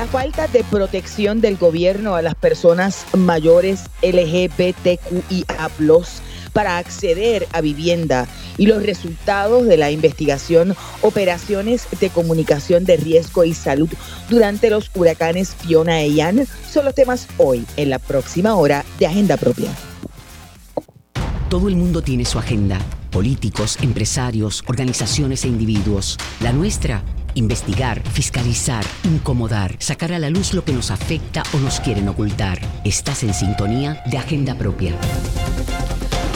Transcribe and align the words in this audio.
La 0.00 0.06
falta 0.06 0.48
de 0.48 0.64
protección 0.64 1.42
del 1.42 1.58
gobierno 1.58 2.14
a 2.14 2.22
las 2.22 2.34
personas 2.34 3.04
mayores 3.14 3.82
LGBTQIA 4.00 5.70
para 6.54 6.78
acceder 6.78 7.46
a 7.52 7.60
vivienda 7.60 8.26
y 8.56 8.64
los 8.64 8.82
resultados 8.82 9.66
de 9.66 9.76
la 9.76 9.90
investigación 9.90 10.74
Operaciones 11.02 11.86
de 12.00 12.08
Comunicación 12.08 12.86
de 12.86 12.96
Riesgo 12.96 13.44
y 13.44 13.52
Salud 13.52 13.90
durante 14.30 14.70
los 14.70 14.90
huracanes 14.94 15.54
Fiona 15.54 16.00
e 16.00 16.14
Ian 16.14 16.46
son 16.66 16.86
los 16.86 16.94
temas 16.94 17.28
hoy 17.36 17.66
en 17.76 17.90
la 17.90 17.98
próxima 17.98 18.54
hora 18.54 18.86
de 18.98 19.06
Agenda 19.06 19.36
Propia. 19.36 19.68
Todo 21.50 21.68
el 21.68 21.76
mundo 21.76 22.00
tiene 22.00 22.24
su 22.24 22.38
agenda, 22.38 22.78
políticos, 23.10 23.76
empresarios, 23.82 24.64
organizaciones 24.66 25.44
e 25.44 25.48
individuos. 25.48 26.16
La 26.40 26.54
nuestra 26.54 27.02
Investigar, 27.34 28.02
fiscalizar, 28.08 28.84
incomodar, 29.04 29.76
sacar 29.78 30.12
a 30.12 30.18
la 30.18 30.30
luz 30.30 30.52
lo 30.52 30.64
que 30.64 30.72
nos 30.72 30.90
afecta 30.90 31.42
o 31.54 31.58
nos 31.58 31.80
quieren 31.80 32.08
ocultar. 32.08 32.58
Estás 32.84 33.22
en 33.22 33.34
sintonía 33.34 34.02
de 34.06 34.18
Agenda 34.18 34.54
Propia. 34.56 34.94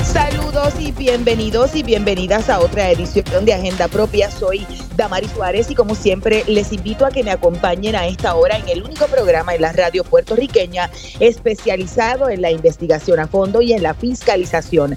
Saludos 0.04 0.74
y 0.78 0.92
bienvenidos 0.92 1.74
y 1.74 1.82
bienvenidas 1.82 2.48
a 2.48 2.60
otra 2.60 2.90
edición 2.90 3.44
de 3.44 3.54
Agenda 3.54 3.88
Propia. 3.88 4.30
Soy 4.30 4.64
Damari 4.96 5.26
Suárez 5.26 5.70
y 5.70 5.74
como 5.74 5.96
siempre 5.96 6.44
les 6.46 6.72
invito 6.72 7.04
a 7.04 7.10
que 7.10 7.24
me 7.24 7.32
acompañen 7.32 7.96
a 7.96 8.06
esta 8.06 8.36
hora 8.36 8.56
en 8.56 8.68
el 8.68 8.84
único 8.84 9.06
programa 9.06 9.54
en 9.54 9.62
la 9.62 9.72
radio 9.72 10.04
puertorriqueña 10.04 10.88
especializado 11.18 12.28
en 12.28 12.42
la 12.42 12.52
investigación 12.52 13.18
a 13.18 13.26
fondo 13.26 13.60
y 13.60 13.72
en 13.72 13.82
la 13.82 13.94
fiscalización 13.94 14.96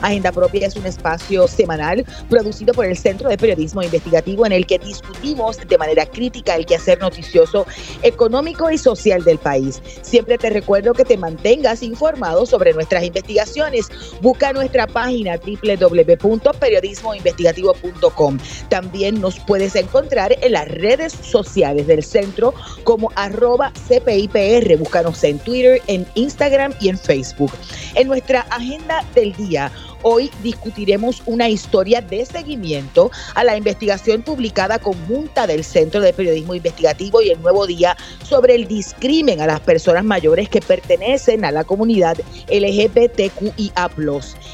Agenda 0.00 0.32
Propia 0.32 0.66
es 0.66 0.76
un 0.76 0.86
espacio 0.86 1.46
semanal 1.48 2.04
producido 2.28 2.72
por 2.74 2.86
el 2.86 2.96
Centro 2.96 3.28
de 3.28 3.36
Periodismo 3.36 3.82
Investigativo 3.82 4.46
en 4.46 4.52
el 4.52 4.66
que 4.66 4.78
discutimos 4.78 5.56
de 5.56 5.78
manera 5.78 6.06
crítica 6.06 6.54
el 6.56 6.66
quehacer 6.66 7.00
noticioso 7.00 7.66
económico 8.02 8.70
y 8.70 8.78
social 8.78 9.24
del 9.24 9.38
país. 9.38 9.82
Siempre 10.02 10.38
te 10.38 10.50
recuerdo 10.50 10.94
que 10.94 11.04
te 11.04 11.16
mantengas 11.16 11.82
informado 11.82 12.46
sobre 12.46 12.72
nuestras 12.72 13.02
investigaciones. 13.04 13.88
Busca 14.20 14.52
nuestra 14.52 14.86
página 14.86 15.38
www.periodismoinvestigativo.com. 15.38 18.38
También 18.68 19.20
nos 19.20 19.40
puedes 19.40 19.74
encontrar 19.76 20.36
en 20.40 20.52
las 20.52 20.68
redes 20.68 21.12
sociales 21.12 21.86
del 21.86 22.02
centro 22.02 22.54
como 22.84 23.12
arroba 23.14 23.72
CPIPR. 23.88 24.76
Búscanos 24.76 25.22
en 25.24 25.38
Twitter, 25.38 25.80
en 25.86 26.06
Instagram 26.14 26.74
y 26.80 26.88
en 26.88 26.98
Facebook. 26.98 27.52
En 27.94 28.08
nuestra 28.08 28.40
agenda 28.50 29.04
del 29.14 29.32
día, 29.34 29.69
Hoy 30.02 30.30
discutiremos 30.42 31.22
una 31.26 31.50
historia 31.50 32.00
de 32.00 32.24
seguimiento 32.24 33.10
a 33.34 33.44
la 33.44 33.56
investigación 33.56 34.22
publicada 34.22 34.78
conjunta 34.78 35.46
del 35.46 35.62
Centro 35.62 36.00
de 36.00 36.14
Periodismo 36.14 36.54
Investigativo 36.54 37.20
y 37.20 37.30
el 37.30 37.42
Nuevo 37.42 37.66
Día 37.66 37.96
sobre 38.22 38.54
el 38.54 38.66
discrimen 38.66 39.42
a 39.42 39.46
las 39.46 39.60
personas 39.60 40.02
mayores 40.02 40.48
que 40.48 40.62
pertenecen 40.62 41.44
a 41.44 41.50
la 41.50 41.64
comunidad 41.64 42.16
LGBTQIA. 42.48 43.90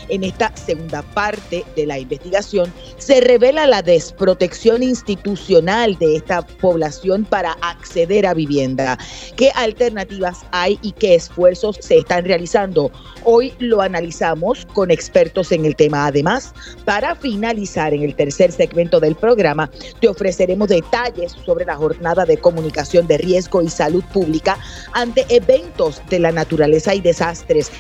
En 0.09 0.25
esta 0.25 0.53
segunda 0.57 1.03
parte 1.03 1.65
de 1.77 1.87
la 1.87 1.99
investigación 1.99 2.73
se 2.99 3.21
revela 3.21 3.67
la 3.67 3.83
desprotección 3.83 4.83
institucional 4.83 5.97
de 5.99 6.17
esta 6.17 6.43
población 6.43 7.25
para 7.25 7.53
acceder 7.63 8.27
a 8.27 8.35
vivienda. 8.35 8.99
¿Qué 9.37 9.51
alternativas 9.55 10.45
hay 10.51 10.79
y 10.83 10.93
qué 10.93 11.15
esfuerzos 11.15 11.77
se 11.81 11.99
están 11.99 12.25
realizando? 12.25 12.91
Hoy 13.25 13.53
lo 13.59 13.83
analizamos 13.83 14.67
con 14.73 14.91
expertos 14.91 15.36
en 15.51 15.65
el 15.65 15.77
tema. 15.77 16.07
Además, 16.07 16.55
para 16.85 17.15
finalizar 17.15 17.93
en 17.93 18.03
el 18.03 18.15
tercer 18.15 18.53
segmento 18.53 19.01
del 19.01 19.15
programa, 19.15 19.71
te 20.01 20.09
ofreceremos 20.09 20.69
detalles 20.69 21.33
sobre 21.45 21.65
la 21.65 21.77
jornada 21.77 22.25
de 22.25 22.39
comunicación 22.39 23.07
de 23.07 23.19
riesgo 23.19 23.63
y 23.63 23.69
salud 23.69 24.03
pública 24.13 24.59
ante 24.93 25.27
eventos 25.29 26.01
de 26.09 26.21
la 26.21 26.33
naturaleza 26.33 26.95
y 26.95 27.01
desastres 27.01 27.71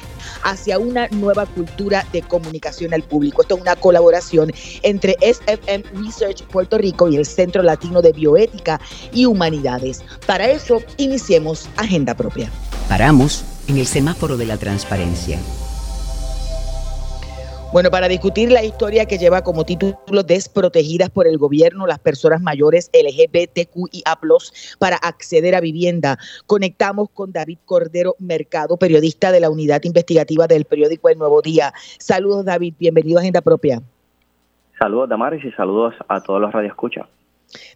hacia 0.43 0.79
una 0.79 1.09
nueva 1.09 1.47
cultura 1.47 2.07
de 2.13 2.23
comunicación 2.23 2.92
al 2.92 3.03
público. 3.03 3.42
Esto 3.42 3.57
es 3.57 3.63
una 3.63 3.77
colaboración 3.77 4.53
entre 4.83 5.17
SFM 5.20 5.85
Research 5.95 6.42
Puerto 6.45 6.79
Rico 6.79 7.09
y 7.09 7.17
el 7.17 7.27
Centro 7.27 7.63
Latino 7.63 8.03
de 8.03 8.13
Bioética 8.13 8.80
y 9.13 9.25
Humanidades. 9.25 10.05
Para 10.27 10.51
eso, 10.51 10.83
iniciemos 10.98 11.69
Agenda 11.77 12.14
Propia. 12.14 12.51
Paramos 12.89 13.45
en 13.69 13.79
el 13.79 13.86
semáforo 13.86 14.36
de 14.36 14.47
la 14.47 14.57
transparencia 14.57 15.39
bueno, 17.73 17.91
para 17.91 18.09
discutir 18.09 18.51
la 18.53 18.63
historia 18.63 19.07
que 19.07 19.19
lleva 19.19 19.43
como 19.43 19.65
título 19.65 20.23
Desprotegidas 20.23 21.11
por 21.11 21.27
el 21.27 21.37
gobierno 21.37 21.87
las 21.87 21.99
personas 21.99 22.41
mayores 22.41 22.91
LGBTQIA, 22.93 24.19
para 24.79 24.97
acceder 24.97 25.55
a 25.55 25.61
vivienda, 25.61 26.19
conectamos 26.47 27.11
con 27.11 27.33
David 27.33 27.59
Cordero 27.65 28.15
Mercado, 28.19 28.77
periodista 28.77 29.33
de 29.33 29.41
la 29.41 29.51
unidad 29.51 29.83
investigativa 29.85 30.47
del 30.47 30.65
periódico 30.65 31.09
El 31.09 31.19
Nuevo 31.19 31.43
Día. 31.43 31.73
Saludos, 31.99 32.45
David, 32.45 32.75
bienvenido 32.79 33.19
a 33.19 33.21
Agenda 33.23 33.41
Propia. 33.41 33.83
Saludos, 34.79 35.09
Damaris, 35.09 35.45
y 35.45 35.53
saludos 35.53 35.95
a 36.09 36.21
todos 36.23 36.41
los 36.41 36.53
radioescuchas. 36.53 37.07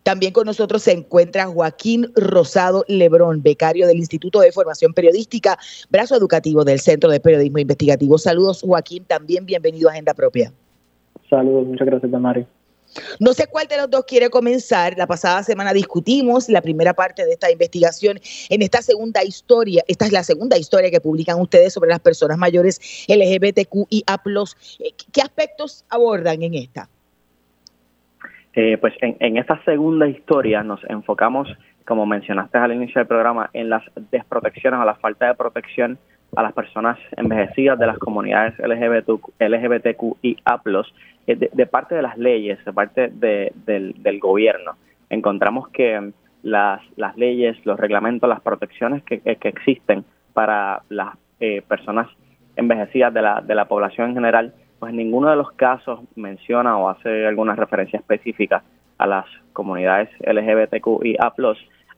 También 0.02 0.32
con 0.32 0.46
nosotros 0.46 0.82
se 0.82 0.92
encuentra 0.92 1.46
Joaquín 1.46 2.10
Rosado 2.14 2.84
Lebrón, 2.88 3.42
becario 3.42 3.86
del 3.86 3.98
Instituto 3.98 4.41
de 4.41 4.52
Formación 4.52 4.92
Periodística, 4.92 5.58
brazo 5.88 6.16
educativo 6.16 6.64
del 6.64 6.80
Centro 6.80 7.10
de 7.10 7.20
Periodismo 7.20 7.58
Investigativo. 7.58 8.18
Saludos, 8.18 8.62
Joaquín, 8.62 9.04
también 9.04 9.46
bienvenido 9.46 9.88
a 9.88 9.92
Agenda 9.92 10.14
Propia. 10.14 10.52
Saludos, 11.28 11.66
muchas 11.66 11.86
gracias, 11.86 12.10
Damari. 12.10 12.46
No 13.18 13.32
sé 13.34 13.46
cuál 13.46 13.68
de 13.68 13.76
los 13.76 13.91
dos 13.91 14.04
quiere 14.04 14.30
comenzar. 14.30 14.96
La 14.98 15.06
pasada 15.06 15.42
semana 15.42 15.72
discutimos 15.72 16.48
la 16.48 16.60
primera 16.60 16.94
parte 16.94 17.24
de 17.24 17.32
esta 17.32 17.50
investigación. 17.50 18.20
En 18.48 18.62
esta 18.62 18.82
segunda 18.82 19.22
historia, 19.22 19.84
esta 19.86 20.06
es 20.06 20.12
la 20.12 20.24
segunda 20.24 20.58
historia 20.58 20.91
que 20.91 21.00
publican 21.00 21.41
ustedes 21.41 21.72
sobre 21.72 21.91
las 21.91 22.00
personas 22.00 22.36
mayores 22.38 22.80
LGBTQIA. 23.08 24.22
¿Qué 25.12 25.22
aspectos 25.22 25.84
abordan 25.88 26.42
en 26.42 26.54
esta? 26.54 26.88
Eh, 28.55 28.78
pues 28.78 28.94
en, 29.00 29.37
esta 29.37 29.62
segunda 29.65 30.09
historia 30.09 30.62
nos 30.62 30.83
enfocamos, 30.84 31.49
como 31.84 32.05
mencionaste 32.05 32.59
al 32.59 32.72
inicio 32.72 33.00
del 33.00 33.06
programa, 33.06 33.50
en 33.53 33.71
las 33.71 33.83
desprotecciones 34.11 34.81
o 34.81 34.84
la 34.84 34.97
falta 34.97 35.28
de 35.28 35.34
protección 35.34 35.99
a 36.37 36.43
las 36.43 36.53
personas 36.53 36.99
envejecidas 37.16 37.78
de 37.78 37.87
las 37.87 37.99
comunidades 37.99 38.55
LGBT, 38.59 39.09
LGBTQIA+, 39.39 40.60
eh, 41.27 41.37
de, 41.37 41.50
de 41.53 41.66
parte 41.66 41.94
de 41.94 42.03
las 42.03 42.19
leyes, 42.19 42.65
de 42.65 42.72
parte 42.72 43.09
del, 43.09 44.21
gobierno. 44.21 44.72
Encontramos 45.10 45.69
que 45.69 46.12
las, 46.43 46.81
las 46.97 47.16
leyes, 47.16 47.56
los 47.65 47.78
reglamentos, 47.78 48.28
las 48.28 48.41
protecciones 48.41 49.03
que, 49.05 49.21
que 49.21 49.49
existen 49.49 50.05
para 50.33 50.83
las 50.89 51.16
eh, 51.41 51.62
personas 51.66 52.09
envejecidas 52.56 53.15
de 53.15 53.22
la, 53.22 53.41
de 53.41 53.55
la 53.55 53.66
población 53.66 54.10
en 54.10 54.15
general 54.15 54.55
pues 54.80 54.94
ninguno 54.94 55.30
de 55.30 55.36
los 55.36 55.52
casos 55.52 56.00
menciona 56.16 56.76
o 56.78 56.88
hace 56.88 57.26
alguna 57.26 57.54
referencia 57.54 57.98
específica 57.98 58.64
a 58.98 59.06
las 59.06 59.26
comunidades 59.52 60.08
LGBTQIA+, 60.20 61.32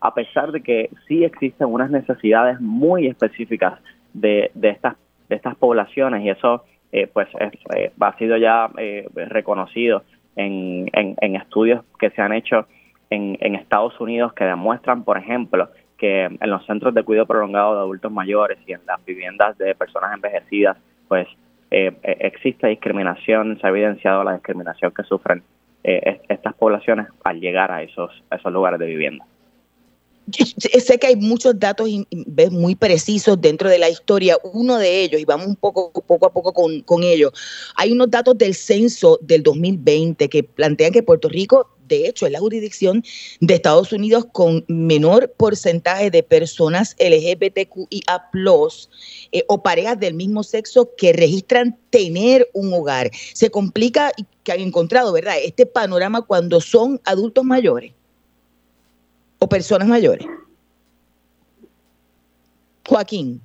a 0.01 0.15
pesar 0.15 0.51
de 0.51 0.63
que 0.63 0.91
sí 1.07 1.25
existen 1.25 1.69
unas 1.69 1.91
necesidades 1.91 2.61
muy 2.61 3.07
específicas 3.07 3.79
de, 4.13 4.51
de, 4.55 4.71
estas, 4.71 4.97
de 5.29 5.37
estas 5.37 5.55
poblaciones 5.55 6.25
y 6.25 6.31
eso 6.31 6.65
eh, 6.91 7.07
pues 7.07 7.29
eh, 7.75 7.93
ha 7.99 8.19
sido 8.19 8.37
ya 8.37 8.69
eh, 8.77 9.09
reconocido 9.15 10.03
en, 10.37 10.91
en, 10.93 11.37
estudios 11.37 11.85
que 11.99 12.11
se 12.11 12.21
han 12.21 12.33
hecho 12.33 12.67
en, 13.11 13.39
en 13.41 13.55
Estados 13.55 13.99
Unidos 14.01 14.33
que 14.33 14.45
demuestran, 14.45 15.05
por 15.05 15.19
ejemplo, 15.19 15.69
que 15.99 16.25
en 16.25 16.51
los 16.51 16.67
centros 16.67 16.95
de 16.95 17.05
cuidado 17.05 17.27
prolongado 17.27 17.75
de 17.75 17.81
adultos 17.81 18.11
mayores 18.11 18.59
y 18.67 18.73
en 18.73 18.81
las 18.87 19.05
viviendas 19.05 19.57
de 19.57 19.75
personas 19.75 20.15
envejecidas, 20.15 20.77
pues 21.07 21.29
eh, 21.75 21.91
eh, 22.03 22.17
existe 22.21 22.67
discriminación, 22.67 23.59
se 23.59 23.67
ha 23.67 23.71
evidenciado 23.71 24.23
la 24.25 24.35
discriminación 24.35 24.93
que 24.95 25.05
sufren 25.05 25.43
eh, 25.83 26.21
estas 26.29 26.53
poblaciones 26.55 27.07
al 27.25 27.41
llegar 27.41 27.73
a 27.73 27.83
esos, 27.83 28.11
esos 28.31 28.53
lugares 28.53 28.79
de 28.79 28.87
vivienda. 28.87 29.25
Sé 30.31 30.99
que 30.99 31.07
hay 31.09 31.17
muchos 31.17 31.59
datos 31.59 31.89
muy 32.51 32.75
precisos 32.75 33.41
dentro 33.41 33.69
de 33.69 33.79
la 33.79 33.91
historia. 33.91 34.39
Uno 34.53 34.79
de 34.79 35.03
ellos, 35.03 35.21
y 35.21 35.25
vamos 35.25 35.47
un 35.47 35.57
poco, 35.57 35.93
poco 35.93 36.27
a 36.27 36.33
poco 36.33 36.53
con, 36.53 36.81
con 36.83 37.03
ellos, 37.03 37.33
hay 37.77 37.93
unos 37.93 38.11
datos 38.11 38.37
del 38.39 38.55
censo 38.55 39.19
del 39.23 39.43
2020 39.43 40.29
que 40.29 40.43
plantean 40.45 40.93
que 40.93 41.03
Puerto 41.03 41.29
Rico 41.29 41.69
de 41.93 42.09
hecho, 42.09 42.25
es 42.25 42.33
la 42.33 42.39
jurisdicción 42.39 43.05
de 43.41 43.55
Estados 43.55 43.93
Unidos 43.93 44.25
con 44.33 44.65
menor 44.69 45.31
porcentaje 45.37 46.11
de 46.11 46.23
personas 46.23 46.97
LGBTQIA 46.99 48.31
eh, 49.33 49.45
o 49.47 49.63
parejas 49.63 50.01
del 50.01 50.15
mismo 50.15 50.43
sexo 50.43 50.91
que 50.97 51.13
registran 51.13 51.79
tener 51.91 52.49
un 52.55 52.73
hogar. 52.73 53.11
Se 53.35 53.51
complica 53.51 54.11
que 54.43 54.53
han 54.53 54.61
encontrado, 54.61 55.13
¿verdad? 55.13 55.35
Este 55.45 55.67
panorama 55.67 56.23
cuando 56.23 56.63
son 56.63 56.99
adultos 57.05 57.45
mayores 57.45 57.93
o 59.43 59.49
personas 59.49 59.89
mayores. 59.89 60.25
Joaquín. 62.87 63.41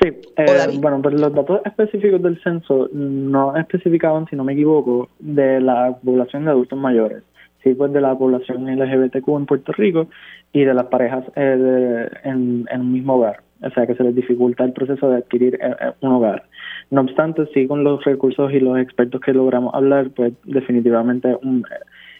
Sí, 0.00 0.08
eh, 0.36 0.78
bueno, 0.80 1.02
pues 1.02 1.20
los 1.20 1.34
datos 1.34 1.60
específicos 1.64 2.22
del 2.22 2.40
censo 2.42 2.88
no 2.92 3.56
especificaban, 3.56 4.26
si 4.28 4.36
no 4.36 4.44
me 4.44 4.52
equivoco, 4.52 5.08
de 5.18 5.60
la 5.60 5.96
población 6.04 6.44
de 6.44 6.52
adultos 6.52 6.78
mayores. 6.78 7.24
sí 7.64 7.74
pues 7.74 7.92
de 7.92 8.00
la 8.00 8.16
población 8.16 8.66
LGBTQ 8.66 9.28
en 9.28 9.46
Puerto 9.46 9.72
Rico 9.72 10.06
y 10.52 10.64
de 10.64 10.72
las 10.72 10.86
parejas 10.86 11.24
eh, 11.34 12.08
en, 12.22 12.66
en 12.70 12.80
un 12.80 12.92
mismo 12.92 13.16
hogar, 13.16 13.42
o 13.60 13.70
sea 13.70 13.86
que 13.86 13.96
se 13.96 14.04
les 14.04 14.14
dificulta 14.14 14.64
el 14.64 14.72
proceso 14.72 15.10
de 15.10 15.16
adquirir 15.16 15.56
eh, 15.56 15.76
eh, 15.80 15.92
un 16.00 16.12
hogar. 16.12 16.44
No 16.90 17.02
obstante, 17.02 17.46
sí 17.52 17.66
con 17.66 17.84
los 17.84 18.02
recursos 18.04 18.52
y 18.52 18.60
los 18.60 18.78
expertos 18.78 19.20
que 19.20 19.34
logramos 19.34 19.74
hablar, 19.74 20.10
pues 20.10 20.32
definitivamente 20.44 21.36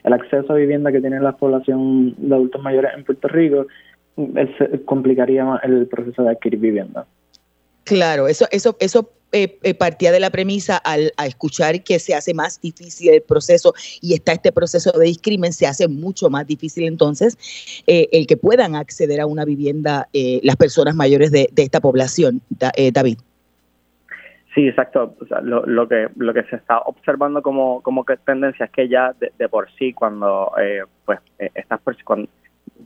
el 0.05 0.13
acceso 0.13 0.53
a 0.53 0.57
vivienda 0.57 0.93
que 0.93 1.01
tiene 1.01 1.21
la 1.21 1.37
población 1.37 2.15
de 2.17 2.35
adultos 2.35 2.63
mayores 2.63 2.93
en 2.97 3.05
Puerto 3.05 3.29
Rico 3.29 3.67
complicaría 4.85 5.45
más 5.45 5.65
el 5.65 5.87
proceso 5.87 6.23
de 6.23 6.31
adquirir 6.31 6.61
vivienda. 6.61 7.07
Claro, 7.85 8.29
eso, 8.29 8.47
eso, 8.51 8.77
eso 8.79 9.11
eh, 9.33 9.59
eh, 9.63 9.75
partía 9.75 10.13
de 10.13 10.21
la 10.21 10.31
premisa 10.31 10.77
al 10.77 11.13
a 11.17 11.27
escuchar 11.27 11.83
que 11.85 11.99
se 11.99 12.15
hace 12.15 12.35
más 12.35 12.61
difícil 12.61 13.11
el 13.11 13.23
proceso 13.23 13.75
y 14.01 14.15
está 14.15 14.33
este 14.33 14.53
proceso 14.53 14.91
de 14.93 15.07
discrimen, 15.07 15.53
se 15.53 15.67
hace 15.67 15.89
mucho 15.89 16.31
más 16.31 16.47
difícil 16.47 16.85
entonces 16.85 17.39
eh, 17.87 18.09
el 18.13 18.27
que 18.27 18.37
puedan 18.37 18.75
acceder 18.75 19.21
a 19.21 19.27
una 19.27 19.45
vivienda 19.45 20.09
las 20.43 20.57
personas 20.57 20.95
mayores 20.95 21.31
de, 21.31 21.49
esta 21.57 21.81
población. 21.81 22.43
David. 22.93 23.19
Sí, 24.55 24.67
exacto. 24.67 25.15
lo, 25.43 25.89
que 25.89 26.09
lo 26.17 26.35
que 26.35 26.43
se 26.45 26.57
está 26.57 26.81
observando 26.81 27.41
como, 27.41 27.83
como 27.83 28.05
que 28.05 28.17
tendencia 28.17 28.67
es 28.67 28.73
que 28.73 28.89
ya 28.89 29.13
de, 29.13 29.49
por 29.49 29.71
sí 29.73 29.93
cuando 29.93 30.53
pues 31.05 31.21
estas 31.55 31.81
personas 31.81 32.29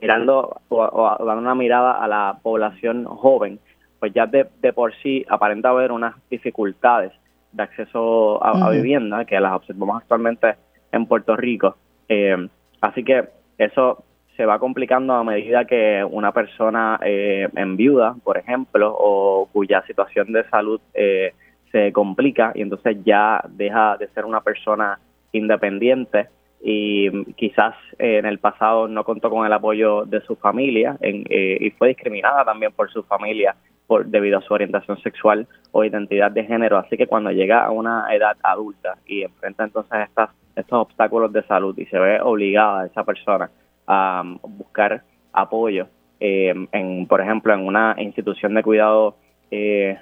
mirando 0.00 0.60
o 0.68 1.16
dando 1.24 1.40
una 1.40 1.54
mirada 1.54 1.92
a 2.04 2.08
la 2.08 2.38
población 2.42 3.04
joven, 3.04 3.58
pues 3.98 4.12
ya 4.12 4.26
de, 4.26 4.44
por 4.74 4.94
sí 4.96 5.24
aparenta 5.28 5.70
haber 5.70 5.90
unas 5.90 6.14
dificultades 6.28 7.12
de 7.52 7.62
acceso 7.62 8.44
a, 8.44 8.68
vivienda 8.70 9.24
que 9.24 9.40
las 9.40 9.54
observamos 9.54 10.02
actualmente 10.02 10.56
en 10.92 11.06
Puerto 11.06 11.36
Rico. 11.36 11.76
Eh, 12.08 12.48
así 12.82 13.02
que 13.02 13.24
eso 13.56 14.04
se 14.36 14.44
va 14.44 14.58
complicando 14.58 15.14
a 15.14 15.24
medida 15.24 15.64
que 15.64 16.04
una 16.04 16.32
persona 16.32 16.98
eh, 17.02 17.48
en 17.54 17.76
viuda, 17.76 18.16
por 18.22 18.36
ejemplo, 18.36 18.94
o 18.94 19.48
cuya 19.52 19.82
situación 19.86 20.32
de 20.32 20.44
salud 20.50 20.80
eh, 20.92 21.32
se 21.74 21.92
complica 21.92 22.52
y 22.54 22.62
entonces 22.62 22.98
ya 23.04 23.42
deja 23.48 23.96
de 23.96 24.06
ser 24.10 24.24
una 24.24 24.40
persona 24.40 25.00
independiente 25.32 26.28
y 26.62 27.24
quizás 27.34 27.74
en 27.98 28.26
el 28.26 28.38
pasado 28.38 28.86
no 28.86 29.02
contó 29.02 29.28
con 29.28 29.44
el 29.44 29.52
apoyo 29.52 30.04
de 30.04 30.20
su 30.20 30.36
familia 30.36 30.96
y 31.02 31.68
fue 31.72 31.88
discriminada 31.88 32.44
también 32.44 32.70
por 32.70 32.92
su 32.92 33.02
familia 33.02 33.56
por, 33.88 34.06
debido 34.06 34.38
a 34.38 34.42
su 34.42 34.54
orientación 34.54 35.02
sexual 35.02 35.48
o 35.72 35.84
identidad 35.84 36.30
de 36.30 36.44
género. 36.44 36.78
Así 36.78 36.96
que 36.96 37.08
cuando 37.08 37.32
llega 37.32 37.64
a 37.64 37.72
una 37.72 38.06
edad 38.14 38.36
adulta 38.44 38.96
y 39.04 39.22
enfrenta 39.22 39.64
entonces 39.64 39.98
estas, 40.08 40.30
estos 40.54 40.78
obstáculos 40.78 41.32
de 41.32 41.42
salud 41.42 41.76
y 41.76 41.86
se 41.86 41.98
ve 41.98 42.20
obligada 42.20 42.86
esa 42.86 43.02
persona 43.02 43.50
a 43.88 44.22
um, 44.24 44.38
buscar 44.56 45.02
apoyo, 45.32 45.88
eh, 46.20 46.54
en, 46.70 47.06
por 47.06 47.20
ejemplo, 47.20 47.52
en 47.52 47.66
una 47.66 47.96
institución 47.98 48.54
de 48.54 48.62
cuidado 48.62 49.16
eh, 49.50 49.98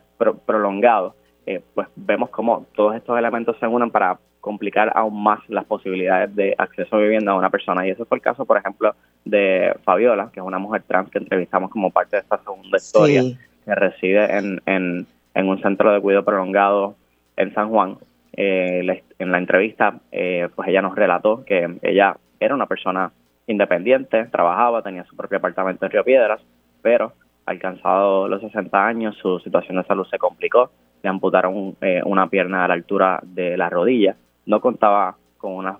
prolongado, 0.47 1.17
eh, 1.47 1.63
pues 1.75 1.89
vemos 1.97 2.31
cómo 2.31 2.67
todos 2.75 2.95
estos 2.97 3.19
elementos 3.19 3.57
se 3.59 3.67
unen 3.67 3.91
para 3.91 4.19
complicar 4.41 4.93
aún 4.95 5.23
más 5.23 5.41
las 5.49 5.65
posibilidades 5.65 6.35
de 6.35 6.55
acceso 6.59 6.97
a 6.97 6.99
vivienda 6.99 7.33
a 7.33 7.37
una 7.37 7.51
persona. 7.51 7.87
Y 7.87 7.91
ese 7.91 8.05
fue 8.05 8.17
el 8.19 8.23
caso, 8.23 8.45
por 8.45 8.59
ejemplo, 8.59 8.95
de 9.25 9.75
Fabiola, 9.85 10.31
que 10.33 10.41
es 10.41 10.47
una 10.47 10.59
mujer 10.59 10.83
trans 10.83 11.11
que 11.11 11.19
entrevistamos 11.19 11.71
como 11.71 11.91
parte 11.91 12.17
de 12.17 12.23
esta 12.23 12.39
segunda 12.39 12.77
historia 12.77 13.23
que 13.65 13.75
reside 13.75 14.37
en, 14.37 14.61
en, 14.67 15.07
en 15.35 15.49
un 15.49 15.63
centro 15.63 15.93
de 15.93 16.01
cuidado 16.01 16.25
prolongado 16.25 16.97
en 17.37 17.55
San 17.55 17.71
Juan. 17.71 17.99
Eh, 18.35 19.03
en 19.19 19.31
la 19.31 19.39
entrevista, 19.39 20.01
eh, 20.11 20.49
pues 20.55 20.69
ella 20.69 20.83
nos 20.83 20.97
relató 20.97 21.45
que 21.45 21.79
ella 21.83 22.17
era 22.41 22.55
una 22.55 22.67
persona 22.67 23.13
independiente, 23.47 24.25
trabajaba, 24.27 24.83
tenía 24.83 25.05
su 25.05 25.17
propio 25.17 25.39
apartamento 25.39 25.85
en 25.85 25.93
Río 25.93 26.05
Piedras, 26.05 26.41
pero 26.81 27.13
alcanzado 27.45 28.29
los 28.29 28.41
60 28.41 28.87
años 28.87 29.17
su 29.21 29.39
situación 29.41 29.77
de 29.77 29.85
salud 29.85 30.07
se 30.11 30.19
complicó, 30.19 30.71
le 31.03 31.09
amputaron 31.09 31.77
eh, 31.81 32.01
una 32.05 32.29
pierna 32.29 32.65
a 32.65 32.69
la 32.69 32.75
altura 32.75 33.21
de 33.23 33.57
la 33.57 33.69
rodilla, 33.69 34.17
no 34.47 34.61
contaba 34.61 35.17
con 35.39 35.53
una, 35.53 35.79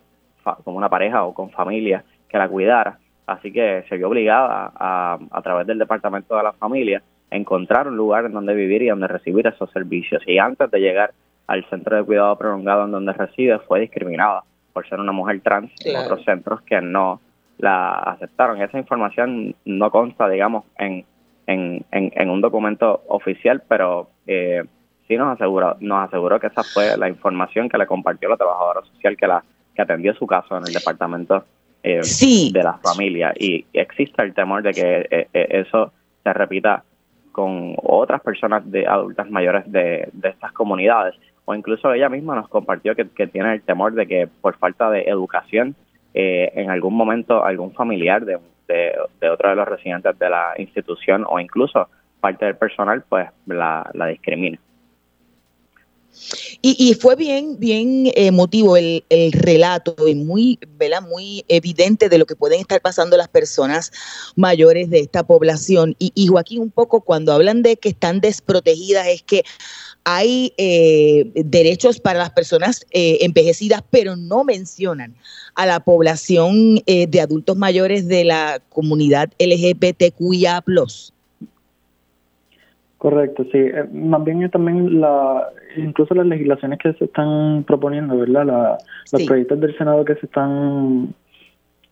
con 0.65 0.75
una 0.75 0.89
pareja 0.89 1.25
o 1.25 1.35
con 1.35 1.51
familia 1.51 2.05
que 2.29 2.39
la 2.39 2.49
cuidara, 2.49 2.99
así 3.27 3.53
que 3.53 3.85
se 3.89 3.97
vio 3.97 4.09
obligada 4.09 4.73
a, 4.75 5.19
a 5.31 5.43
través 5.43 5.67
del 5.67 5.79
departamento 5.79 6.37
de 6.37 6.43
la 6.43 6.53
familia 6.53 7.03
encontrar 7.31 7.89
un 7.89 7.97
lugar 7.97 8.27
en 8.27 8.33
donde 8.33 8.55
vivir 8.55 8.83
y 8.83 8.89
donde 8.89 9.09
recibir 9.09 9.47
esos 9.47 9.71
servicios. 9.71 10.23
Y 10.27 10.39
antes 10.39 10.71
de 10.71 10.81
llegar 10.81 11.13
al 11.47 11.65
centro 11.69 11.97
de 11.97 12.05
cuidado 12.05 12.37
prolongado 12.37 12.85
en 12.85 12.93
donde 12.93 13.13
reside, 13.13 13.59
fue 13.61 13.81
discriminada 13.81 14.45
por 14.73 14.89
ser 14.89 15.01
una 15.01 15.13
mujer 15.13 15.41
trans 15.41 15.71
en 15.85 15.97
otros 15.97 16.25
centros 16.25 16.63
que 16.63 16.81
no 16.81 17.21
la 17.59 17.93
aceptaron. 17.93 18.61
Esa 18.61 18.79
información 18.79 19.55
no 19.65 19.91
consta, 19.91 20.29
digamos, 20.29 20.65
en, 20.79 21.05
en, 21.47 21.85
en, 21.91 22.31
un 22.31 22.41
documento 22.41 23.03
oficial, 23.09 23.63
pero 23.69 24.09
eh, 24.27 24.65
sí 25.09 25.17
nos 25.17 25.35
aseguró, 25.35 25.77
nos 25.81 26.09
aseguró 26.09 26.41
que 26.41 26.49
esa 26.49 26.63
fue 26.63 26.97
la 26.97 27.09
información 27.09 27.69
que 27.69 27.79
le 27.79 27.87
compartió 27.87 28.29
la 28.29 28.37
trabajadora 28.37 28.83
social 28.83 29.17
que 29.17 29.27
la 29.27 29.43
que 29.75 29.83
atendió 29.83 30.15
su 30.15 30.27
caso 30.27 30.57
en 30.57 30.65
el 30.67 30.73
departamento 30.73 31.45
eh, 31.83 32.01
de 32.53 32.63
la 32.63 32.75
familia. 32.75 33.33
Y 33.39 33.65
existe 33.73 34.23
el 34.23 34.35
temor 34.35 34.63
de 34.63 34.73
que 34.73 35.07
eh, 35.11 35.29
eh, 35.33 35.47
eso 35.51 35.93
se 36.23 36.33
repita 36.33 36.85
con 37.33 37.75
otras 37.83 38.21
personas 38.21 38.71
de 38.71 38.87
adultas 38.87 39.29
mayores 39.31 39.71
de, 39.71 40.09
estas 40.23 40.53
comunidades 40.53 41.15
o 41.45 41.55
incluso 41.55 41.93
ella 41.93 42.09
misma 42.09 42.37
nos 42.37 42.49
compartió 42.49 42.95
que, 42.95 43.05
tiene 43.27 43.55
el 43.55 43.63
temor 43.63 43.95
de 43.95 44.07
que 44.07 44.29
por 44.41 44.57
falta 44.59 44.91
de 44.91 45.03
educación 45.03 45.75
eh, 46.15 46.53
en 46.55 46.71
algún 46.71 46.95
momento 46.95 47.43
algún 47.43 47.73
familiar 47.73 48.25
de, 48.25 48.39
de, 48.69 49.31
otro 49.31 49.49
de 49.49 49.57
los 49.57 49.67
residentes 49.67 50.17
de 50.19 50.31
la 50.31 50.53
institución 50.59 51.25
o 51.29 51.41
incluso 51.41 51.89
parte 52.21 52.45
del 52.45 52.57
personal 52.57 53.03
pues 53.09 53.29
la, 53.47 53.91
la 53.95 54.07
discrimina. 54.07 54.59
Y, 56.61 56.95
fue 56.95 57.17
bien, 57.17 57.59
bien 57.59 58.13
emotivo 58.15 58.77
el, 58.77 59.03
relato 59.33 59.97
y 60.07 60.15
muy, 60.15 60.59
muy 61.09 61.45
evidente 61.49 62.09
de 62.09 62.19
lo 62.19 62.27
que 62.27 62.37
pueden 62.37 62.61
estar 62.61 62.81
pasando 62.81 63.17
las 63.17 63.29
personas 63.29 63.91
mayores 64.37 64.89
de 64.91 65.01
esta 65.01 65.27
población. 65.27 65.97
Y, 65.99 66.13
y 66.15 66.29
Joaquín, 66.29 66.61
un 66.61 66.71
poco 66.71 67.01
cuando 67.01 67.33
hablan 67.33 67.63
de 67.63 67.77
que 67.77 67.89
están 67.89 68.21
desprotegidas, 68.21 69.09
es 69.09 69.23
que 69.23 69.43
hay 70.05 70.53
eh, 70.57 71.31
derechos 71.35 72.01
para 72.01 72.19
las 72.19 72.31
personas 72.31 72.85
eh, 72.91 73.19
envejecidas, 73.21 73.83
pero 73.91 74.17
no 74.17 74.45
mencionan 74.45 75.15
a 75.55 75.67
la 75.67 75.81
población 75.81 76.83
eh, 76.87 77.07
de 77.07 77.21
adultos 77.21 77.57
mayores 77.57 78.09
de 78.09 78.25
la 78.25 78.61
comunidad 78.69 79.31
LGBTQIA. 79.39 80.65
Correcto, 83.03 83.45
sí. 83.51 83.59
más 83.93 84.23
bien 84.23 84.49
también 84.49 85.01
la, 85.01 85.49
incluso 85.77 86.15
las 86.15 86.25
legislaciones 86.25 86.79
que 86.79 86.93
se 86.93 87.07
están 87.07 87.65
proponiendo, 87.65 88.17
¿verdad? 88.17 88.47
La, 88.47 88.79
los 89.11 89.25
proyectos 89.25 89.59
del 89.59 89.77
Senado 89.77 90.05
que 90.05 90.15
se 90.15 90.27
están 90.27 91.13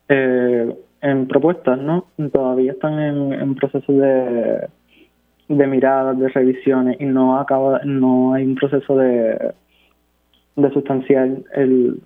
eh, 0.08 0.72
en 1.00 1.26
propuestas, 1.26 1.80
¿no? 1.80 2.06
Todavía 2.32 2.70
están 2.70 3.00
en, 3.00 3.32
en 3.32 3.56
proceso 3.56 3.92
de, 3.92 4.68
de 5.48 5.66
miradas, 5.66 6.16
de 6.16 6.28
revisiones 6.28 7.00
y 7.00 7.06
no 7.06 7.40
acaba, 7.40 7.80
no 7.84 8.34
hay 8.34 8.44
un 8.44 8.54
proceso 8.54 8.96
de 8.96 9.52
de 10.54 10.70
sustancial 10.70 11.44
el 11.54 12.00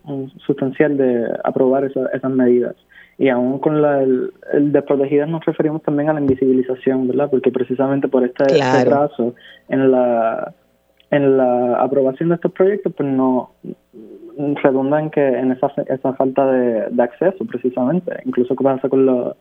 sustancial 0.46 0.96
de 0.96 1.28
aprobar 1.44 1.84
esas 1.84 2.30
medidas 2.30 2.76
y 3.18 3.28
aún 3.28 3.58
con 3.58 3.80
la, 3.80 4.02
el, 4.02 4.32
desprotegidas 4.72 5.28
nos 5.28 5.44
referimos 5.44 5.82
también 5.82 6.08
a 6.08 6.14
la 6.14 6.20
invisibilización, 6.20 7.08
¿verdad? 7.08 7.30
Porque 7.30 7.50
precisamente 7.50 8.08
por 8.08 8.24
este, 8.24 8.44
este 8.44 8.90
en 9.68 9.90
la 9.90 10.52
en 11.10 11.36
la 11.36 11.76
aprobación 11.76 12.30
de 12.30 12.34
estos 12.36 12.52
proyectos 12.52 12.92
pues 12.96 13.08
no 13.08 13.52
redunda 14.62 15.00
en 15.00 15.10
que 15.10 15.24
en 15.24 15.52
esa, 15.52 15.72
esa 15.86 16.12
falta 16.14 16.50
de, 16.50 17.02
acceso 17.02 17.44
precisamente. 17.44 18.12
Incluso 18.24 18.56
qué 18.56 18.64
pasa 18.64 18.88
con 18.88 19.06
la 19.06 19.36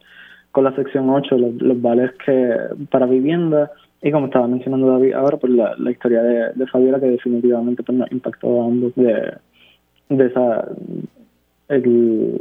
con 0.52 0.66
la 0.66 0.76
sección 0.76 1.10
8 1.10 1.36
los, 1.36 1.54
los 1.56 1.82
vales 1.82 2.12
que 2.24 2.56
para 2.92 3.08
vivienda 3.08 3.72
y 4.04 4.12
como 4.12 4.28
estaba 4.28 4.48
mencionando 4.48 4.92
David 4.92 5.14
ahora 5.14 5.38
pues 5.38 5.52
la, 5.52 5.76
la 5.78 5.90
historia 5.90 6.22
de, 6.22 6.54
de 6.54 6.68
Fabiola 6.68 7.00
que 7.00 7.08
definitivamente 7.08 7.82
pues 7.82 7.98
nos 7.98 8.12
impactó 8.12 8.62
a 8.62 8.66
ambos 8.66 8.94
de, 8.94 9.34
de 10.10 10.26
esa 10.28 10.68
el, 11.70 12.38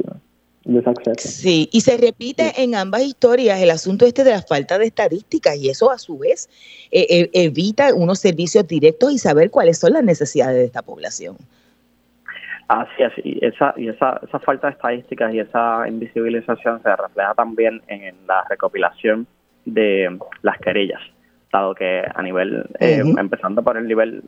Sí, 1.29 1.69
y 1.73 1.81
se 1.81 1.97
repite 1.97 2.63
en 2.63 2.75
ambas 2.75 3.01
historias 3.01 3.61
el 3.61 3.69
asunto 3.69 4.05
este 4.05 4.23
de 4.23 4.31
la 4.31 4.41
falta 4.41 4.77
de 4.77 4.85
estadísticas 4.85 5.57
y 5.57 5.69
eso 5.69 5.91
a 5.91 5.97
su 5.97 6.17
vez 6.17 6.49
eh, 6.91 7.05
eh, 7.09 7.29
evita 7.33 7.93
unos 7.93 8.19
servicios 8.19 8.65
directos 8.65 9.11
y 9.11 9.17
saber 9.17 9.51
cuáles 9.51 9.77
son 9.77 9.93
las 9.93 10.03
necesidades 10.03 10.55
de 10.55 10.65
esta 10.65 10.81
población. 10.81 11.35
Así 12.69 13.03
es, 13.03 13.11
y 13.25 13.45
esa, 13.45 13.73
y 13.75 13.89
esa, 13.89 14.21
esa 14.25 14.39
falta 14.39 14.67
de 14.67 14.73
estadísticas 14.73 15.33
y 15.33 15.39
esa 15.39 15.85
invisibilización 15.85 16.81
se 16.81 16.95
refleja 16.95 17.33
también 17.33 17.81
en 17.87 18.15
la 18.25 18.45
recopilación 18.49 19.27
de 19.65 20.17
las 20.43 20.57
querellas, 20.59 21.01
dado 21.51 21.75
que 21.75 22.03
a 22.15 22.21
nivel, 22.23 22.65
eh, 22.79 23.03
empezando 23.17 23.63
por 23.63 23.75
el 23.75 23.85
nivel 23.85 24.23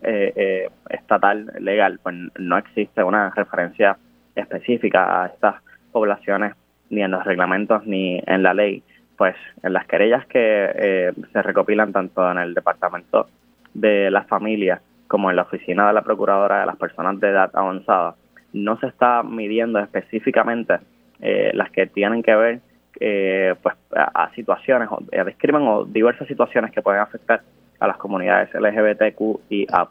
estatal 0.89 1.50
legal, 1.60 1.98
pues 2.04 2.15
no 2.38 2.58
existe 2.58 3.01
una 3.01 3.30
referencia 3.30 3.98
específica 4.36 5.24
a 5.24 5.27
estas 5.27 5.64
poblaciones, 5.95 6.55
ni 6.89 7.01
en 7.03 7.11
los 7.11 7.23
reglamentos, 7.23 7.85
ni 7.85 8.21
en 8.27 8.43
la 8.43 8.53
ley, 8.53 8.83
pues 9.17 9.33
en 9.63 9.71
las 9.71 9.87
querellas 9.87 10.25
que 10.25 10.69
eh, 10.75 11.13
se 11.31 11.41
recopilan 11.41 11.93
tanto 11.93 12.29
en 12.29 12.37
el 12.37 12.53
Departamento 12.53 13.27
de 13.73 14.11
la 14.11 14.23
Familia 14.23 14.81
como 15.07 15.29
en 15.29 15.37
la 15.37 15.43
Oficina 15.43 15.87
de 15.87 15.93
la 15.93 16.01
Procuradora 16.01 16.59
de 16.59 16.65
las 16.65 16.75
Personas 16.75 17.17
de 17.21 17.29
Edad 17.29 17.49
Avanzada, 17.53 18.15
no 18.51 18.77
se 18.77 18.87
está 18.87 19.23
midiendo 19.23 19.79
específicamente 19.79 20.79
eh, 21.21 21.51
las 21.53 21.71
que 21.71 21.87
tienen 21.87 22.21
que 22.21 22.35
ver 22.35 22.59
eh, 22.99 23.55
pues 23.63 23.75
a, 23.95 24.29
situaciones, 24.35 24.89
o, 24.91 24.99
describen 25.01 25.61
o 25.61 25.85
diversas 25.85 26.27
situaciones 26.27 26.71
que 26.71 26.81
pueden 26.81 26.99
afectar 26.99 27.41
a 27.79 27.87
las 27.87 27.95
comunidades 27.95 28.49
LGBTQ 28.53 29.21
y 29.49 29.65
A+. 29.71 29.87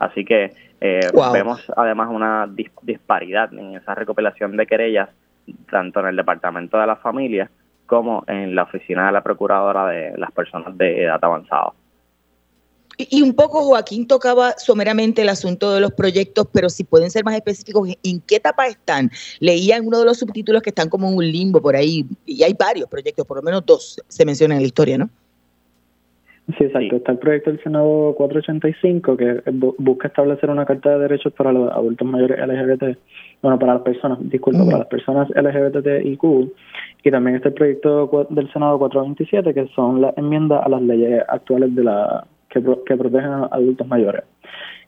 Así 0.00 0.24
que 0.24 0.52
vemos 0.80 1.64
además 1.76 2.08
una 2.10 2.50
disparidad 2.82 3.52
en 3.52 3.76
esa 3.76 3.94
recopilación 3.94 4.56
de 4.56 4.66
querellas, 4.66 5.10
tanto 5.70 6.00
en 6.00 6.06
el 6.06 6.16
Departamento 6.16 6.78
de 6.78 6.86
la 6.86 6.96
Familia 6.96 7.50
como 7.86 8.24
en 8.26 8.54
la 8.54 8.62
oficina 8.62 9.06
de 9.06 9.12
la 9.12 9.22
Procuradora 9.22 9.86
de 9.88 10.16
las 10.16 10.32
personas 10.32 10.76
de 10.78 11.04
edad 11.04 11.18
avanzada. 11.22 11.72
Y 12.96 13.22
un 13.22 13.34
poco 13.34 13.62
Joaquín 13.62 14.06
tocaba 14.06 14.52
someramente 14.58 15.22
el 15.22 15.28
asunto 15.28 15.72
de 15.72 15.80
los 15.80 15.92
proyectos, 15.92 16.46
pero 16.52 16.68
si 16.68 16.84
pueden 16.84 17.10
ser 17.10 17.24
más 17.24 17.34
específicos, 17.34 17.88
¿en 18.02 18.20
qué 18.20 18.36
etapa 18.36 18.66
están? 18.66 19.10
Leía 19.38 19.76
en 19.76 19.86
uno 19.86 19.98
de 19.98 20.04
los 20.04 20.18
subtítulos 20.18 20.62
que 20.62 20.70
están 20.70 20.88
como 20.88 21.08
en 21.08 21.16
un 21.16 21.26
limbo 21.26 21.60
por 21.62 21.76
ahí, 21.76 22.06
y 22.26 22.42
hay 22.42 22.54
varios 22.54 22.88
proyectos, 22.88 23.26
por 23.26 23.38
lo 23.38 23.42
menos 23.42 23.64
dos 23.64 24.00
se 24.08 24.24
mencionan 24.24 24.56
en 24.56 24.62
la 24.62 24.66
historia, 24.66 24.98
¿no? 24.98 25.10
Sí, 26.56 26.64
exacto. 26.64 26.96
Está 26.96 27.12
el 27.12 27.18
proyecto 27.18 27.50
del 27.50 27.62
Senado 27.62 28.14
485 28.16 29.16
que 29.16 29.42
busca 29.78 30.08
establecer 30.08 30.48
una 30.50 30.64
carta 30.64 30.90
de 30.90 31.00
derechos 31.00 31.32
para 31.34 31.52
los 31.52 31.70
adultos 31.70 32.06
mayores 32.06 32.38
LGBT, 32.38 32.96
bueno, 33.42 33.58
para 33.58 33.74
las 33.74 33.82
personas, 33.82 34.18
disculpa, 34.30 34.64
para 34.64 34.78
las 34.78 34.86
personas 34.88 35.28
LGBTIQ. 35.30 36.22
Y 37.02 37.10
también 37.10 37.36
está 37.36 37.48
el 37.48 37.54
proyecto 37.54 38.26
del 38.30 38.52
Senado 38.52 38.78
427 38.78 39.54
que 39.54 39.66
son 39.74 40.00
las 40.00 40.16
enmiendas 40.16 40.64
a 40.64 40.68
las 40.68 40.82
leyes 40.82 41.22
actuales 41.28 41.74
de 41.74 41.84
la 41.84 42.26
que, 42.48 42.62
que 42.86 42.96
protegen 42.96 43.30
a 43.30 43.48
adultos 43.52 43.86
mayores. 43.86 44.24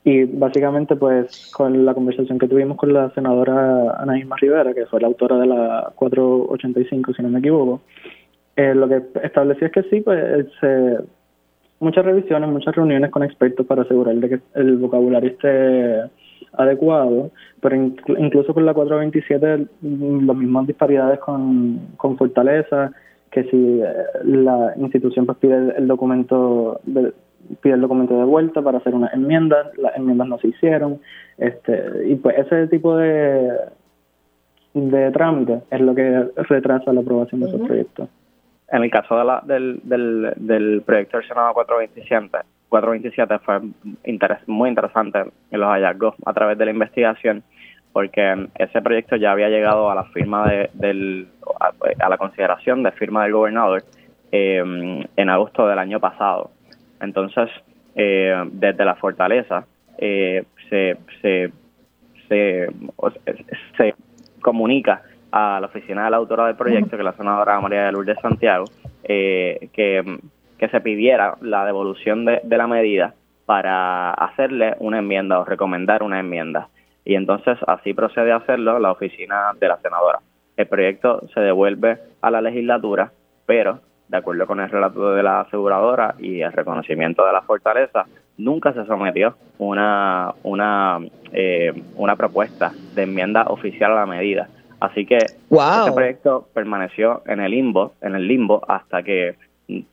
Y 0.04 0.24
básicamente, 0.24 0.96
pues, 0.96 1.52
con 1.54 1.84
la 1.84 1.94
conversación 1.94 2.38
que 2.38 2.48
tuvimos 2.48 2.76
con 2.76 2.92
la 2.92 3.10
senadora 3.10 4.00
Ana 4.00 4.18
Isma 4.18 4.36
Rivera, 4.36 4.74
que 4.74 4.86
fue 4.86 5.00
la 5.00 5.06
autora 5.06 5.38
de 5.38 5.46
la 5.46 5.92
485, 5.94 7.14
si 7.14 7.22
no 7.22 7.28
me 7.28 7.38
equivoco, 7.38 7.82
eh, 8.56 8.74
lo 8.74 8.88
que 8.88 9.02
estableció 9.22 9.68
es 9.68 9.72
que 9.72 9.82
sí, 9.84 10.00
pues, 10.00 10.46
se 10.60 10.98
muchas 11.82 12.04
revisiones, 12.04 12.48
muchas 12.48 12.74
reuniones 12.74 13.10
con 13.10 13.22
expertos 13.22 13.66
para 13.66 13.82
asegurar 13.82 14.14
de 14.14 14.28
que 14.28 14.40
el 14.54 14.76
vocabulario 14.78 15.30
esté 15.30 16.10
adecuado, 16.54 17.30
pero 17.60 17.76
incluso 17.76 18.54
con 18.54 18.64
la 18.64 18.74
427 18.74 19.66
mm, 19.80 20.26
las 20.26 20.36
mismas 20.36 20.66
disparidades 20.66 21.18
con, 21.18 21.80
con 21.96 22.16
Fortaleza, 22.16 22.92
que 23.30 23.44
si 23.44 23.80
eh, 23.80 23.92
la 24.24 24.74
institución 24.76 25.26
pues 25.26 25.38
pide 25.38 25.76
el 25.76 25.88
documento 25.88 26.80
de, 26.84 27.12
pide 27.60 27.74
el 27.74 27.80
documento 27.80 28.16
de 28.16 28.24
vuelta 28.24 28.62
para 28.62 28.78
hacer 28.78 28.94
unas 28.94 29.12
enmiendas, 29.14 29.66
las 29.78 29.96
enmiendas 29.96 30.28
no 30.28 30.38
se 30.38 30.48
hicieron, 30.48 31.00
este 31.38 31.82
y 32.06 32.14
pues 32.16 32.38
ese 32.38 32.68
tipo 32.68 32.96
de 32.96 33.50
de 34.74 35.10
trámite 35.10 35.60
es 35.70 35.80
lo 35.80 35.94
que 35.94 36.28
retrasa 36.48 36.92
la 36.92 37.00
aprobación 37.00 37.40
de 37.40 37.48
esos 37.48 37.60
proyectos. 37.60 38.08
En 38.72 38.82
el 38.82 38.90
caso 38.90 39.18
de 39.18 39.24
la, 39.24 39.42
del, 39.44 39.80
del, 39.84 40.32
del 40.36 40.82
proyecto 40.82 41.18
del 41.18 41.28
Senado 41.28 41.52
427, 41.52 42.38
427 42.70 43.38
fue 43.40 43.60
muy 44.46 44.70
interesante 44.70 45.18
en 45.50 45.60
los 45.60 45.68
hallazgos 45.68 46.14
a 46.24 46.32
través 46.32 46.56
de 46.56 46.64
la 46.64 46.70
investigación, 46.70 47.42
porque 47.92 48.48
ese 48.54 48.80
proyecto 48.80 49.16
ya 49.16 49.32
había 49.32 49.50
llegado 49.50 49.90
a 49.90 49.94
la 49.94 50.04
firma 50.04 50.48
de, 50.48 50.70
del, 50.72 51.28
a, 51.60 52.08
la 52.08 52.16
consideración 52.16 52.82
de 52.82 52.92
firma 52.92 53.24
del 53.24 53.34
gobernador 53.34 53.82
eh, 54.32 55.04
en 55.16 55.28
agosto 55.28 55.68
del 55.68 55.78
año 55.78 56.00
pasado. 56.00 56.50
Entonces, 57.02 57.50
eh, 57.94 58.42
desde 58.52 58.86
la 58.86 58.94
fortaleza 58.94 59.66
eh, 59.98 60.44
se, 60.70 60.96
se, 61.20 61.52
se, 62.26 62.68
se 63.76 63.94
comunica 64.40 65.02
a 65.32 65.58
la 65.60 65.66
oficina 65.66 66.04
de 66.04 66.10
la 66.10 66.18
autora 66.18 66.46
del 66.46 66.56
proyecto, 66.56 66.90
que 66.90 66.96
es 66.98 67.04
la 67.04 67.14
senadora 67.14 67.60
María 67.60 67.86
de 67.86 67.92
Lourdes 67.92 68.18
Santiago, 68.20 68.66
eh, 69.02 69.68
que, 69.72 70.18
se 70.70 70.80
pidiera 70.80 71.34
la 71.40 71.64
devolución 71.64 72.24
de, 72.24 72.40
la 72.44 72.68
medida 72.68 73.14
para 73.46 74.12
hacerle 74.12 74.76
una 74.78 75.00
enmienda 75.00 75.40
o 75.40 75.44
recomendar 75.44 76.04
una 76.04 76.20
enmienda. 76.20 76.68
Y 77.04 77.16
entonces 77.16 77.58
así 77.66 77.94
procede 77.94 78.30
a 78.30 78.36
hacerlo 78.36 78.78
la 78.78 78.92
oficina 78.92 79.50
de 79.58 79.66
la 79.66 79.78
senadora. 79.78 80.20
El 80.56 80.68
proyecto 80.68 81.26
se 81.34 81.40
devuelve 81.40 81.98
a 82.20 82.30
la 82.30 82.40
legislatura, 82.40 83.10
pero 83.44 83.80
de 84.06 84.18
acuerdo 84.18 84.46
con 84.46 84.60
el 84.60 84.70
relato 84.70 85.14
de 85.14 85.22
la 85.22 85.40
aseguradora 85.40 86.14
y 86.18 86.42
el 86.42 86.52
reconocimiento 86.52 87.26
de 87.26 87.32
la 87.32 87.42
fortaleza, 87.42 88.04
nunca 88.36 88.72
se 88.74 88.84
sometió 88.84 89.34
una, 89.58 90.34
una, 90.42 90.98
eh, 91.32 91.72
una 91.96 92.14
propuesta 92.14 92.72
de 92.94 93.04
enmienda 93.04 93.44
oficial 93.44 93.92
a 93.92 93.96
la 93.96 94.06
medida. 94.06 94.48
Así 94.82 95.06
que 95.06 95.18
este 95.18 95.92
proyecto 95.94 96.48
permaneció 96.52 97.22
en 97.26 97.38
el 97.38 97.52
limbo, 97.52 97.94
en 98.00 98.16
el 98.16 98.26
limbo 98.26 98.64
hasta 98.66 99.04
que 99.04 99.36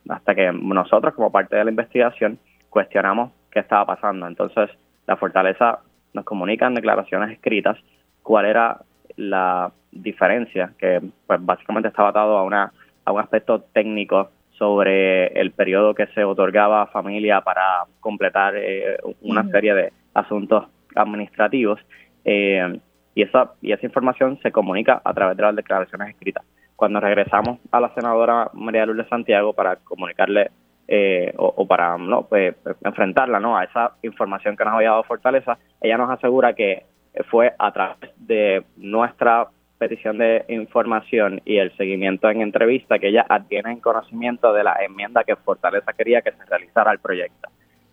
hasta 0.08 0.34
que 0.34 0.50
nosotros 0.52 1.14
como 1.14 1.30
parte 1.30 1.54
de 1.54 1.64
la 1.64 1.70
investigación 1.70 2.40
cuestionamos 2.68 3.30
qué 3.52 3.60
estaba 3.60 3.86
pasando. 3.86 4.26
Entonces, 4.26 4.68
la 5.06 5.16
fortaleza 5.16 5.78
nos 6.12 6.24
comunica 6.24 6.66
en 6.66 6.74
declaraciones 6.74 7.30
escritas 7.30 7.78
cuál 8.24 8.46
era 8.46 8.80
la 9.14 9.70
diferencia 9.92 10.72
que 10.76 11.00
pues 11.24 11.38
básicamente 11.40 11.88
estaba 11.88 12.08
atado 12.08 12.36
a 12.36 12.42
una 12.42 12.72
a 13.04 13.12
un 13.12 13.20
aspecto 13.20 13.60
técnico 13.72 14.30
sobre 14.58 15.28
el 15.40 15.52
periodo 15.52 15.94
que 15.94 16.08
se 16.08 16.24
otorgaba 16.24 16.82
a 16.82 16.86
familia 16.88 17.42
para 17.42 17.84
completar 18.00 18.54
eh, 18.56 18.98
una 19.22 19.48
serie 19.50 19.72
de 19.72 19.92
asuntos 20.14 20.64
administrativos. 20.96 21.78
Eh, 22.24 22.80
y 23.14 23.22
esa, 23.22 23.52
y 23.60 23.72
esa 23.72 23.86
información 23.86 24.38
se 24.42 24.52
comunica 24.52 25.00
a 25.04 25.14
través 25.14 25.36
de 25.36 25.42
las 25.42 25.56
declaraciones 25.56 26.10
escritas. 26.10 26.44
Cuando 26.76 27.00
regresamos 27.00 27.58
a 27.70 27.80
la 27.80 27.92
senadora 27.94 28.50
María 28.54 28.86
Lourdes 28.86 29.08
Santiago 29.08 29.52
para 29.52 29.76
comunicarle 29.76 30.50
eh, 30.88 31.32
o, 31.36 31.66
para 31.66 31.96
no 31.98 32.26
pues, 32.26 32.54
enfrentarla 32.82 33.38
no 33.38 33.56
a 33.56 33.64
esa 33.64 33.92
información 34.02 34.56
que 34.56 34.64
nos 34.64 34.74
había 34.74 34.90
dado 34.90 35.04
Fortaleza, 35.04 35.58
ella 35.80 35.96
nos 35.96 36.10
asegura 36.10 36.54
que 36.54 36.84
fue 37.30 37.52
a 37.58 37.72
través 37.72 38.10
de 38.18 38.64
nuestra 38.76 39.48
petición 39.78 40.18
de 40.18 40.44
información 40.48 41.40
y 41.44 41.56
el 41.56 41.74
seguimiento 41.76 42.28
en 42.28 42.42
entrevista 42.42 42.98
que 42.98 43.08
ella 43.08 43.24
adviene 43.28 43.72
en 43.72 43.80
conocimiento 43.80 44.52
de 44.52 44.62
la 44.62 44.76
enmienda 44.84 45.24
que 45.24 45.36
Fortaleza 45.36 45.92
quería 45.94 46.20
que 46.22 46.32
se 46.32 46.44
realizara 46.44 46.90
al 46.90 46.98
proyecto. 46.98 47.48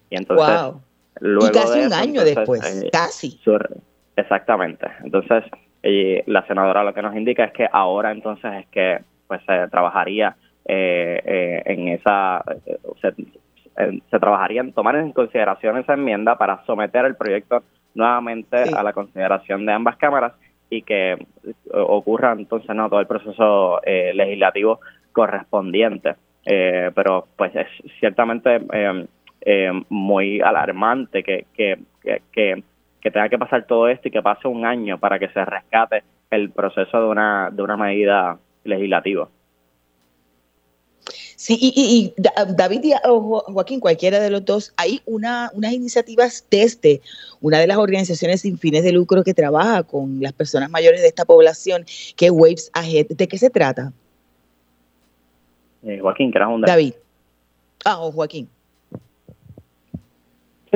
Y 0.10 0.18
entonces, 0.18 0.74
luego 1.22 1.52
casi 1.54 1.80
un 1.80 1.94
año 1.94 2.24
después, 2.24 2.84
eh, 2.84 2.90
casi. 2.92 3.40
Exactamente. 4.18 4.88
Entonces, 5.04 5.44
la 6.26 6.46
senadora 6.48 6.84
lo 6.84 6.94
que 6.94 7.02
nos 7.02 7.16
indica 7.16 7.46
es 7.46 7.54
que 7.54 7.68
ahora 7.72 8.12
entonces 8.12 8.52
es 8.54 8.68
que 8.68 9.00
pues 9.28 9.42
se 9.46 9.68
trabajaría 9.70 10.36
eh, 10.66 11.22
eh, 11.24 11.62
en 11.66 11.88
esa 11.90 12.44
se, 13.02 14.20
trabajaría 14.20 14.62
en 14.62 14.74
tomar 14.74 14.96
en 14.96 15.14
consideración 15.14 15.78
esa 15.78 15.94
enmienda 15.94 16.38
para 16.38 16.66
someter 16.66 17.06
el 17.06 17.16
proyecto 17.16 17.64
nuevamente 17.94 18.58
a 18.76 18.84
la 18.84 18.92
consideración 18.92 19.66
de 19.66 19.74
ambas 19.74 19.96
cámaras 19.98 20.34
y 20.70 20.82
que 20.82 21.14
eh, 21.14 21.18
ocurra 21.72 22.34
entonces 22.34 22.76
no 22.76 22.90
todo 22.90 23.00
el 23.00 23.08
proceso 23.08 23.80
legislativo 23.86 24.80
correspondiente. 25.14 26.16
Pero 26.44 27.28
pues 27.36 27.54
es 27.56 27.68
ciertamente 28.00 28.62
muy 29.90 30.42
alarmante 30.42 31.22
que, 31.22 31.46
que, 31.54 31.78
que 32.02 32.22
que 32.32 32.64
tenga 33.12 33.30
que 33.30 33.38
pasar 33.38 33.66
todo 33.66 33.88
esto 33.88 34.08
y 34.08 34.12
que 34.12 34.22
pase 34.22 34.48
un 34.48 34.66
año 34.66 35.00
para 35.00 35.20
que 35.20 35.30
se 35.30 35.44
rescate 35.46 36.04
el 36.30 36.52
proceso 36.52 37.00
de 37.00 37.08
una, 37.08 37.50
de 37.52 37.62
una 37.62 37.78
medida 37.78 38.38
legislativa. 38.64 39.30
Sí, 41.38 41.56
y, 41.62 42.14
David 42.56 42.82
y 42.84 42.94
Joaquín, 43.06 43.80
cualquiera 43.80 44.20
de 44.20 44.32
los 44.32 44.44
dos, 44.44 44.74
hay 44.76 45.02
una, 45.06 45.52
unas 45.54 45.72
iniciativas 45.72 46.48
desde 46.50 47.00
una 47.42 47.60
de 47.60 47.68
las 47.68 47.78
organizaciones 47.78 48.42
sin 48.42 48.58
fines 48.58 48.84
de 48.84 48.92
lucro 48.92 49.24
que 49.24 49.36
trabaja 49.36 49.84
con 49.84 50.20
las 50.20 50.34
personas 50.34 50.72
mayores 50.72 51.02
de 51.02 51.08
esta 51.08 51.26
población, 51.26 51.86
que 52.16 52.26
es 52.26 52.32
Waves 52.32 52.72
Ahead. 52.74 53.10
¿De 53.10 53.28
qué 53.28 53.38
se 53.38 53.52
trata? 53.52 53.94
Eh, 55.84 56.00
Joaquín, 56.02 56.32
¿qué 56.32 56.40
un 56.40 56.62
David. 56.62 56.96
Ah, 57.86 58.00
o 58.00 58.12
Joaquín. 58.12 58.50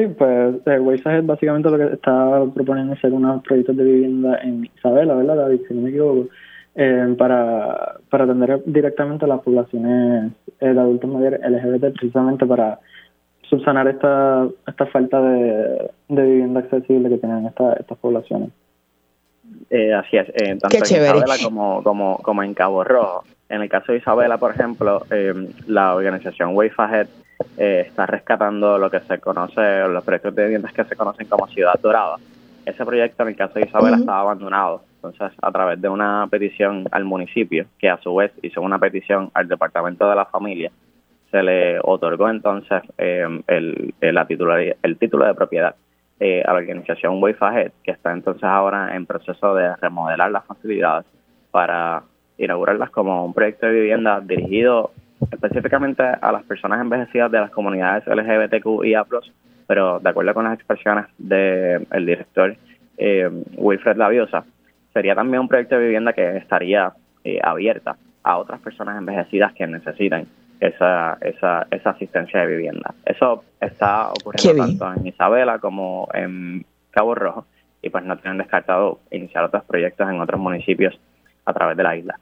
Sí, 0.01 0.07
pues 0.17 0.55
eh, 0.65 0.95
es 0.95 1.25
básicamente 1.25 1.69
lo 1.69 1.77
que 1.77 1.93
está 1.93 2.43
proponiendo 2.53 2.93
hacer 2.93 3.13
unos 3.13 3.43
proyectos 3.43 3.77
de 3.77 3.83
vivienda 3.83 4.39
en 4.41 4.65
Isabela, 4.65 5.13
¿verdad, 5.13 5.35
David? 5.35 5.61
Si 5.67 5.73
no 5.75 5.81
me 5.81 5.89
equivoco, 5.89 6.27
eh, 6.73 7.15
para, 7.17 7.97
para 8.09 8.23
atender 8.23 8.63
directamente 8.65 9.25
a 9.25 9.27
las 9.27 9.41
poblaciones 9.41 10.31
eh, 10.59 10.73
de 10.73 10.79
adultos 10.79 11.09
mayores 11.09 11.39
LGBT, 11.41 11.93
precisamente 11.93 12.45
para 12.47 12.79
subsanar 13.43 13.87
esta, 13.89 14.47
esta 14.65 14.85
falta 14.87 15.21
de, 15.21 15.91
vivienda 16.07 16.61
accesible 16.61 17.09
que 17.09 17.17
tienen 17.17 17.45
esta, 17.45 17.73
estas 17.73 17.97
poblaciones. 17.99 18.49
Eh, 19.69 19.93
así 19.93 20.17
es, 20.17 20.29
eh, 20.29 20.57
tanto 20.59 20.77
en 20.77 20.83
Isabela 20.83 21.35
como, 21.43 21.83
como, 21.83 22.17
como 22.17 22.41
en 22.41 22.55
Cabo 22.55 22.83
Rojo. 22.83 23.23
En 23.49 23.61
el 23.61 23.69
caso 23.69 23.91
de 23.91 23.99
Isabela, 23.99 24.37
por 24.37 24.51
ejemplo, 24.51 25.05
eh, 25.11 25.33
la 25.67 25.93
organización 25.93 26.55
Wave 26.55 26.71
Ahead 26.77 27.07
está 27.57 28.05
rescatando 28.05 28.77
lo 28.77 28.89
que 28.89 28.99
se 29.01 29.19
conoce, 29.19 29.87
los 29.87 30.03
proyectos 30.03 30.35
de 30.35 30.43
viviendas 30.43 30.73
que 30.73 30.83
se 30.85 30.95
conocen 30.95 31.27
como 31.27 31.47
Ciudad 31.47 31.79
Dorada. 31.81 32.17
Ese 32.65 32.85
proyecto, 32.85 33.23
en 33.23 33.29
el 33.29 33.35
caso 33.35 33.55
de 33.55 33.67
Isabela, 33.67 33.97
estaba 33.97 34.21
abandonado. 34.21 34.83
Entonces, 34.95 35.31
a 35.41 35.51
través 35.51 35.81
de 35.81 35.89
una 35.89 36.27
petición 36.29 36.87
al 36.91 37.05
municipio, 37.05 37.65
que 37.79 37.89
a 37.89 37.97
su 37.97 38.13
vez 38.15 38.31
hizo 38.43 38.61
una 38.61 38.77
petición 38.77 39.31
al 39.33 39.47
Departamento 39.47 40.07
de 40.07 40.15
la 40.15 40.25
Familia, 40.25 40.71
se 41.31 41.41
le 41.41 41.79
otorgó 41.81 42.29
entonces 42.29 42.83
el, 42.97 43.43
el, 43.47 43.93
la 43.99 44.27
el 44.83 44.97
título 44.97 45.25
de 45.25 45.33
propiedad 45.33 45.75
eh, 46.19 46.43
a 46.45 46.53
la 46.53 46.59
organización 46.59 47.23
Wave 47.23 47.37
Ahead, 47.39 47.71
que 47.83 47.91
está 47.91 48.11
entonces 48.11 48.43
ahora 48.43 48.95
en 48.95 49.07
proceso 49.07 49.55
de 49.55 49.75
remodelar 49.77 50.29
las 50.29 50.45
facilidades 50.45 51.07
para 51.49 52.03
inaugurarlas 52.37 52.91
como 52.91 53.25
un 53.25 53.33
proyecto 53.33 53.65
de 53.65 53.73
vivienda 53.73 54.19
dirigido 54.19 54.91
específicamente 55.31 56.03
a 56.03 56.31
las 56.31 56.43
personas 56.43 56.81
envejecidas 56.81 57.31
de 57.31 57.39
las 57.39 57.51
comunidades 57.51 58.05
LGBTQIA+, 58.07 59.05
pero 59.67 59.99
de 59.99 60.09
acuerdo 60.09 60.33
con 60.33 60.45
las 60.45 60.55
expresiones 60.55 61.05
del 61.17 62.05
director 62.05 62.55
eh, 62.97 63.29
Wilfred 63.57 63.97
Laviosa, 63.97 64.43
sería 64.93 65.15
también 65.15 65.41
un 65.41 65.47
proyecto 65.47 65.75
de 65.75 65.83
vivienda 65.83 66.13
que 66.13 66.37
estaría 66.37 66.93
eh, 67.23 67.39
abierta 67.41 67.95
a 68.23 68.37
otras 68.37 68.59
personas 68.61 68.97
envejecidas 68.97 69.53
que 69.53 69.65
necesiten 69.67 70.27
esa, 70.59 71.17
esa, 71.21 71.67
esa 71.71 71.89
asistencia 71.89 72.41
de 72.41 72.47
vivienda. 72.47 72.93
Eso 73.05 73.43
está 73.59 74.09
ocurriendo 74.09 74.65
tanto 74.65 74.93
en 74.93 75.07
Isabela 75.07 75.59
como 75.59 76.07
en 76.13 76.65
Cabo 76.91 77.15
Rojo 77.15 77.45
y 77.81 77.89
pues 77.89 78.03
no 78.03 78.17
tienen 78.17 78.37
descartado 78.37 78.99
iniciar 79.09 79.43
otros 79.45 79.63
proyectos 79.63 80.07
en 80.09 80.21
otros 80.21 80.39
municipios 80.39 80.99
a 81.45 81.53
través 81.53 81.77
de 81.77 81.83
la 81.83 81.95
isla. 81.95 82.19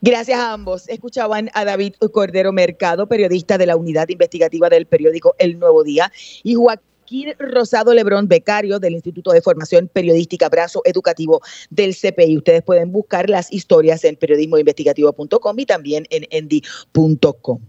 Gracias 0.00 0.38
a 0.38 0.52
ambos. 0.52 0.88
Escuchaban 0.88 1.50
a 1.54 1.64
David 1.64 1.94
Cordero 2.12 2.52
Mercado, 2.52 3.08
periodista 3.08 3.58
de 3.58 3.66
la 3.66 3.76
unidad 3.76 4.08
investigativa 4.08 4.68
del 4.68 4.86
periódico 4.86 5.34
El 5.38 5.58
Nuevo 5.58 5.82
Día, 5.82 6.12
y 6.42 6.54
Joaquín 6.54 7.34
Rosado 7.38 7.94
Lebrón, 7.94 8.28
becario 8.28 8.78
del 8.78 8.94
Instituto 8.94 9.32
de 9.32 9.42
Formación 9.42 9.88
Periodística 9.88 10.48
Brazo 10.48 10.82
Educativo 10.84 11.40
del 11.70 11.96
CPI. 11.96 12.36
Ustedes 12.36 12.62
pueden 12.62 12.92
buscar 12.92 13.28
las 13.28 13.52
historias 13.52 14.04
en 14.04 14.16
periodismoinvestigativo.com 14.16 15.58
y 15.58 15.66
también 15.66 16.06
en 16.10 16.26
endy.com. 16.30 17.60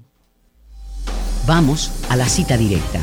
Vamos 1.48 1.92
a 2.10 2.16
la 2.16 2.28
cita 2.28 2.58
directa. 2.58 3.00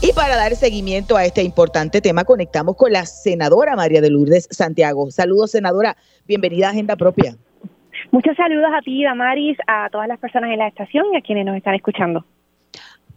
Y 0.00 0.12
para 0.14 0.36
dar 0.36 0.56
seguimiento 0.56 1.16
a 1.16 1.24
este 1.24 1.42
importante 1.42 2.00
tema, 2.00 2.24
conectamos 2.24 2.76
con 2.76 2.92
la 2.92 3.06
senadora 3.06 3.76
María 3.76 4.00
de 4.00 4.10
Lourdes 4.10 4.48
Santiago. 4.50 5.10
Saludos, 5.10 5.52
senadora. 5.52 5.96
Bienvenida 6.26 6.68
a 6.68 6.70
Agenda 6.70 6.96
Propia. 6.96 7.36
Muchos 8.10 8.36
saludos 8.36 8.70
a 8.74 8.82
ti, 8.82 9.04
Damaris, 9.04 9.56
a 9.66 9.88
todas 9.90 10.08
las 10.08 10.18
personas 10.18 10.50
en 10.50 10.58
la 10.58 10.68
estación 10.68 11.06
y 11.12 11.16
a 11.16 11.20
quienes 11.20 11.46
nos 11.46 11.56
están 11.56 11.74
escuchando. 11.74 12.24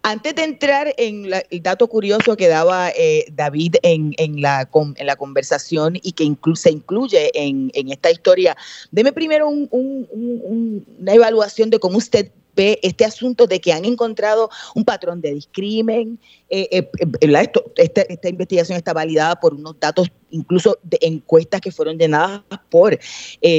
Antes 0.08 0.36
de 0.36 0.44
entrar 0.44 0.94
en 0.98 1.26
el 1.50 1.64
dato 1.64 1.88
curioso 1.88 2.38
que 2.38 2.48
daba 2.48 2.92
eh, 2.92 3.26
David 3.32 3.78
en, 3.82 4.14
en, 4.20 4.40
la, 4.40 4.70
en 4.98 5.08
la 5.08 5.16
conversación 5.16 5.96
y 5.96 6.12
que 6.12 6.32
se 6.54 6.72
incluye 6.72 7.32
en, 7.34 7.72
en 7.74 7.92
esta 7.92 8.12
historia, 8.12 8.56
deme 8.92 9.12
primero 9.14 9.50
una 9.50 11.12
evaluación 11.12 11.72
de 11.72 11.80
cómo 11.80 11.98
usted 11.98 12.30
ve 12.56 12.80
este 12.82 13.06
asunto 13.06 13.48
de 13.48 13.60
que 13.60 13.74
han 13.74 13.86
encontrado 13.86 14.50
un 14.76 14.86
patrón 14.86 15.22
de 15.22 15.34
discrimen. 15.34 16.20
Eh, 16.50 16.68
eh, 16.72 16.90
eh 17.22 17.50
esta, 17.78 18.30
investigación 18.30 18.78
está 18.78 18.94
validada 18.94 19.36
por 19.36 19.54
unos 19.54 19.80
datos, 19.80 20.12
incluso 20.32 20.78
de 20.84 20.98
encuestas 21.02 21.62
que 21.62 21.72
fueron 21.72 21.98
llenadas 21.98 22.42
por 22.70 22.98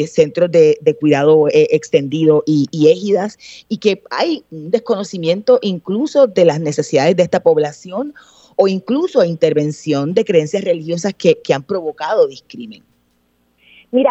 centros 0.08 0.50
de, 0.50 0.96
cuidado 1.00 1.46
extendido 1.52 2.42
y, 2.46 2.88
égidas, 2.88 3.38
y 3.68 3.78
que 3.78 4.02
hay 4.10 4.44
un 4.50 4.70
desconocimiento 4.70 5.58
incluso 5.62 6.26
de 6.26 6.44
las 6.44 6.60
necesidades 6.60 7.16
de 7.16 7.22
esta 7.22 7.42
población 7.42 8.14
o 8.56 8.68
incluso 8.68 9.22
intervención 9.24 10.14
de 10.14 10.24
creencias 10.24 10.64
religiosas 10.64 11.12
que, 11.14 11.38
que 11.42 11.52
han 11.52 11.62
provocado 11.62 12.26
discrimen. 12.26 12.82
Mira, 13.90 14.10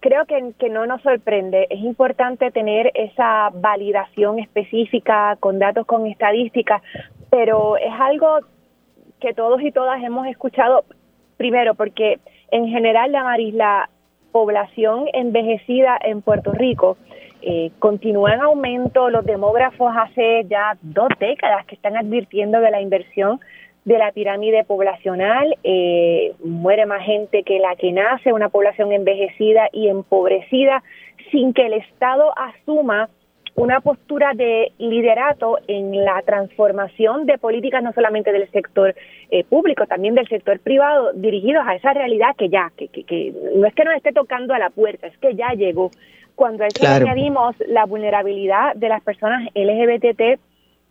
creo 0.00 0.26
que, 0.26 0.52
que, 0.58 0.68
no 0.68 0.86
nos 0.86 1.02
sorprende. 1.02 1.66
Es 1.70 1.80
importante 1.80 2.50
tener 2.50 2.90
esa 2.94 3.50
validación 3.52 4.38
específica 4.38 5.36
con 5.40 5.58
datos, 5.58 5.86
con 5.86 6.06
estadísticas, 6.06 6.82
pero 7.30 7.76
es 7.76 7.92
algo 7.98 8.40
que 9.20 9.34
todos 9.34 9.60
y 9.62 9.72
todas 9.72 10.02
hemos 10.02 10.26
escuchado, 10.26 10.84
primero 11.36 11.74
porque 11.74 12.18
en 12.50 12.68
general 12.68 13.12
la 13.12 13.36
la 13.52 13.90
población 14.32 15.06
envejecida 15.12 15.98
en 16.00 16.22
Puerto 16.22 16.52
Rico 16.52 16.96
eh, 17.42 17.70
continúa 17.78 18.34
en 18.34 18.40
aumento. 18.40 19.10
Los 19.10 19.24
demógrafos 19.24 19.92
hace 19.96 20.44
ya 20.48 20.76
dos 20.82 21.08
décadas 21.18 21.64
que 21.66 21.74
están 21.76 21.96
advirtiendo 21.96 22.60
de 22.60 22.70
la 22.70 22.80
inversión 22.80 23.40
de 23.88 23.96
la 23.96 24.12
pirámide 24.12 24.64
poblacional, 24.64 25.56
eh, 25.64 26.34
muere 26.44 26.84
más 26.84 27.02
gente 27.06 27.42
que 27.42 27.58
la 27.58 27.74
que 27.74 27.90
nace, 27.90 28.34
una 28.34 28.50
población 28.50 28.92
envejecida 28.92 29.70
y 29.72 29.88
empobrecida, 29.88 30.82
sin 31.30 31.54
que 31.54 31.64
el 31.64 31.72
Estado 31.72 32.34
asuma 32.36 33.08
una 33.54 33.80
postura 33.80 34.32
de 34.34 34.72
liderato 34.76 35.58
en 35.68 36.04
la 36.04 36.20
transformación 36.20 37.24
de 37.24 37.38
políticas 37.38 37.82
no 37.82 37.94
solamente 37.94 38.30
del 38.30 38.50
sector 38.50 38.94
eh, 39.30 39.42
público, 39.44 39.86
también 39.86 40.14
del 40.14 40.28
sector 40.28 40.60
privado, 40.60 41.14
dirigidos 41.14 41.64
a 41.66 41.74
esa 41.74 41.94
realidad 41.94 42.36
que 42.36 42.50
ya, 42.50 42.70
que, 42.76 42.88
que, 42.88 43.32
no 43.56 43.66
es 43.66 43.74
que 43.74 43.84
nos 43.84 43.96
esté 43.96 44.12
tocando 44.12 44.52
a 44.52 44.58
la 44.58 44.68
puerta, 44.68 45.06
es 45.06 45.16
que 45.16 45.34
ya 45.34 45.54
llegó. 45.54 45.90
Cuando 46.34 46.62
a 46.62 46.66
eso 46.66 46.86
añadimos 46.86 47.56
la 47.66 47.86
vulnerabilidad 47.86 48.76
de 48.76 48.90
las 48.90 49.02
personas 49.02 49.48
LGBT 49.54 50.38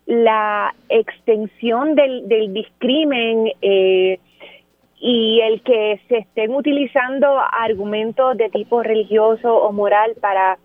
la 0.07 0.73
extensión 0.87 1.95
del, 1.95 2.27
del 2.27 2.53
discrimen 2.53 3.51
eh, 3.61 4.19
y 4.99 5.41
el 5.41 5.61
que 5.61 6.01
se 6.07 6.19
estén 6.19 6.55
utilizando 6.55 7.27
argumentos 7.51 8.37
de 8.37 8.49
tipo 8.49 8.81
religioso 8.81 9.53
o 9.53 9.71
moral 9.71 10.13
para 10.19 10.57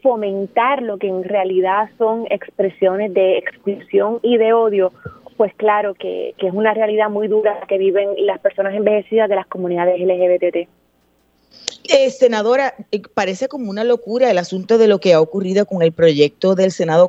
fomentar 0.00 0.82
lo 0.82 0.98
que 0.98 1.08
en 1.08 1.24
realidad 1.24 1.90
son 1.98 2.26
expresiones 2.30 3.12
de 3.12 3.38
exclusión 3.38 4.20
y 4.22 4.36
de 4.36 4.52
odio, 4.52 4.92
pues 5.36 5.52
claro 5.54 5.94
que, 5.94 6.34
que 6.38 6.46
es 6.46 6.54
una 6.54 6.72
realidad 6.72 7.10
muy 7.10 7.26
dura 7.26 7.58
que 7.68 7.78
viven 7.78 8.10
las 8.18 8.38
personas 8.38 8.74
envejecidas 8.74 9.28
de 9.28 9.34
las 9.34 9.46
comunidades 9.46 10.00
LGBT. 10.00 10.68
Eh, 11.88 12.10
senadora, 12.10 12.74
eh, 12.92 13.02
parece 13.12 13.48
como 13.48 13.70
una 13.70 13.84
locura 13.84 14.30
el 14.30 14.38
asunto 14.38 14.78
de 14.78 14.88
lo 14.88 15.00
que 15.00 15.12
ha 15.12 15.20
ocurrido 15.20 15.66
con 15.66 15.82
el 15.82 15.92
proyecto 15.92 16.54
del 16.54 16.70
Senado 16.70 17.08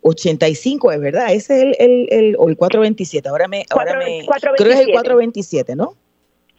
485, 0.00 0.92
es 0.92 1.00
verdad, 1.00 1.32
ese 1.32 1.70
es 1.70 1.76
el, 1.80 2.06
el, 2.10 2.36
o 2.38 2.48
el 2.48 2.56
427, 2.56 3.28
ahora 3.28 3.48
me, 3.48 3.64
ahora 3.70 3.98
me 3.98 4.26
creo 4.40 4.54
que 4.54 4.62
es 4.72 4.80
el 4.80 4.92
427, 4.92 5.76
¿no? 5.76 5.94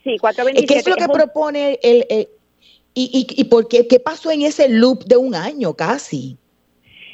Sí, 0.04 0.17
427. 0.17 0.65
¿Qué 0.67 0.80
es 0.80 0.88
lo 0.88 0.95
que 0.95 1.12
propone 1.12 1.80
el, 1.82 2.06
y, 2.93 3.28
y, 3.36 3.41
y 3.41 3.43
por 3.45 3.67
qué, 3.67 3.88
qué 3.88 3.99
pasó 3.99 4.32
en 4.32 4.41
ese 4.41 4.69
loop 4.69 5.04
de 5.06 5.17
un 5.17 5.36
año 5.36 5.73
casi? 5.73 6.38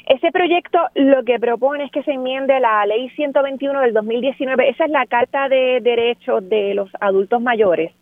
Ese 0.06 0.30
proyecto 0.30 0.78
lo 0.94 1.24
que 1.24 1.38
propone 1.38 1.84
es 1.84 1.90
que 1.90 2.02
se 2.04 2.12
enmiende 2.12 2.58
la 2.60 2.86
ley 2.86 3.10
121 3.10 3.80
del 3.80 3.92
2019, 3.92 4.68
esa 4.68 4.84
es 4.84 4.90
la 4.90 5.06
Carta 5.06 5.48
de 5.48 5.80
Derechos 5.80 6.48
de 6.48 6.74
los 6.74 6.88
Adultos 7.00 7.40
Mayores 7.40 7.92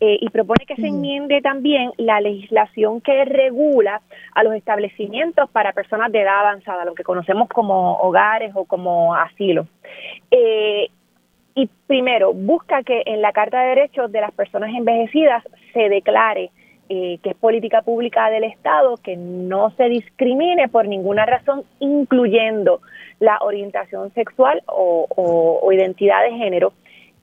eh, 0.00 0.18
y 0.20 0.28
propone 0.30 0.64
que 0.64 0.76
se 0.76 0.86
enmiende 0.86 1.40
también 1.40 1.90
la 1.96 2.20
legislación 2.20 3.00
que 3.00 3.24
regula 3.24 4.00
a 4.32 4.44
los 4.44 4.54
establecimientos 4.54 5.50
para 5.50 5.72
personas 5.72 6.12
de 6.12 6.20
edad 6.20 6.38
avanzada, 6.38 6.84
lo 6.84 6.94
que 6.94 7.02
conocemos 7.02 7.48
como 7.48 7.94
hogares 7.98 8.52
o 8.54 8.64
como 8.64 9.16
asilo. 9.16 9.66
Eh, 10.30 10.88
y 11.56 11.68
primero, 11.88 12.32
busca 12.32 12.84
que 12.84 13.02
en 13.06 13.22
la 13.22 13.32
Carta 13.32 13.60
de 13.60 13.68
Derechos 13.70 14.12
de 14.12 14.20
las 14.20 14.30
Personas 14.30 14.70
Envejecidas 14.72 15.42
se 15.72 15.88
declare 15.88 16.50
eh, 16.88 17.18
que 17.20 17.30
es 17.30 17.36
política 17.36 17.82
pública 17.82 18.30
del 18.30 18.44
Estado, 18.44 18.98
que 18.98 19.16
no 19.16 19.70
se 19.70 19.88
discrimine 19.88 20.68
por 20.68 20.86
ninguna 20.86 21.26
razón, 21.26 21.64
incluyendo 21.80 22.80
la 23.18 23.38
orientación 23.40 24.14
sexual 24.14 24.62
o 24.68 25.68
identidad 25.72 26.22
de 26.22 26.38
género, 26.38 26.72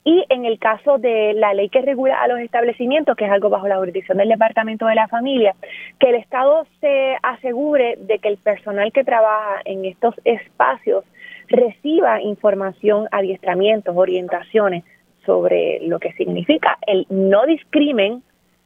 y 0.05 0.23
en 0.29 0.45
el 0.45 0.59
caso 0.59 0.99
de 0.99 1.33
la 1.33 1.55
ley 1.55 1.67
que 1.67 1.81
regula 1.81 2.21
a 2.21 2.27
los 2.27 2.39
establecimientos, 2.39 3.17
que 3.17 3.25
es 3.25 3.31
algo 3.31 3.49
bajo 3.49 3.67
la 3.67 3.77
jurisdicción 3.77 4.19
del 4.19 4.29
Departamento 4.29 4.85
de 4.85 4.93
la 4.93 5.07
Familia, 5.07 5.55
que 5.99 6.09
el 6.09 6.15
Estado 6.15 6.67
se 6.79 7.17
asegure 7.23 7.97
de 7.99 8.19
que 8.19 8.29
el 8.29 8.37
personal 8.37 8.93
que 8.93 9.03
trabaja 9.03 9.61
en 9.65 9.83
estos 9.83 10.13
espacios 10.23 11.03
reciba 11.47 12.21
información, 12.21 13.07
adiestramientos, 13.11 13.97
orientaciones 13.97 14.83
sobre 15.25 15.79
lo 15.81 15.97
que 15.97 16.13
significa 16.13 16.77
el 16.85 17.07
no 17.09 17.47
discrimen 17.47 18.21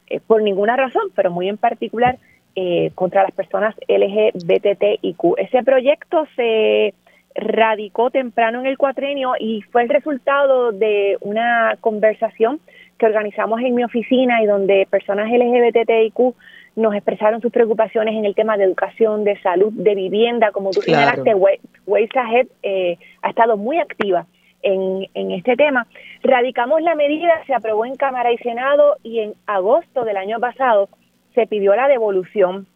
eh, 0.10 0.20
por 0.20 0.42
ninguna 0.42 0.76
razón, 0.76 1.04
pero 1.16 1.32
muy 1.32 1.48
en 1.48 1.58
particular 1.58 2.18
eh, 2.56 2.92
contra 2.96 3.24
las 3.24 3.32
personas 3.32 3.76
LGBTIQ. 3.88 5.38
Ese 5.38 5.64
proyecto 5.64 6.28
se 6.36 6.94
radicó 7.40 8.10
temprano 8.12 8.60
en 8.60 8.66
el 8.66 8.78
cuatrenio 8.78 9.34
y 9.40 9.62
fue 9.72 9.84
el 9.84 9.90
resultado 9.90 10.72
de 10.72 11.18
una 11.22 11.78
conversación 11.82 12.60
que 12.98 13.06
organizamos 13.06 13.62
en 13.62 13.76
mi 13.76 13.84
oficina 13.84 14.42
y 14.44 14.46
donde 14.46 14.88
personas 14.90 15.32
LGBTIQ 15.32 16.36
nos 16.76 16.94
expresaron 16.94 17.42
sus 17.42 17.52
preocupaciones 17.52 18.16
en 18.16 18.26
el 18.26 18.36
tema 18.36 18.58
de 18.58 18.66
educación, 18.66 19.24
de 19.24 19.40
salud, 19.42 19.72
de 19.74 19.96
vivienda, 19.96 20.52
como 20.52 20.72
tú 20.72 20.82
señalaste, 20.82 21.34
Ways 21.34 22.10
Ahead 22.16 22.48
eh, 22.64 22.98
ha 23.22 23.30
estado 23.30 23.58
muy 23.58 23.80
activa 23.80 24.26
en, 24.62 25.08
en 25.14 25.32
este 25.32 25.56
tema. 25.56 25.88
Radicamos 26.24 26.82
la 26.82 26.96
medida, 26.96 27.34
se 27.48 27.54
aprobó 27.54 27.86
en 27.86 27.96
Cámara 27.96 28.32
y 28.32 28.38
Senado 28.38 28.98
y 29.04 29.20
en 29.20 29.34
agosto 29.46 30.04
del 30.04 30.18
año 30.18 30.40
pasado 30.40 30.90
se 31.36 31.48
pidió 31.48 31.76
la 31.76 31.88
devolución 31.88 32.68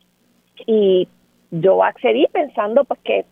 y 0.65 1.07
yo 1.51 1.83
accedí 1.83 2.27
pensando 2.31 2.83
pues 2.83 2.99
que 3.01 3.25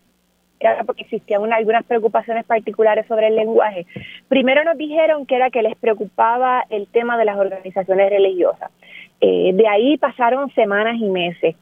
era 0.61 0.83
porque 0.83 1.03
existían 1.03 1.51
algunas 1.51 1.83
preocupaciones 1.85 2.45
particulares 2.45 3.05
sobre 3.07 3.27
el 3.27 3.35
lenguaje. 3.35 3.85
Primero 4.27 4.63
nos 4.63 4.77
dijeron 4.77 5.25
que 5.25 5.35
era 5.35 5.49
que 5.49 5.61
les 5.61 5.75
preocupaba 5.75 6.63
el 6.69 6.87
tema 6.87 7.17
de 7.17 7.25
las 7.25 7.37
organizaciones 7.37 8.09
religiosas. 8.09 8.71
Eh, 9.19 9.51
de 9.53 9.67
ahí 9.67 9.97
pasaron 9.97 10.49
semanas 10.53 10.95
y 10.99 11.09
meses. 11.09 11.55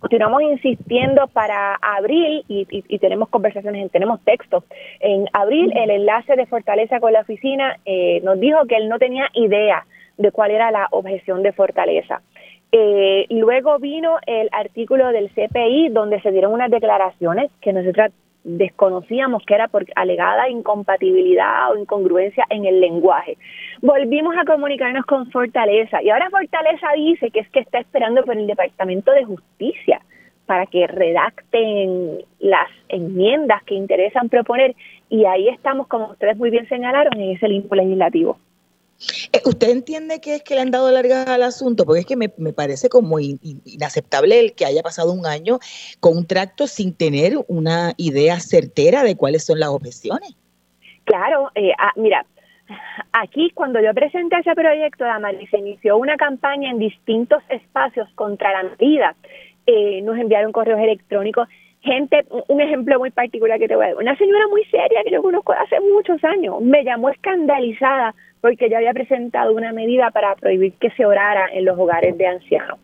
continuamos 0.00 0.42
insistiendo 0.42 1.26
para 1.28 1.74
abril 1.74 2.44
y, 2.48 2.98
tenemos 2.98 3.28
conversaciones, 3.28 3.90
tenemos 3.90 4.22
textos. 4.24 4.64
En 5.00 5.26
abril 5.32 5.72
el 5.76 5.90
enlace 5.90 6.36
de 6.36 6.46
Fortaleza 6.46 7.00
con 7.00 7.12
la 7.12 7.20
oficina 7.20 7.78
eh, 7.84 8.20
nos 8.22 8.38
dijo 8.38 8.66
que 8.66 8.76
él 8.76 8.88
no 8.88 8.98
tenía 8.98 9.28
idea 9.34 9.86
de 10.16 10.32
cuál 10.32 10.50
era 10.50 10.70
la 10.70 10.88
objeción 10.90 11.42
de 11.42 11.52
Fortaleza. 11.52 12.20
Eh, 12.70 13.26
luego 13.30 13.78
vino 13.78 14.18
el 14.26 14.48
artículo 14.52 15.08
del 15.08 15.30
CPI 15.30 15.88
donde 15.88 16.20
se 16.20 16.30
dieron 16.30 16.52
unas 16.52 16.70
declaraciones 16.70 17.50
que 17.62 17.72
nosotros 17.72 18.12
desconocíamos 18.44 19.42
que 19.46 19.54
era 19.54 19.68
por 19.68 19.84
alegada 19.94 20.48
incompatibilidad 20.48 21.72
o 21.72 21.78
incongruencia 21.78 22.44
en 22.50 22.66
el 22.66 22.80
lenguaje. 22.80 23.36
Volvimos 23.82 24.34
a 24.36 24.44
comunicarnos 24.44 25.04
con 25.06 25.30
Fortaleza 25.30 26.02
y 26.02 26.10
ahora 26.10 26.30
Fortaleza 26.30 26.88
dice 26.94 27.30
que 27.30 27.40
es 27.40 27.50
que 27.50 27.60
está 27.60 27.78
esperando 27.78 28.22
por 28.24 28.36
el 28.36 28.46
Departamento 28.46 29.12
de 29.12 29.24
Justicia 29.24 30.00
para 30.46 30.66
que 30.66 30.86
redacten 30.86 32.20
las 32.38 32.70
enmiendas 32.88 33.62
que 33.64 33.74
interesan 33.74 34.28
proponer 34.28 34.74
y 35.10 35.24
ahí 35.24 35.48
estamos, 35.48 35.86
como 35.88 36.10
ustedes 36.10 36.36
muy 36.36 36.50
bien 36.50 36.68
señalaron, 36.68 37.18
en 37.20 37.36
ese 37.36 37.48
limbo 37.48 37.74
legislativo. 37.74 38.38
Eh, 39.32 39.40
¿Usted 39.44 39.70
entiende 39.70 40.20
que 40.20 40.36
es 40.36 40.42
que 40.42 40.54
le 40.54 40.62
han 40.62 40.70
dado 40.70 40.90
largas 40.90 41.28
al 41.28 41.42
asunto? 41.42 41.84
Porque 41.84 42.00
es 42.00 42.06
que 42.06 42.16
me, 42.16 42.28
parece 42.28 42.88
como 42.88 43.20
inaceptable 43.20 44.40
el 44.40 44.54
que 44.54 44.66
haya 44.66 44.82
pasado 44.82 45.12
un 45.12 45.26
año 45.26 45.58
con 46.00 46.16
un 46.16 46.26
tracto 46.26 46.66
sin 46.66 46.94
tener 46.94 47.38
una 47.46 47.92
idea 47.96 48.40
certera 48.40 49.04
de 49.04 49.16
cuáles 49.16 49.44
son 49.44 49.60
las 49.60 49.68
objeciones. 49.68 50.34
Claro, 51.04 51.50
eh, 51.54 51.72
ah, 51.78 51.92
mira, 51.96 52.26
aquí 53.12 53.50
cuando 53.54 53.80
yo 53.80 53.94
presenté 53.94 54.36
ese 54.38 54.54
proyecto, 54.54 55.04
Damari, 55.04 55.46
se 55.46 55.58
inició 55.58 55.96
una 55.96 56.16
campaña 56.16 56.70
en 56.70 56.78
distintos 56.78 57.42
espacios 57.48 58.08
contra 58.14 58.52
la 58.52 58.70
medida. 58.70 59.14
Eh, 59.66 60.02
nos 60.02 60.18
enviaron 60.18 60.50
correos 60.50 60.80
electrónicos 60.80 61.48
gente, 61.80 62.24
un 62.48 62.60
ejemplo 62.60 62.98
muy 62.98 63.10
particular 63.10 63.58
que 63.58 63.68
te 63.68 63.76
voy 63.76 63.84
a 63.84 63.88
dar, 63.88 63.96
una 63.96 64.16
señora 64.16 64.46
muy 64.48 64.64
seria 64.64 65.02
que 65.04 65.10
yo 65.10 65.22
conozco 65.22 65.52
hace 65.52 65.80
muchos 65.80 66.22
años, 66.24 66.60
me 66.60 66.84
llamó 66.84 67.10
escandalizada 67.10 68.14
porque 68.40 68.68
yo 68.70 68.76
había 68.76 68.92
presentado 68.92 69.52
una 69.52 69.72
medida 69.72 70.10
para 70.10 70.34
prohibir 70.36 70.72
que 70.74 70.90
se 70.90 71.04
orara 71.04 71.48
en 71.52 71.64
los 71.64 71.78
hogares 71.78 72.16
de 72.16 72.26
ancianos. 72.26 72.78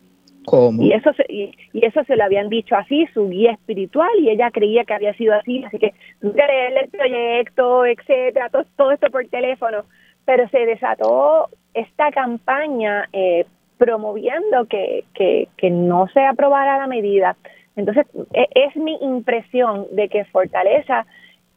¿Cómo? 0.45 0.83
Y 0.83 0.93
eso, 0.93 1.11
se, 1.13 1.25
y, 1.27 1.51
eso 1.73 2.03
se 2.03 2.15
lo 2.15 2.23
habían 2.23 2.49
dicho 2.49 2.75
así, 2.75 3.07
su 3.13 3.29
guía 3.29 3.53
espiritual, 3.53 4.11
y 4.19 4.29
ella 4.29 4.51
creía 4.51 4.83
que 4.83 4.93
había 4.93 5.13
sido 5.15 5.33
así, 5.33 5.63
así 5.63 5.79
que 5.79 5.93
creerle 6.19 6.81
el 6.81 6.89
proyecto, 6.89 7.85
etcétera, 7.85 8.49
todo, 8.49 8.65
todo, 8.75 8.91
esto 8.91 9.09
por 9.09 9.25
teléfono. 9.27 9.85
Pero 10.25 10.47
se 10.49 10.65
desató 10.65 11.49
esta 11.73 12.11
campaña 12.11 13.09
eh, 13.11 13.45
promoviendo 13.77 14.65
que, 14.65 15.03
que, 15.13 15.47
que 15.57 15.69
no 15.69 16.07
se 16.13 16.23
aprobara 16.23 16.77
la 16.77 16.87
medida. 16.87 17.35
Entonces, 17.75 18.05
e, 18.33 18.47
es, 18.55 18.75
mi 18.75 18.97
impresión 19.01 19.87
de 19.91 20.09
que 20.09 20.25
Fortaleza 20.25 21.05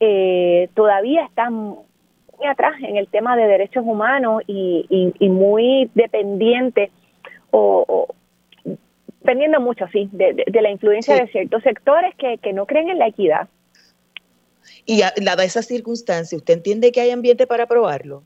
eh, 0.00 0.68
todavía 0.74 1.24
está 1.24 1.48
atrás 2.48 2.74
en 2.83 2.96
el 2.96 3.09
tema 3.09 3.37
de 3.37 3.46
derechos 3.46 3.85
humanos 3.87 4.42
y, 4.46 5.12
muy 5.20 5.90
dependiente 5.94 6.90
o, 7.50 8.09
dependiendo 9.20 9.61
mucho, 9.61 9.87
sí, 9.92 10.09
de, 10.12 10.44
la 10.61 10.70
influencia 10.70 11.14
de 11.14 11.28
ciertos 11.28 11.62
sectores 11.62 12.14
que, 12.16 12.52
no 12.52 12.66
creen 12.66 12.90
en 12.90 12.98
la 12.98 13.09
equidad. 13.09 13.48
Y 14.87 15.02
dada 15.22 15.44
esa 15.44 15.62
circunstancia, 15.62 16.37
¿usted 16.37 16.54
entiende 16.54 16.92
que 16.92 17.00
hay 17.00 17.11
ambiente 17.11 17.46
para 17.46 17.64
aprobarlo? 17.64 18.22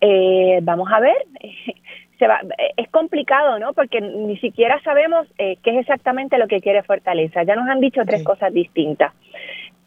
Eh, 0.00 0.60
vamos 0.62 0.88
a 0.92 1.00
ver. 1.00 1.26
Se 2.18 2.26
va, 2.26 2.40
es 2.76 2.88
complicado, 2.90 3.58
¿no? 3.58 3.72
Porque 3.72 4.00
ni 4.00 4.36
siquiera 4.38 4.80
sabemos 4.82 5.26
eh, 5.38 5.56
qué 5.62 5.70
es 5.70 5.76
exactamente 5.78 6.38
lo 6.38 6.48
que 6.48 6.60
quiere 6.60 6.82
Fortaleza. 6.82 7.44
Ya 7.44 7.54
nos 7.54 7.68
han 7.68 7.80
dicho 7.80 8.02
tres 8.04 8.24
cosas 8.24 8.52
distintas. 8.52 9.12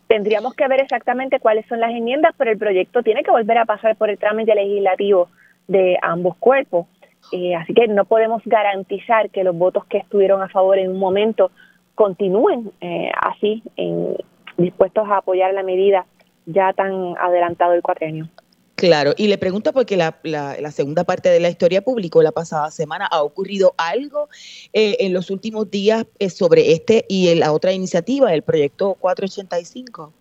Tendríamos 0.08 0.54
que 0.56 0.68
ver 0.68 0.82
exactamente 0.82 1.40
cuáles 1.40 1.66
son 1.68 1.80
las 1.80 1.92
enmiendas, 1.92 2.34
pero 2.38 2.52
el 2.52 2.58
proyecto 2.58 3.04
tiene 3.04 3.24
que 3.24 3.32
volver 3.32 3.58
a 3.58 3.66
pasar 3.66 3.96
por 3.96 4.10
el 4.10 4.18
trámite 4.18 4.56
legislativo 4.56 5.30
de 5.68 5.98
ambos 6.02 6.38
cuerpos. 6.38 6.88
Eh, 7.32 7.56
así 7.56 7.74
que 7.74 7.88
no 7.88 8.06
podemos 8.06 8.42
garantizar 8.46 9.30
que 9.30 9.44
los 9.44 9.56
votos 9.56 9.86
que 9.86 9.98
estuvieron 9.98 10.42
a 10.42 10.50
favor 10.50 10.78
en 10.78 10.92
un 10.92 11.00
momento 11.00 11.52
continúen 11.96 12.72
eh, 12.82 13.12
así, 13.22 13.64
en, 13.76 14.16
dispuestos 14.58 15.08
a 15.10 15.18
apoyar 15.18 15.54
la 15.54 15.64
medida 15.64 16.06
ya 16.46 16.74
tan 16.74 17.16
adelantado 17.18 17.74
el 17.74 17.82
cuatrenio. 17.82 18.28
Claro, 18.82 19.14
y 19.16 19.28
le 19.28 19.38
pregunto 19.38 19.74
porque 19.74 19.96
la, 19.96 20.18
la, 20.24 20.72
segunda 20.72 21.04
parte 21.04 21.30
de 21.30 21.40
la 21.40 21.50
historia 21.50 21.84
publicó 21.84 22.24
la 22.24 22.32
pasada 22.32 22.72
semana. 22.72 23.06
¿Ha 23.06 23.22
ocurrido 23.22 23.76
algo 23.78 24.28
eh, 24.74 24.98
en 25.02 25.14
los 25.14 25.30
últimos 25.30 25.70
días 25.70 26.08
eh, 26.18 26.32
sobre 26.32 26.72
este 26.72 27.06
y 27.08 27.36
la 27.36 27.52
otra 27.52 27.74
iniciativa, 27.74 28.34
el 28.34 28.42
proyecto 28.42 28.96
485? 28.96 30.12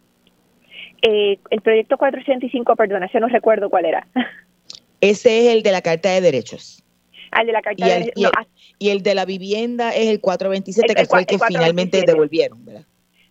Eh, 1.01 1.39
el 1.49 1.61
proyecto 1.63 1.97
485, 1.97 2.77
perdona, 2.77 3.07
ese 3.07 3.19
no 3.19 3.29
recuerdo 3.29 3.71
cuál 3.71 3.87
era. 3.87 4.07
Ese 5.01 5.39
es 5.39 5.55
el 5.55 5.63
de 5.63 5.73
la 5.73 5.81
Carta 5.81 6.11
de 6.11 6.21
Derechos. 6.21 6.85
Ah, 7.31 7.41
el 7.41 7.47
de 7.47 7.53
la 7.55 7.63
Carta 7.63 7.87
de 7.87 7.93
Derechos. 7.93 8.31
Ah. 8.37 8.45
Y, 8.79 8.91
el, 8.91 9.03
de 9.03 9.15
la 9.15 9.25
vivienda 9.25 9.95
es 9.95 10.09
el 10.09 10.21
427, 10.21 10.95
que 10.95 11.07
fue 11.07 11.21
el 11.21 11.27
que 11.27 11.39
finalmente 11.39 12.03
devolvieron, 12.07 12.63
¿verdad? 12.63 12.85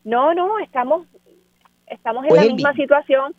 No, 0.04 0.34
no, 0.34 0.58
estamos, 0.58 1.06
estamos 1.86 2.24
en 2.24 2.30
pues 2.30 2.42
la 2.48 2.52
misma 2.52 2.74
situación. 2.74 3.36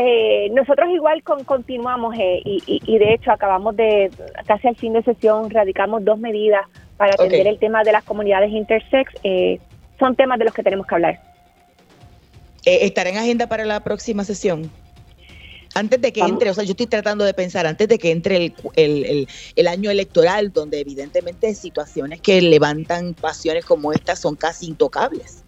Eh, 0.00 0.48
nosotros 0.52 0.88
igual 0.90 1.24
con, 1.24 1.42
continuamos 1.42 2.14
eh, 2.16 2.40
y, 2.44 2.98
de 2.98 3.14
hecho 3.14 3.32
acabamos 3.32 3.74
de, 3.74 4.08
casi 4.46 4.68
al 4.68 4.76
fin 4.76 4.92
de 4.92 5.02
sesión, 5.02 5.50
radicamos 5.50 6.04
dos 6.04 6.20
medidas 6.20 6.64
para 6.96 7.14
atender 7.14 7.48
el 7.48 7.58
tema 7.58 7.82
de 7.82 7.90
las 7.90 8.04
comunidades 8.04 8.52
intersex. 8.52 9.12
Eh, 9.24 9.58
son 9.98 10.14
temas 10.14 10.38
de 10.38 10.44
los 10.44 10.54
que 10.54 10.62
tenemos 10.62 10.86
que 10.86 10.94
hablar. 10.94 11.20
¿Estará 12.64 13.10
en 13.10 13.16
agenda 13.16 13.48
para 13.48 13.64
la 13.64 13.80
próxima 13.80 14.22
sesión? 14.22 14.70
Antes 15.74 16.00
de 16.00 16.12
que 16.12 16.20
entre, 16.20 16.50
o 16.50 16.54
sea, 16.54 16.62
yo 16.62 16.72
estoy 16.72 16.86
tratando 16.86 17.24
de 17.24 17.34
pensar, 17.34 17.66
antes 17.66 17.88
de 17.88 17.98
que 17.98 18.12
entre 18.12 18.36
el, 18.36 18.54
el, 18.76 19.28
el, 19.56 19.66
año 19.66 19.90
electoral, 19.90 20.52
donde 20.52 20.78
evidentemente 20.78 21.52
situaciones 21.54 22.20
que 22.20 22.40
levantan 22.40 23.14
pasiones 23.14 23.64
como 23.64 23.92
estas 23.92 24.20
son 24.20 24.36
casi 24.36 24.66
intocables. 24.66 25.42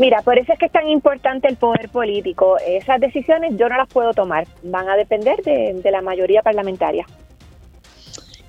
Mira, 0.00 0.22
por 0.22 0.38
eso 0.38 0.54
es 0.54 0.58
que 0.58 0.64
es 0.64 0.72
tan 0.72 0.88
importante 0.88 1.46
el 1.46 1.56
poder 1.56 1.90
político. 1.90 2.56
Esas 2.66 3.00
decisiones 3.00 3.58
yo 3.58 3.68
no 3.68 3.76
las 3.76 3.86
puedo 3.86 4.14
tomar, 4.14 4.46
van 4.62 4.88
a 4.88 4.96
depender 4.96 5.42
de, 5.42 5.90
la 5.90 6.00
mayoría 6.00 6.40
parlamentaria. 6.40 7.04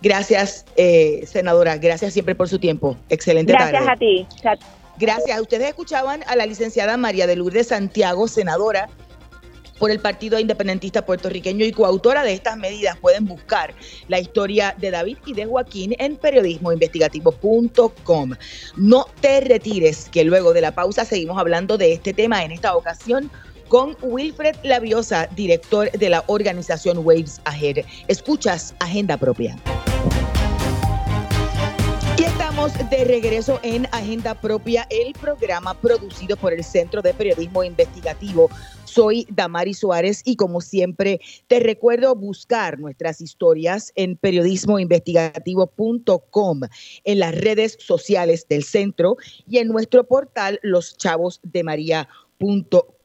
Gracias, 0.01 0.65
eh, 0.77 1.25
senadora. 1.25 1.75
Gracias 1.75 2.13
siempre 2.13 2.35
por 2.35 2.47
su 2.47 2.57
tiempo. 2.57 2.95
Excelente 3.09 3.51
Gracias 3.51 3.85
a 3.85 3.97
ti. 3.97 4.25
Gracias. 4.97 5.41
Ustedes 5.41 5.67
escuchaban 5.67 6.21
a 6.27 6.37
la 6.37 6.45
licenciada 6.45 6.95
María 6.95 7.27
de 7.27 7.35
Lourdes 7.35 7.67
Santiago, 7.67 8.29
senadora 8.29 8.87
por 9.81 9.89
el 9.89 9.99
Partido 9.99 10.39
Independentista 10.39 11.03
Puertorriqueño 11.03 11.65
y 11.65 11.71
coautora 11.71 12.23
de 12.23 12.33
estas 12.33 12.55
medidas. 12.55 12.99
Pueden 12.99 13.25
buscar 13.25 13.73
la 14.07 14.19
historia 14.19 14.75
de 14.77 14.91
David 14.91 15.17
y 15.25 15.33
de 15.33 15.47
Joaquín 15.47 15.95
en 15.97 16.17
periodismoinvestigativo.com. 16.17 18.35
No 18.77 19.07
te 19.21 19.41
retires, 19.41 20.07
que 20.11 20.23
luego 20.23 20.53
de 20.53 20.61
la 20.61 20.75
pausa 20.75 21.03
seguimos 21.03 21.39
hablando 21.39 21.79
de 21.79 21.93
este 21.93 22.13
tema 22.13 22.45
en 22.45 22.51
esta 22.51 22.75
ocasión 22.75 23.31
con 23.69 23.97
Wilfred 24.03 24.57
Labiosa, 24.61 25.27
director 25.35 25.89
de 25.91 26.09
la 26.09 26.23
organización 26.27 26.99
Waves 26.99 27.41
Ahead. 27.45 27.83
Escuchas 28.07 28.75
Agenda 28.79 29.17
Propia 29.17 29.57
de 32.91 33.05
regreso 33.05 33.59
en 33.63 33.87
Agenda 33.91 34.35
Propia, 34.35 34.85
el 34.91 35.13
programa 35.13 35.73
producido 35.73 36.37
por 36.37 36.53
el 36.53 36.63
Centro 36.63 37.01
de 37.01 37.11
Periodismo 37.11 37.63
Investigativo. 37.63 38.51
Soy 38.91 39.25
Damari 39.29 39.73
Suárez 39.73 40.21
y 40.25 40.35
como 40.35 40.59
siempre 40.59 41.21
te 41.47 41.61
recuerdo 41.61 42.13
buscar 42.13 42.77
nuestras 42.77 43.21
historias 43.21 43.93
en 43.95 44.17
periodismoinvestigativo.com, 44.17 46.61
en 47.05 47.19
las 47.19 47.33
redes 47.35 47.77
sociales 47.79 48.45
del 48.49 48.63
centro 48.63 49.15
y 49.47 49.59
en 49.59 49.69
nuestro 49.69 50.05
portal 50.05 50.59
loschavosdemaria.com 50.61 53.00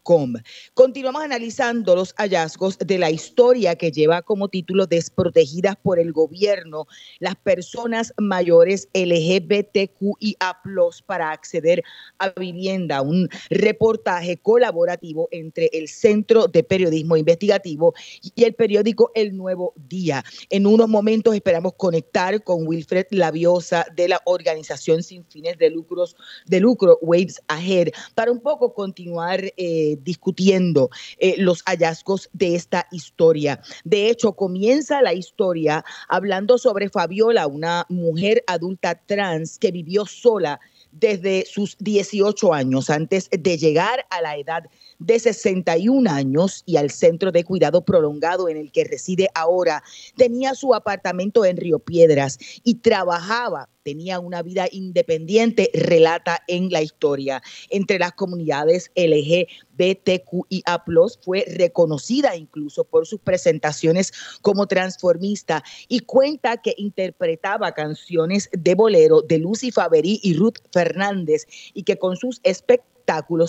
Continuamos 0.73 1.23
analizando 1.23 1.97
los 1.97 2.15
hallazgos 2.17 2.79
de 2.79 2.97
la 2.97 3.11
historia 3.11 3.75
que 3.75 3.91
lleva 3.91 4.23
como 4.23 4.49
título 4.49 4.87
Desprotegidas 4.87 5.75
por 5.83 5.99
el 5.99 6.13
gobierno 6.13 6.87
las 7.19 7.35
personas 7.35 8.15
mayores 8.17 8.89
LGBTQIA 8.95 10.63
para 11.07 11.33
acceder 11.33 11.83
a 12.19 12.31
vivienda, 12.31 13.03
un 13.03 13.29
reportaje 13.51 14.37
colaborativo 14.37 15.27
entre 15.33 15.71
el 15.73 15.89
Centro 15.89 16.47
de 16.47 16.63
Periodismo 16.63 17.17
Investigativo 17.17 17.93
y 18.23 18.45
el 18.45 18.55
periódico 18.55 19.11
El 19.15 19.37
Nuevo 19.37 19.75
Día. 19.89 20.25
En 20.51 20.67
unos 20.67 20.89
momentos 20.89 21.35
esperamos 21.35 21.73
conectar 21.77 22.45
con 22.45 22.65
Wilfred 22.65 23.07
Labiosa 23.11 23.85
de 23.97 24.09
la 24.09 24.23
organización 24.25 25.03
sin 25.03 25.25
fines 25.25 25.59
de 25.59 25.71
lucros 25.71 26.15
de 26.47 26.61
lucro 26.61 26.99
Waves 27.03 27.41
Ahead 27.49 27.89
para 28.15 28.31
un 28.31 28.41
poco 28.41 28.73
continuar 28.73 29.53
eh, 29.57 29.96
discutiendo 30.03 30.91
eh, 31.19 31.35
los 31.39 31.63
hallazgos 31.65 32.29
de 32.33 32.55
esta 32.55 32.87
historia. 32.91 33.61
De 33.85 34.11
hecho, 34.11 34.33
comienza 34.33 35.03
la 35.03 35.15
historia 35.15 35.85
hablando 36.09 36.59
sobre 36.59 36.89
Fabiola, 36.89 37.47
una 37.47 37.87
mujer 37.89 38.45
adulta 38.47 38.95
trans 38.95 39.59
que 39.59 39.71
vivió 39.71 40.07
sola 40.07 40.61
desde 40.93 41.45
sus 41.47 41.77
18 41.79 42.55
años, 42.55 42.91
antes 42.91 43.29
de 43.31 43.59
llegar 43.59 44.07
a 44.11 44.23
la 44.23 44.37
edad 44.37 44.65
de 44.99 45.19
61 45.19 46.11
años 46.11 46.63
y 46.67 46.77
al 46.77 46.91
centro 46.91 47.33
de 47.33 47.45
cuidado 47.45 47.85
prolongado 47.85 48.49
en 48.49 48.57
el 48.57 48.73
que 48.73 48.85
reside 48.85 49.29
ahora, 49.35 49.83
tenía 50.17 50.55
su 50.55 50.75
apartamento 50.75 51.45
en 51.45 51.57
Río 51.57 51.79
Piedras 51.79 52.39
y 52.63 52.77
trabajaba 52.77 53.69
tenía 53.87 54.19
una 54.19 54.43
vida 54.43 54.67
independiente, 54.73 55.71
relata 55.73 56.43
en 56.49 56.71
la 56.71 56.83
historia. 56.83 57.41
Entre 57.71 58.01
las 58.01 58.15
comunidades 58.15 58.91
LGBTQIA, 58.97 60.83
fue 61.23 61.45
reconocida 61.47 62.35
incluso 62.35 62.83
por 62.83 63.07
sus 63.07 63.21
presentaciones 63.21 64.13
como 64.43 64.67
transformista 64.67 65.63
y 65.87 66.01
cuenta 66.01 66.57
que 66.57 66.75
interpretaba 66.79 67.71
canciones 67.75 68.51
de 68.51 68.75
bolero 68.75 69.23
de 69.23 69.39
Lucy 69.39 69.71
Faberí 69.71 70.19
y 70.21 70.35
Ruth 70.35 70.59
Fernández 70.73 71.47
y 71.73 71.85
que 71.85 71.97
con 71.97 72.17
sus 72.17 72.41
espectáculos 72.43 72.96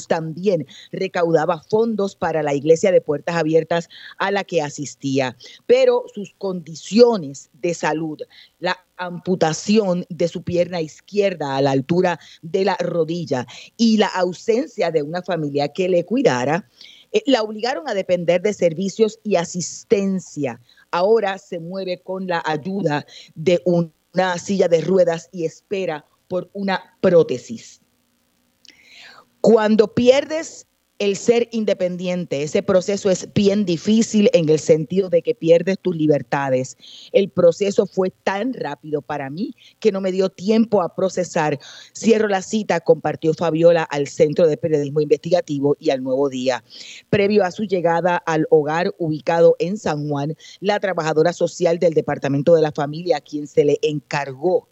también 0.08 0.66
recaudaba 0.92 1.62
fondos 1.64 2.16
para 2.16 2.44
la 2.44 2.54
iglesia 2.54 2.92
de 2.92 3.02
puertas 3.02 3.36
abiertas 3.36 3.90
a 4.18 4.32
la 4.32 4.44
que 4.44 4.62
asistía. 4.62 5.36
Pero 5.66 6.06
sus 6.14 6.34
condiciones 6.38 7.50
de 7.54 7.74
salud, 7.74 8.20
la 8.60 8.78
amputación 8.98 10.06
de 10.10 10.28
su 10.28 10.44
pierna 10.44 10.82
izquierda 10.82 11.56
a 11.56 11.62
la 11.62 11.72
altura 11.72 12.20
de 12.42 12.66
la 12.66 12.78
rodilla 12.80 13.46
y 13.78 13.98
la 13.98 14.08
ausencia 14.08 14.92
de 14.92 15.04
una 15.04 15.22
familia 15.22 15.68
que 15.70 15.90
le 15.90 16.06
cuidara, 16.06 16.70
eh, 17.12 17.24
la 17.26 17.42
obligaron 17.42 17.88
a 17.88 17.94
depender 17.94 18.42
de 18.42 18.54
servicios 18.54 19.20
y 19.24 19.36
asistencia. 19.36 20.60
Ahora 20.92 21.38
se 21.38 21.60
mueve 21.60 22.02
con 22.02 22.28
la 22.28 22.42
ayuda 22.46 23.06
de 23.36 23.62
una 23.66 24.38
silla 24.38 24.68
de 24.68 24.82
ruedas 24.82 25.30
y 25.32 25.46
espera 25.46 26.06
por 26.28 26.50
una 26.54 26.98
prótesis. 27.02 27.82
Cuando 29.42 29.94
pierdes 29.94 30.68
el 31.00 31.16
ser 31.16 31.48
independiente, 31.52 32.42
ese 32.42 32.64
proceso 32.64 33.12
es 33.12 33.32
bien 33.34 33.66
difícil 33.66 34.30
en 34.34 34.50
el 34.50 34.60
sentido 34.60 35.10
de 35.10 35.22
que 35.22 35.36
pierdes 35.36 35.78
tus 35.80 35.96
libertades. 35.96 36.76
El 37.12 37.30
proceso 37.30 37.86
fue 37.86 38.10
tan 38.10 38.54
rápido 38.54 39.02
para 39.02 39.30
mí 39.30 39.56
que 39.80 39.92
no 39.92 40.02
me 40.02 40.12
dio 40.12 40.30
tiempo 40.30 40.82
a 40.82 40.96
procesar. 40.96 41.60
Cierro 41.96 42.28
la 42.28 42.42
cita, 42.42 42.80
compartió 42.80 43.34
Fabiola 43.34 43.84
al 43.84 44.08
Centro 44.08 44.48
de 44.48 44.58
Periodismo 44.58 45.02
Investigativo 45.02 45.78
y 45.80 45.92
al 45.92 46.02
Nuevo 46.02 46.30
Día. 46.30 46.64
Previo 47.10 47.44
a 47.44 47.52
su 47.52 47.64
llegada 47.66 48.18
al 48.18 48.48
hogar 48.50 48.94
ubicado 48.98 49.56
en 49.60 49.78
San 49.78 50.10
Juan, 50.10 50.36
la 50.62 50.80
trabajadora 50.80 51.32
social 51.32 51.78
del 51.78 51.94
Departamento 51.94 52.56
de 52.56 52.64
la 52.64 52.72
Familia, 52.72 53.22
quien 53.22 53.46
se 53.48 53.66
le 53.66 53.78
encargó 53.84 54.68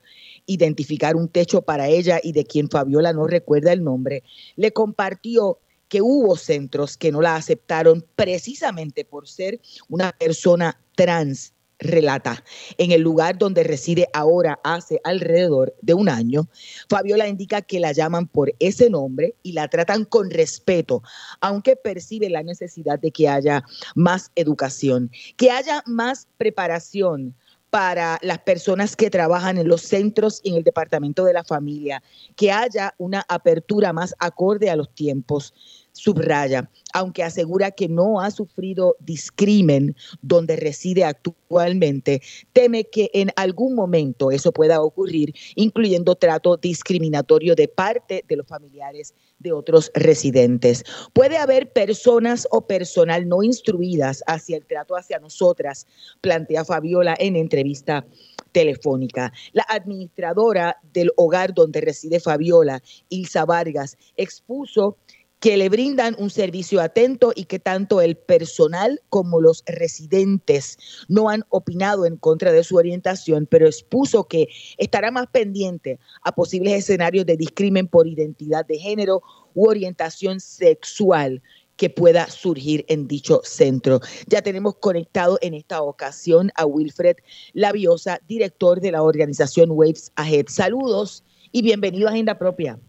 identificar 0.45 1.15
un 1.15 1.27
techo 1.27 1.61
para 1.61 1.87
ella 1.87 2.19
y 2.21 2.31
de 2.31 2.45
quien 2.45 2.69
Fabiola 2.69 3.13
no 3.13 3.27
recuerda 3.27 3.73
el 3.73 3.83
nombre, 3.83 4.23
le 4.55 4.71
compartió 4.71 5.59
que 5.87 6.01
hubo 6.01 6.35
centros 6.35 6.97
que 6.97 7.11
no 7.11 7.21
la 7.21 7.35
aceptaron 7.35 8.05
precisamente 8.15 9.05
por 9.05 9.27
ser 9.27 9.59
una 9.87 10.11
persona 10.11 10.79
trans 10.95 11.53
relata. 11.79 12.43
En 12.77 12.91
el 12.91 13.01
lugar 13.01 13.37
donde 13.37 13.63
reside 13.63 14.07
ahora 14.13 14.59
hace 14.63 14.99
alrededor 15.03 15.75
de 15.81 15.93
un 15.93 16.09
año, 16.09 16.47
Fabiola 16.89 17.27
indica 17.27 17.61
que 17.61 17.79
la 17.79 17.91
llaman 17.91 18.27
por 18.27 18.53
ese 18.59 18.89
nombre 18.89 19.35
y 19.43 19.51
la 19.51 19.67
tratan 19.67 20.05
con 20.05 20.29
respeto, 20.31 21.03
aunque 21.41 21.75
percibe 21.75 22.29
la 22.29 22.43
necesidad 22.43 22.99
de 22.99 23.11
que 23.11 23.27
haya 23.27 23.63
más 23.93 24.31
educación, 24.35 25.11
que 25.37 25.51
haya 25.51 25.83
más 25.85 26.27
preparación 26.37 27.35
para 27.75 28.19
las 28.21 28.39
personas 28.39 28.95
que 28.95 29.09
trabajan 29.09 29.57
en 29.57 29.67
los 29.67 29.81
centros 29.81 30.39
y 30.43 30.51
en 30.51 30.55
el 30.55 30.63
departamento 30.63 31.25
de 31.25 31.33
la 31.33 31.43
familia, 31.43 32.01
que 32.37 32.49
haya 32.49 32.95
una 32.97 33.25
apertura 33.27 33.91
más 33.91 34.15
acorde 34.17 34.69
a 34.69 34.77
los 34.77 34.95
tiempos 34.95 35.53
subraya, 35.95 36.69
aunque 36.93 37.23
asegura 37.23 37.71
que 37.71 37.87
no 37.87 38.19
ha 38.19 38.29
sufrido 38.29 38.95
discrimen 38.99 39.95
donde 40.21 40.57
reside 40.57 41.05
actualmente, 41.05 42.21
teme 42.51 42.83
que 42.83 43.09
en 43.13 43.31
algún 43.37 43.75
momento 43.75 44.29
eso 44.29 44.51
pueda 44.51 44.81
ocurrir, 44.81 45.33
incluyendo 45.55 46.15
trato 46.15 46.57
discriminatorio 46.57 47.55
de 47.55 47.69
parte 47.69 48.25
de 48.27 48.35
los 48.35 48.45
familiares 48.45 49.13
de 49.39 49.53
otros 49.53 49.89
residentes. 49.93 50.83
Puede 51.13 51.37
haber 51.37 51.71
personas 51.71 52.45
o 52.51 52.67
personal 52.67 53.27
no 53.27 53.41
instruidas 53.41 54.21
hacia 54.27 54.57
el 54.57 54.65
trato 54.65 54.97
hacia 54.97 55.19
nosotras, 55.19 55.87
plantea 56.19 56.65
Fabiola 56.65 57.15
en 57.17 57.37
entrevista 57.37 58.05
telefónica. 58.51 59.31
La 59.53 59.65
administradora 59.69 60.77
del 60.93 61.11
hogar 61.15 61.53
donde 61.53 61.81
reside 61.81 62.19
Fabiola, 62.19 62.81
Ilsa 63.09 63.45
Vargas, 63.45 63.97
expuso 64.17 64.97
que 65.45 65.57
le 65.57 65.69
brindan 65.69 66.15
un 66.17 66.31
servicio 66.31 66.81
atento 66.81 67.31
y 67.35 67.45
que 67.45 67.59
tanto 67.59 68.01
el 68.01 68.17
personal 68.17 68.99
como 69.09 69.39
los 69.39 69.63
residentes 69.67 71.05
no 71.07 71.29
han 71.29 71.43
opinado 71.49 72.07
en 72.07 72.17
contra 72.17 72.51
de 72.51 72.63
su 72.63 72.77
orientación, 72.77 73.45
pero 73.45 73.67
expuso 73.67 74.23
que 74.23 74.47
estará 74.79 75.11
más 75.11 75.27
pendiente 75.27 75.99
a 76.23 76.31
posibles 76.31 76.73
escenarios 76.73 77.27
de 77.27 77.37
discrimen 77.37 77.87
por 77.87 78.07
identidad 78.07 78.65
de 78.65 78.79
género 78.79 79.21
u 79.53 79.69
orientación 79.69 80.39
sexual 80.39 81.43
que 81.75 81.91
pueda 81.91 82.25
surgir 82.25 82.83
en 82.87 83.07
dicho 83.07 83.41
centro. 83.43 83.99
Ya 84.25 84.41
tenemos 84.41 84.77
conectado 84.77 85.37
en 85.43 85.53
esta 85.53 85.79
ocasión 85.83 86.49
a 86.55 86.65
Wilfred 86.65 87.17
Labiosa, 87.53 88.19
director 88.27 88.81
de 88.81 88.93
la 88.93 89.03
organización 89.03 89.69
Waves 89.69 90.11
Ahead. 90.15 90.45
Saludos 90.47 91.23
y 91.51 91.61
bienvenido 91.61 92.07
a 92.07 92.13
Agenda 92.13 92.35
Propia. 92.39 92.79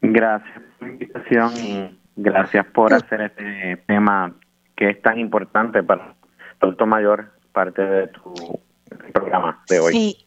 Gracias 0.00 0.69
invitación 0.88 1.52
y 1.56 1.98
gracias 2.16 2.66
por 2.66 2.92
hacer 2.92 3.20
este 3.22 3.76
tema 3.86 4.34
que 4.76 4.90
es 4.90 5.02
tan 5.02 5.18
importante 5.18 5.82
para 5.82 6.14
el 6.62 6.86
mayor, 6.86 7.32
parte 7.52 7.82
de 7.82 8.08
tu 8.08 8.60
programa 9.12 9.62
de 9.68 9.80
hoy. 9.80 9.92
Sí. 9.92 10.26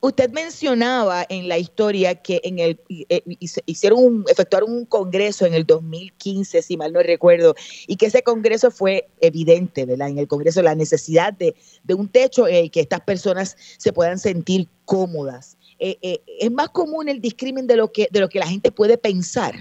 Usted 0.00 0.30
mencionaba 0.30 1.26
en 1.28 1.48
la 1.48 1.58
historia 1.58 2.14
que 2.14 2.40
en 2.44 2.60
el 2.60 2.80
eh, 3.08 3.22
hicieron 3.66 3.98
un, 3.98 4.24
efectuaron 4.28 4.70
un 4.70 4.84
congreso 4.84 5.46
en 5.46 5.54
el 5.54 5.66
2015, 5.66 6.62
si 6.62 6.76
mal 6.76 6.92
no 6.92 7.02
recuerdo, 7.02 7.56
y 7.88 7.96
que 7.96 8.06
ese 8.06 8.22
congreso 8.22 8.70
fue 8.70 9.08
evidente, 9.20 9.84
¿verdad? 9.84 10.10
En 10.10 10.18
el 10.18 10.28
congreso 10.28 10.62
la 10.62 10.76
necesidad 10.76 11.32
de, 11.32 11.56
de 11.82 11.94
un 11.94 12.06
techo 12.06 12.46
en 12.46 12.70
que 12.70 12.78
estas 12.78 13.00
personas 13.00 13.56
se 13.78 13.92
puedan 13.92 14.20
sentir 14.20 14.68
cómodas. 14.84 15.57
Eh, 15.78 15.96
eh, 16.02 16.20
es 16.40 16.50
más 16.50 16.68
común 16.70 17.08
el 17.08 17.20
discrimen 17.20 17.66
de 17.66 17.76
lo 17.76 17.92
que 17.92 18.08
de 18.10 18.20
lo 18.20 18.28
que 18.28 18.38
la 18.38 18.46
gente 18.46 18.72
puede 18.72 18.98
pensar. 18.98 19.54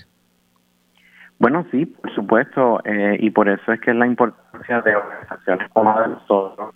Bueno, 1.40 1.66
sí, 1.70 1.86
por 1.86 2.14
supuesto, 2.16 2.82
eh, 2.84 3.18
y 3.20 3.30
por 3.30 3.48
eso 3.48 3.72
es 3.72 3.80
que 3.82 3.92
es 3.92 3.98
la 3.98 4.08
importancia 4.08 4.82
de 4.82 4.96
organizaciones 4.96 5.70
como 5.72 5.94
la 5.94 6.02
de 6.02 6.08
nosotros, 6.16 6.74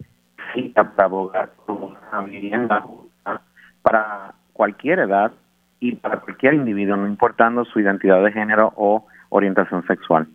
para 0.74 1.06
abogar 1.06 1.52
por 1.66 1.78
una 1.78 2.22
vivienda 2.26 2.82
justa 2.82 3.42
para 3.82 4.36
cualquier 4.54 5.00
edad 5.00 5.32
y 5.80 5.96
para 5.96 6.20
cualquier 6.20 6.54
individuo, 6.54 6.96
no 6.96 7.08
importando 7.08 7.66
su 7.66 7.80
identidad 7.80 8.24
de 8.24 8.32
género 8.32 8.72
o 8.76 9.08
orientación 9.30 9.86
sexual. 9.88 10.28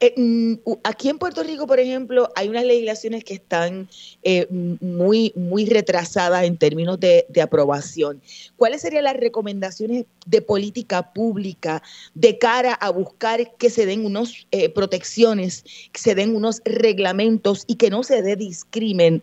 Eh, 0.00 0.12
mm, 0.16 0.72
aquí 0.82 1.08
en 1.08 1.18
Puerto 1.18 1.42
Rico, 1.42 1.66
por 1.66 1.78
ejemplo, 1.78 2.28
hay 2.34 2.48
unas 2.48 2.64
legislaciones 2.64 3.24
que 3.24 3.34
están 3.34 3.88
eh, 4.22 4.46
muy, 4.50 5.32
muy 5.36 5.66
retrasadas 5.66 6.44
en 6.44 6.58
términos 6.58 6.98
de, 6.98 7.24
aprobación. 7.42 8.20
¿Cuáles 8.56 8.80
serían 8.80 9.04
las 9.04 9.16
recomendaciones 9.16 10.06
de 10.26 10.42
política 10.42 11.12
pública 11.12 11.82
de 12.14 12.38
cara 12.38 12.72
a 12.74 12.90
buscar 12.90 13.40
que 13.58 13.70
se 13.70 13.86
den 13.86 14.04
unas 14.04 14.46
eh, 14.50 14.68
protecciones, 14.68 15.62
que 15.92 16.00
se 16.00 16.14
den 16.14 16.34
unos 16.34 16.62
reglamentos 16.64 17.64
y 17.66 17.76
que 17.76 17.90
no 17.90 18.02
se 18.02 18.22
dé 18.22 18.36
discrimen 18.36 19.22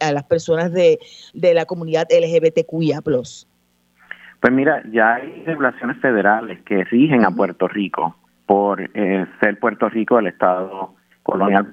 a 0.00 0.12
las 0.12 0.24
personas 0.24 0.72
de, 0.72 0.98
de 1.34 1.54
la 1.54 1.66
comunidad 1.66 2.08
LGBTQIA? 2.10 3.02
Pues 3.02 4.52
mira, 4.52 4.82
ya 4.90 5.16
hay 5.16 5.42
regulaciones 5.44 5.98
federales 6.00 6.60
que 6.62 6.84
rigen 6.84 7.24
a 7.24 7.30
Puerto 7.30 7.68
Rico 7.68 8.16
por 8.50 8.80
eh, 8.82 9.26
ser 9.38 9.60
Puerto 9.60 9.88
Rico 9.88 10.18
el 10.18 10.26
estado 10.26 10.96
colonial 11.22 11.68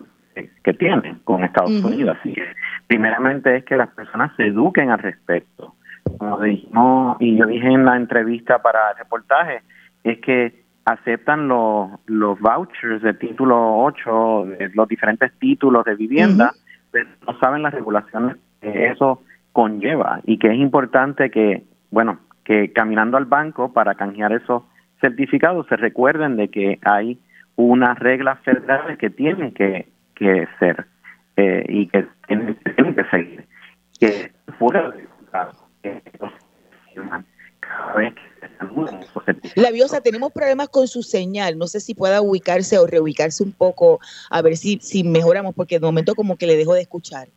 que 0.64 0.74
tiene 0.76 1.18
con 1.24 1.44
Estados 1.44 1.84
Unidos. 1.84 2.16
Así 2.20 2.34
que, 2.34 2.44
primeramente 2.86 3.56
es 3.56 3.66
que 3.66 3.76
las 3.78 3.90
personas 3.96 4.32
se 4.38 4.46
eduquen 4.46 4.92
al 4.92 5.00
respecto. 5.00 5.74
Como 6.20 6.40
dijimos, 6.40 7.18
y 7.20 7.36
yo 7.36 7.48
dije 7.48 7.66
en 7.66 7.84
la 7.84 7.98
entrevista 7.98 8.62
para 8.62 8.92
el 8.92 8.98
reportaje, 9.00 9.64
es 10.04 10.20
que 10.20 10.66
aceptan 10.86 11.48
los, 11.48 11.90
los 12.06 12.40
vouchers 12.40 13.02
de 13.02 13.16
título 13.16 13.80
8, 13.80 14.46
de 14.60 14.70
los 14.76 14.88
diferentes 14.88 15.32
títulos 15.40 15.84
de 15.84 15.96
vivienda, 15.96 16.52
pero 16.92 17.10
no 17.26 17.40
saben 17.40 17.64
las 17.64 17.74
regulaciones 17.74 18.38
que 18.62 18.90
eso 18.90 19.24
conlleva 19.52 20.20
y 20.26 20.38
que 20.38 20.50
es 20.50 20.60
importante 20.60 21.32
que, 21.32 21.64
bueno, 21.90 22.20
que 22.44 22.72
caminando 22.72 23.18
al 23.18 23.26
banco 23.26 23.74
para 23.74 23.96
canjear 23.96 24.32
esos 24.32 24.62
certificados 25.02 25.68
se 25.68 25.78
recuerden 25.78 26.38
de 26.38 26.50
que 26.50 26.80
hay 26.84 27.20
unas 27.56 27.98
reglas 28.00 28.40
federales 28.42 28.98
que 28.98 29.10
tienen 29.10 29.52
que, 29.54 29.88
que 30.16 30.48
ser 30.60 30.86
eh, 31.36 31.66
y 31.68 31.88
que 31.88 32.08
tienen, 32.28 32.56
que 32.56 33.04
seguir. 33.12 33.46
Que 34.00 34.32
fuera 34.60 34.92
de 34.92 35.04
que 35.84 36.02
cada 37.72 37.94
vez 37.96 38.14
que 38.14 38.22
la 39.56 39.72
Biosa, 39.72 40.02
tenemos 40.02 40.32
problemas 40.32 40.70
con 40.70 40.88
su 40.88 41.04
señal. 41.04 41.58
No 41.58 41.68
sé 41.68 41.80
si 41.80 41.94
pueda 41.94 42.22
ubicarse 42.22 42.78
o 42.80 42.88
reubicarse 42.88 43.44
un 43.44 43.52
poco, 43.52 44.00
a 44.30 44.42
ver 44.42 44.58
si, 44.58 44.80
si 44.82 45.04
mejoramos, 45.04 45.54
porque 45.56 45.80
de 45.80 45.86
momento 45.86 46.16
como 46.16 46.38
que 46.38 46.48
le 46.48 46.56
dejo 46.56 46.74
de 46.74 46.82
escuchar. 46.82 47.28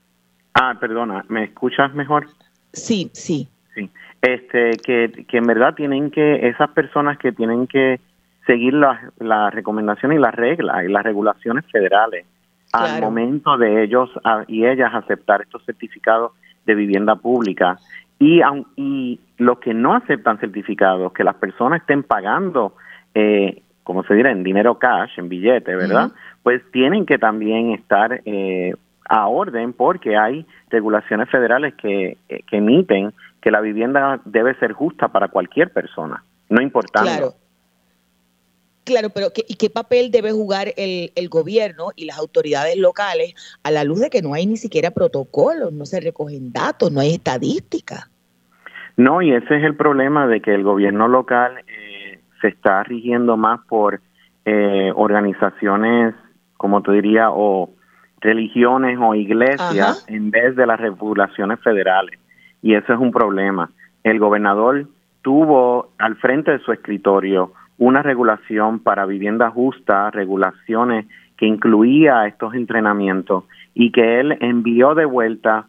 Ah, 0.54 0.76
perdona, 0.80 1.24
¿me 1.28 1.44
escuchas 1.44 1.94
mejor? 1.94 2.28
Sí, 2.72 3.10
sí. 3.12 3.48
Sí, 3.80 3.90
este, 4.20 4.72
que, 4.84 5.24
que 5.26 5.38
en 5.38 5.46
verdad 5.46 5.74
tienen 5.74 6.10
que, 6.10 6.48
esas 6.48 6.70
personas 6.70 7.18
que 7.18 7.32
tienen 7.32 7.66
que 7.66 8.00
seguir 8.46 8.74
las, 8.74 9.00
las 9.18 9.54
recomendaciones 9.54 10.18
y 10.18 10.20
las 10.20 10.34
reglas 10.34 10.84
y 10.84 10.88
las 10.88 11.02
regulaciones 11.04 11.64
federales 11.70 12.26
al 12.72 13.00
momento 13.00 13.56
de 13.56 13.82
ellos 13.82 14.10
y 14.46 14.64
ellas 14.64 14.94
aceptar 14.94 15.42
estos 15.42 15.64
certificados 15.64 16.32
de 16.66 16.74
vivienda 16.74 17.16
pública. 17.16 17.78
Y, 18.18 18.42
y 18.76 19.18
los 19.38 19.58
que 19.58 19.74
no 19.74 19.94
aceptan 19.94 20.38
certificados, 20.38 21.12
que 21.12 21.24
las 21.24 21.34
personas 21.36 21.80
estén 21.80 22.02
pagando, 22.02 22.74
eh, 23.14 23.62
como 23.82 24.04
se 24.04 24.14
dirá, 24.14 24.30
en 24.30 24.44
dinero 24.44 24.78
cash, 24.78 25.18
en 25.18 25.28
billete, 25.28 25.74
¿verdad? 25.74 26.12
Pues 26.42 26.62
tienen 26.70 27.06
que 27.06 27.18
también 27.18 27.72
estar 27.72 28.20
eh, 28.24 28.74
a 29.08 29.26
orden 29.26 29.72
porque 29.72 30.16
hay 30.16 30.46
regulaciones 30.68 31.28
federales 31.30 31.74
que, 31.74 32.18
eh, 32.28 32.42
que 32.46 32.58
emiten 32.58 33.12
que 33.40 33.50
la 33.50 33.60
vivienda 33.60 34.20
debe 34.24 34.54
ser 34.58 34.72
justa 34.72 35.08
para 35.08 35.28
cualquier 35.28 35.72
persona, 35.72 36.24
no 36.48 36.60
importando. 36.62 37.10
Claro. 37.10 37.34
Claro, 38.82 39.10
pero 39.10 39.28
¿qué, 39.32 39.44
¿y 39.46 39.54
qué 39.54 39.70
papel 39.70 40.10
debe 40.10 40.32
jugar 40.32 40.68
el, 40.76 41.12
el, 41.14 41.28
gobierno 41.28 41.90
y 41.94 42.06
las 42.06 42.18
autoridades 42.18 42.76
locales 42.76 43.34
a 43.62 43.70
la 43.70 43.84
luz 43.84 44.00
de 44.00 44.10
que 44.10 44.22
no 44.22 44.34
hay 44.34 44.46
ni 44.46 44.56
siquiera 44.56 44.90
protocolos, 44.90 45.72
no 45.72 45.84
se 45.84 46.00
recogen 46.00 46.50
datos, 46.50 46.90
no 46.90 47.00
hay 47.00 47.14
estadísticas? 47.14 48.10
No, 48.96 49.22
y 49.22 49.32
ese 49.32 49.56
es 49.56 49.64
el 49.64 49.76
problema 49.76 50.26
de 50.26 50.42
que 50.42 50.54
el 50.54 50.62
gobierno 50.62 51.08
local 51.08 51.58
eh, 51.68 52.20
se 52.42 52.48
está 52.48 52.82
rigiendo 52.82 53.38
más 53.38 53.60
por 53.66 54.00
eh, 54.44 54.92
organizaciones, 54.94 56.14
como 56.58 56.82
te 56.82 56.92
diría, 56.92 57.30
o 57.30 57.70
religiones 58.20 58.98
o 59.00 59.14
iglesias 59.14 60.04
en 60.06 60.30
vez 60.30 60.54
de 60.54 60.66
las 60.66 60.78
regulaciones 60.78 61.60
federales. 61.60 62.19
Y 62.62 62.74
eso 62.74 62.92
es 62.92 62.98
un 62.98 63.12
problema. 63.12 63.70
El 64.02 64.18
gobernador 64.18 64.86
tuvo 65.22 65.90
al 65.98 66.16
frente 66.16 66.52
de 66.52 66.58
su 66.60 66.72
escritorio 66.72 67.52
una 67.78 68.02
regulación 68.02 68.80
para 68.80 69.06
vivienda 69.06 69.50
justa, 69.50 70.10
regulaciones 70.10 71.06
que 71.36 71.46
incluía 71.46 72.26
estos 72.26 72.54
entrenamientos 72.54 73.44
y 73.74 73.92
que 73.92 74.20
él 74.20 74.36
envió 74.40 74.94
de 74.94 75.06
vuelta 75.06 75.66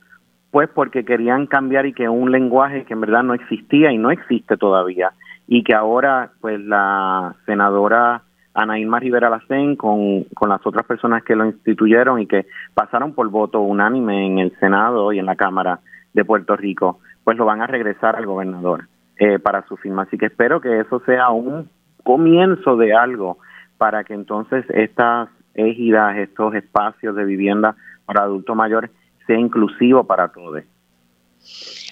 pues 0.51 0.67
porque 0.67 1.05
querían 1.05 1.47
cambiar 1.47 1.85
y 1.85 1.93
que 1.93 2.09
un 2.09 2.31
lenguaje 2.31 2.83
que 2.83 2.93
en 2.93 3.01
verdad 3.01 3.23
no 3.23 3.33
existía 3.33 3.93
y 3.93 3.97
no 3.97 4.11
existe 4.11 4.57
todavía 4.57 5.13
y 5.47 5.63
que 5.63 5.73
ahora 5.73 6.31
pues 6.41 6.59
la 6.59 7.35
senadora 7.45 8.23
Ana 8.53 8.77
Irma 8.77 8.99
Rivera 8.99 9.29
Lacén 9.29 9.77
con, 9.77 10.25
con 10.35 10.49
las 10.49 10.59
otras 10.65 10.85
personas 10.85 11.23
que 11.23 11.37
lo 11.37 11.45
instituyeron 11.45 12.19
y 12.19 12.27
que 12.27 12.47
pasaron 12.73 13.13
por 13.13 13.29
voto 13.29 13.61
unánime 13.61 14.25
en 14.25 14.39
el 14.39 14.51
Senado 14.59 15.13
y 15.13 15.19
en 15.19 15.25
la 15.25 15.37
Cámara 15.37 15.79
de 16.13 16.25
Puerto 16.25 16.55
Rico, 16.55 16.99
pues 17.23 17.37
lo 17.37 17.45
van 17.45 17.61
a 17.61 17.67
regresar 17.67 18.15
al 18.15 18.25
gobernador 18.25 18.87
eh, 19.17 19.39
para 19.39 19.65
su 19.67 19.77
firma. 19.77 20.03
Así 20.03 20.17
que 20.17 20.27
espero 20.27 20.61
que 20.61 20.79
eso 20.79 21.01
sea 21.05 21.29
un 21.29 21.69
comienzo 22.03 22.75
de 22.75 22.93
algo 22.93 23.37
para 23.77 24.03
que 24.03 24.13
entonces 24.13 24.65
estas 24.69 25.29
égidas, 25.53 26.17
estos 26.17 26.53
espacios 26.55 27.15
de 27.15 27.25
vivienda 27.25 27.75
para 28.05 28.23
adultos 28.23 28.55
mayores 28.55 28.91
sea 29.27 29.37
inclusivo 29.37 30.03
para 30.03 30.29
todos. 30.29 30.63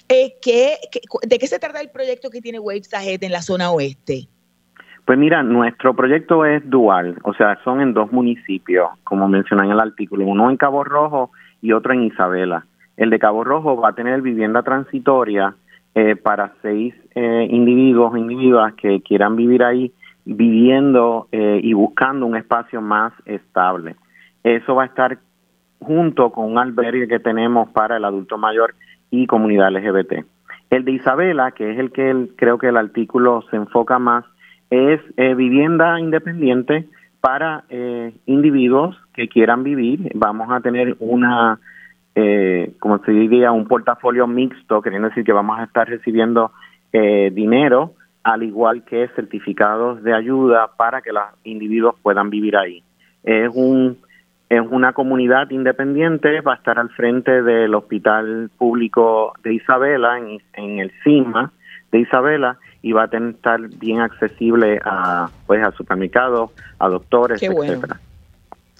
Eh, 0.08 0.34
¿qué, 0.42 0.76
de 1.22 1.38
qué 1.38 1.46
se 1.46 1.58
trata 1.58 1.80
el 1.80 1.90
proyecto 1.90 2.30
que 2.30 2.40
tiene 2.40 2.58
Waves 2.58 2.92
Ahead 2.94 3.22
en 3.22 3.32
la 3.32 3.42
zona 3.42 3.70
oeste? 3.70 4.28
Pues 5.04 5.18
mira, 5.18 5.42
nuestro 5.42 5.94
proyecto 5.94 6.44
es 6.44 6.68
dual, 6.68 7.16
o 7.24 7.34
sea, 7.34 7.58
son 7.64 7.80
en 7.80 7.94
dos 7.94 8.12
municipios, 8.12 8.90
como 9.02 9.28
mencioné 9.28 9.64
en 9.64 9.72
el 9.72 9.80
artículo, 9.80 10.24
uno 10.24 10.50
en 10.50 10.56
Cabo 10.56 10.84
Rojo 10.84 11.30
y 11.62 11.72
otro 11.72 11.92
en 11.92 12.02
Isabela. 12.02 12.66
El 13.00 13.08
de 13.08 13.18
Cabo 13.18 13.44
Rojo 13.44 13.80
va 13.80 13.88
a 13.88 13.94
tener 13.94 14.20
vivienda 14.20 14.62
transitoria 14.62 15.54
eh, 15.94 16.16
para 16.16 16.52
seis 16.60 16.94
eh, 17.14 17.48
individuos 17.50 18.14
individuas 18.14 18.74
que 18.74 19.00
quieran 19.00 19.36
vivir 19.36 19.64
ahí, 19.64 19.90
viviendo 20.26 21.26
eh, 21.32 21.60
y 21.62 21.72
buscando 21.72 22.26
un 22.26 22.36
espacio 22.36 22.82
más 22.82 23.14
estable. 23.24 23.96
Eso 24.44 24.74
va 24.74 24.82
a 24.82 24.86
estar 24.86 25.18
junto 25.80 26.30
con 26.30 26.44
un 26.44 26.58
albergue 26.58 27.08
que 27.08 27.18
tenemos 27.18 27.70
para 27.70 27.96
el 27.96 28.04
adulto 28.04 28.36
mayor 28.36 28.74
y 29.10 29.26
comunidad 29.26 29.72
LGBT. 29.72 30.26
El 30.68 30.84
de 30.84 30.92
Isabela, 30.92 31.52
que 31.52 31.70
es 31.72 31.78
el 31.78 31.92
que 31.92 32.28
creo 32.36 32.58
que 32.58 32.68
el 32.68 32.76
artículo 32.76 33.42
se 33.50 33.56
enfoca 33.56 33.98
más, 33.98 34.26
es 34.68 35.00
eh, 35.16 35.34
vivienda 35.34 35.98
independiente 35.98 36.86
para 37.22 37.64
eh, 37.70 38.12
individuos 38.26 38.94
que 39.14 39.26
quieran 39.26 39.64
vivir. 39.64 40.12
Vamos 40.14 40.50
a 40.50 40.60
tener 40.60 40.96
una, 41.00 41.58
eh, 42.14 42.72
como 42.78 42.98
se 42.98 43.12
diría, 43.12 43.52
un 43.52 43.66
portafolio 43.66 44.26
mixto, 44.26 44.82
queriendo 44.82 45.08
decir 45.08 45.24
que 45.24 45.32
vamos 45.32 45.58
a 45.58 45.64
estar 45.64 45.88
recibiendo 45.88 46.52
eh, 46.92 47.30
dinero, 47.32 47.94
al 48.22 48.42
igual 48.42 48.84
que 48.84 49.08
certificados 49.14 50.02
de 50.02 50.14
ayuda 50.14 50.70
para 50.76 51.00
que 51.00 51.12
los 51.12 51.24
individuos 51.44 51.94
puedan 52.02 52.30
vivir 52.30 52.56
ahí. 52.56 52.82
Es 53.22 53.50
un 53.54 53.98
es 54.50 54.60
una 54.68 54.92
comunidad 54.92 55.48
independiente, 55.50 56.40
va 56.40 56.54
a 56.54 56.56
estar 56.56 56.76
al 56.80 56.90
frente 56.90 57.42
del 57.42 57.72
Hospital 57.72 58.50
Público 58.58 59.32
de 59.44 59.54
Isabela, 59.54 60.18
en, 60.18 60.78
el 60.80 60.90
CIMA 61.04 61.52
de 61.92 62.00
Isabela, 62.00 62.58
y 62.82 62.90
va 62.90 63.04
a 63.04 63.08
tener, 63.08 63.36
estar 63.36 63.60
bien 63.78 64.00
accesible 64.00 64.80
a 64.84 65.28
pues 65.46 65.62
a 65.62 65.70
supermercados, 65.70 66.50
a 66.80 66.88
doctores, 66.88 67.38
Qué 67.38 67.46
etcétera. 67.46 68.00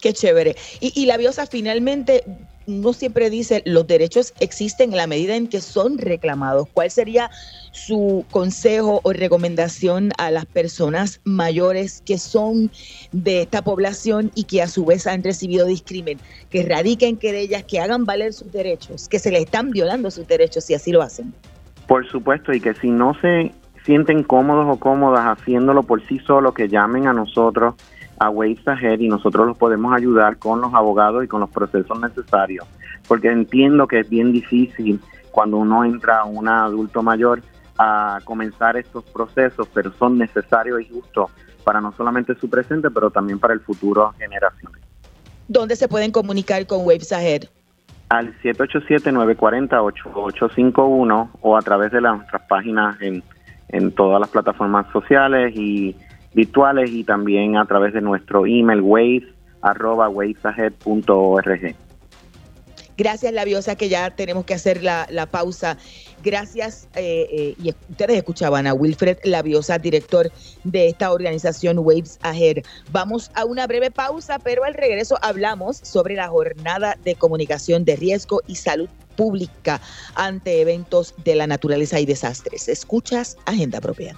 Qué 0.00 0.12
chévere. 0.12 0.56
Y, 0.80 1.06
la 1.06 1.16
Biosa 1.16 1.46
finalmente 1.46 2.24
no 2.66 2.92
siempre 2.92 3.30
dice 3.30 3.62
los 3.66 3.86
derechos 3.86 4.32
existen 4.38 4.90
en 4.90 4.96
la 4.96 5.06
medida 5.06 5.34
en 5.34 5.48
que 5.48 5.60
son 5.60 5.98
reclamados. 5.98 6.68
¿Cuál 6.72 6.90
sería 6.90 7.30
su 7.72 8.24
consejo 8.30 9.00
o 9.02 9.12
recomendación 9.12 10.12
a 10.18 10.30
las 10.30 10.46
personas 10.46 11.20
mayores 11.24 12.02
que 12.06 12.16
son 12.16 12.70
de 13.12 13.42
esta 13.42 13.62
población 13.62 14.30
y 14.34 14.44
que 14.44 14.62
a 14.62 14.68
su 14.68 14.84
vez 14.84 15.06
han 15.06 15.22
recibido 15.22 15.66
discrimen? 15.66 16.18
Que 16.48 16.62
radiquen 16.62 17.16
querellas, 17.16 17.64
que 17.64 17.80
hagan 17.80 18.04
valer 18.04 18.32
sus 18.32 18.52
derechos, 18.52 19.08
que 19.08 19.18
se 19.18 19.30
les 19.30 19.42
están 19.42 19.70
violando 19.70 20.10
sus 20.10 20.26
derechos 20.26 20.64
si 20.64 20.74
así 20.74 20.92
lo 20.92 21.02
hacen. 21.02 21.34
Por 21.86 22.08
supuesto, 22.08 22.52
y 22.52 22.60
que 22.60 22.72
si 22.74 22.88
no 22.88 23.14
se 23.20 23.52
sienten 23.84 24.22
cómodos 24.22 24.66
o 24.68 24.78
cómodas 24.78 25.38
haciéndolo 25.38 25.82
por 25.82 26.06
sí 26.06 26.20
solos, 26.20 26.54
que 26.54 26.68
llamen 26.68 27.08
a 27.08 27.12
nosotros 27.12 27.74
a 28.20 28.28
Waves 28.28 28.68
Ahead 28.68 29.00
y 29.00 29.08
nosotros 29.08 29.46
los 29.46 29.56
podemos 29.56 29.96
ayudar 29.96 30.36
con 30.36 30.60
los 30.60 30.74
abogados 30.74 31.24
y 31.24 31.26
con 31.26 31.40
los 31.40 31.48
procesos 31.48 31.98
necesarios, 31.98 32.66
porque 33.08 33.32
entiendo 33.32 33.88
que 33.88 34.00
es 34.00 34.10
bien 34.10 34.30
difícil 34.30 35.00
cuando 35.30 35.56
uno 35.56 35.86
entra 35.86 36.18
a 36.18 36.24
un 36.24 36.46
adulto 36.46 37.02
mayor 37.02 37.40
a 37.78 38.18
comenzar 38.24 38.76
estos 38.76 39.04
procesos, 39.04 39.66
pero 39.72 39.90
son 39.92 40.18
necesarios 40.18 40.82
y 40.82 40.90
justos 40.90 41.30
para 41.64 41.80
no 41.80 41.92
solamente 41.92 42.34
su 42.34 42.50
presente, 42.50 42.90
pero 42.90 43.10
también 43.10 43.38
para 43.38 43.54
el 43.54 43.60
futuro 43.60 44.12
generaciones. 44.18 44.82
¿Dónde 45.48 45.76
se 45.76 45.88
pueden 45.88 46.12
comunicar 46.12 46.66
con 46.66 46.84
Waves 46.84 47.12
Ahead? 47.12 47.44
Al 48.10 48.38
787-940-8851 48.42 51.30
o 51.40 51.56
a 51.56 51.62
través 51.62 51.90
de 51.90 52.02
las, 52.02 52.18
nuestras 52.18 52.42
páginas 52.48 53.00
en, 53.00 53.22
en 53.68 53.92
todas 53.92 54.20
las 54.20 54.28
plataformas 54.28 54.84
sociales 54.92 55.56
y 55.56 55.96
virtuales 56.34 56.90
y 56.90 57.04
también 57.04 57.56
a 57.56 57.66
través 57.66 57.92
de 57.92 58.00
nuestro 58.00 58.46
email 58.46 58.80
waves 58.80 59.24
arroba. 59.62 60.08
Gracias, 62.96 63.32
Labiosa, 63.32 63.76
que 63.76 63.88
ya 63.88 64.10
tenemos 64.10 64.44
que 64.44 64.52
hacer 64.52 64.82
la, 64.82 65.06
la 65.10 65.24
pausa. 65.24 65.78
Gracias. 66.22 66.86
Eh, 66.96 67.26
eh, 67.32 67.54
y 67.62 67.70
ustedes 67.70 68.18
escuchaban 68.18 68.66
a 68.66 68.74
Wilfred 68.74 69.16
Labiosa, 69.24 69.78
director 69.78 70.30
de 70.64 70.88
esta 70.88 71.10
organización 71.10 71.78
Waves 71.78 72.18
Ahead. 72.20 72.58
Vamos 72.92 73.30
a 73.34 73.46
una 73.46 73.66
breve 73.66 73.90
pausa, 73.90 74.38
pero 74.38 74.64
al 74.64 74.74
regreso 74.74 75.16
hablamos 75.22 75.78
sobre 75.78 76.14
la 76.14 76.28
jornada 76.28 76.98
de 77.02 77.14
comunicación 77.14 77.86
de 77.86 77.96
riesgo 77.96 78.42
y 78.46 78.56
salud 78.56 78.90
pública 79.16 79.80
ante 80.14 80.60
eventos 80.60 81.14
de 81.24 81.36
la 81.36 81.46
naturaleza 81.46 82.00
y 82.00 82.04
desastres. 82.04 82.68
Escuchas 82.68 83.38
Agenda 83.46 83.80
Propia. 83.80 84.14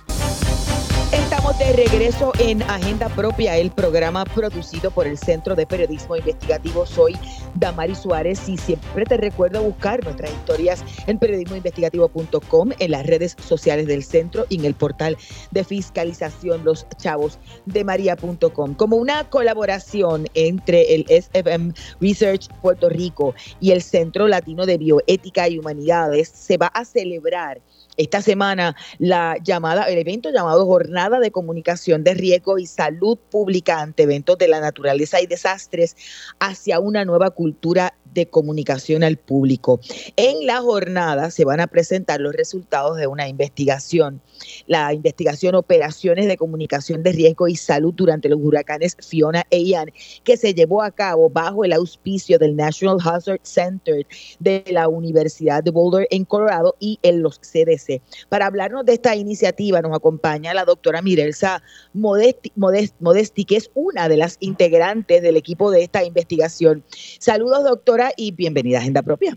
Estamos 1.43 1.59
de 1.59 1.73
regreso 1.73 2.33
en 2.39 2.63
Agenda 2.63 3.09
Propia, 3.09 3.57
el 3.57 3.73
programa 3.73 4.25
producido 4.25 4.93
por 4.93 5.09
el 5.09 5.19
Centro 5.19 5.57
de 5.57 5.67
Periodismo 5.67 6.15
Investigativo. 6.15 6.87
Soy 6.87 7.19
Damari 7.57 7.97
Suárez 7.97 8.49
y 8.49 8.57
siempre 8.57 9.05
te 9.05 9.17
recuerdo 9.17 9.61
buscar 9.61 10.05
nuestras 10.05 10.31
historias 10.31 10.85
en 11.09 11.19
periodismoinvestigativo.com, 11.19 12.71
en 12.79 12.91
las 12.93 13.05
redes 13.05 13.35
sociales 13.45 13.89
del 13.89 14.05
centro 14.05 14.47
y 14.51 14.61
en 14.61 14.67
el 14.67 14.75
portal 14.75 15.17
de 15.51 15.65
fiscalización 15.65 16.65
Los 16.65 16.87
Chavos 16.99 17.41
de 17.67 17.83
María.com. 17.83 18.75
Como 18.75 18.95
una 18.95 19.29
colaboración 19.29 20.29
entre 20.35 20.95
el 20.95 21.07
SFM 21.09 21.75
Research 22.01 22.51
Puerto 22.63 22.89
Rico 22.89 23.35
y 23.59 23.73
el 23.73 23.83
Centro 23.83 24.29
Latino 24.29 24.65
de 24.65 24.79
Bioética 24.79 25.49
y 25.49 25.59
Humanidades, 25.59 26.29
se 26.29 26.57
va 26.57 26.69
a 26.69 26.85
celebrar 26.85 27.61
esta 27.97 28.23
semana 28.23 28.75
la 28.99 29.37
llamada, 29.43 29.85
el 29.85 29.99
evento 29.99 30.31
llamado 30.31 30.67
Jornada 30.67 31.21
de 31.21 31.31
Comunicación 31.31 32.05
de 32.05 32.15
Riesgo 32.15 32.59
y 32.59 32.67
Salud 32.67 33.19
Pública 33.31 33.81
ante 33.81 34.05
eventos 34.05 34.39
de 34.39 34.49
la 34.49 34.61
naturaleza 34.61 35.21
y 35.21 35.27
desastres 35.27 35.97
hacia 36.41 36.81
una 36.81 37.05
nueva 37.05 37.31
cultura 37.31 37.95
de 38.15 38.27
comunicación 38.27 39.03
al 39.03 39.17
público. 39.17 39.81
En 40.17 40.47
la 40.47 40.61
jornada 40.61 41.31
se 41.31 41.45
van 41.45 41.61
a 41.61 41.67
presentar 41.67 42.21
los 42.21 42.35
resultados 42.35 42.97
de 42.97 43.07
una 43.07 43.29
investigación, 43.29 44.21
la 44.67 44.93
investigación 44.93 45.55
Operaciones 45.55 46.27
de 46.27 46.37
Comunicación 46.37 47.03
de 47.03 47.13
Riesgo 47.13 47.49
y 47.49 47.57
Salud 47.57 47.95
durante 47.95 48.29
los 48.29 48.39
huracanes 48.43 48.97
Fiona 49.01 49.45
e 49.51 49.65
Ian, 49.65 49.93
que 50.25 50.37
se 50.37 50.55
llevó 50.55 50.83
a 50.83 50.91
cabo 50.91 51.31
bajo 51.31 51.65
el 51.65 51.73
auspicio 51.73 52.39
del 52.39 52.57
National 52.57 52.99
Hazard 53.05 53.41
Center 53.43 54.07
de 54.39 54.65
la 54.69 54.89
Universidad 54.89 55.63
de 55.63 55.71
Boulder 55.71 56.07
en 56.11 56.25
Colorado 56.25 56.77
y 56.81 56.99
en 57.03 57.23
los 57.23 57.39
CDC. 57.39 58.01
Para 58.29 58.47
hablarnos 58.47 58.85
de 58.85 58.95
esta 58.95 59.15
iniciativa 59.17 59.81
nos 59.83 59.95
acompaña 59.97 60.55
la 60.55 60.65
doctora 60.65 61.03
Mirelsa 61.03 61.63
Modesti, 61.93 62.53
Modesti 62.57 63.45
que 63.45 63.57
es 63.57 63.71
una 63.75 64.09
de 64.09 64.17
las 64.17 64.37
integrantes 64.41 65.23
del 65.23 65.37
equipo 65.37 65.71
de 65.71 65.83
esta 65.83 66.05
investigación. 66.05 66.85
Saludos, 67.19 67.65
doctora 67.65 68.02
y 68.17 68.33
bienvenida 68.33 68.79
a 68.79 68.81
Agenda 68.81 69.03
Propia. 69.03 69.37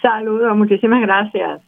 Saludos, 0.00 0.56
muchísimas 0.56 1.00
gracias. 1.02 1.60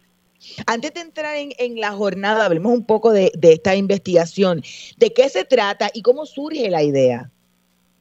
Antes 0.67 0.95
de 0.95 1.01
entrar 1.01 1.35
en, 1.37 1.81
la 1.81 1.91
jornada, 1.91 2.47
hablemos 2.47 2.73
un 2.73 2.87
poco 2.87 3.13
de, 3.13 3.31
esta 3.43 3.77
investigación. 3.77 4.61
¿De 4.99 5.13
qué 5.15 5.29
se 5.29 5.45
trata 5.45 5.89
y 5.93 6.03
cómo 6.03 6.25
surge 6.25 6.71
la 6.71 6.83
idea? 6.83 7.31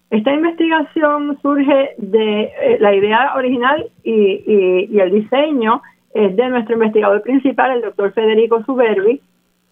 Esta 0.09 0.33
investigación 0.33 1.37
surge 1.41 1.95
de 1.97 2.43
eh, 2.43 2.77
la 2.79 2.95
idea 2.95 3.35
original 3.35 3.89
y, 4.03 4.97
el 4.97 5.11
diseño 5.11 5.81
es 6.13 6.35
de 6.35 6.49
nuestro 6.49 6.75
investigador 6.75 7.21
principal, 7.21 7.71
el 7.71 7.81
doctor 7.81 8.13
Federico 8.13 8.63
Suberbi. 8.63 9.21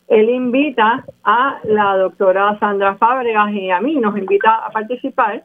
Él 0.09 0.29
invita 0.29 1.05
a 1.23 1.59
la 1.63 1.97
doctora 1.97 2.57
Sandra 2.59 2.95
Fábregas 2.95 3.51
y 3.53 3.71
a 3.71 3.81
mí, 3.81 3.95
nos 3.95 4.17
invita 4.17 4.65
a 4.65 4.69
participar 4.69 5.43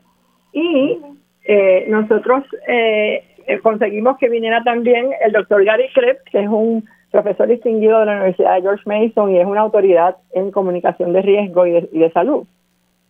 y 0.52 0.98
eh, 1.45 1.86
nosotros 1.88 2.45
eh, 2.68 3.24
conseguimos 3.62 4.16
que 4.18 4.28
viniera 4.28 4.62
también 4.62 5.11
el 5.24 5.32
doctor 5.32 5.64
Gary 5.64 5.88
Krebs, 5.95 6.22
que 6.30 6.40
es 6.40 6.49
un 6.49 6.84
profesor 7.11 7.49
distinguido 7.49 8.01
de 8.01 8.07
la 8.07 8.12
Universidad 8.12 8.55
de 8.55 8.62
George 8.62 8.82
Mason 8.86 9.30
y 9.30 9.38
es 9.38 9.47
una 9.47 9.61
autoridad 9.61 10.16
en 10.32 10.51
comunicación 10.51 11.12
de 11.12 11.22
riesgo 11.22 11.66
y 11.66 11.72
de, 11.72 12.11
salud. 12.12 12.47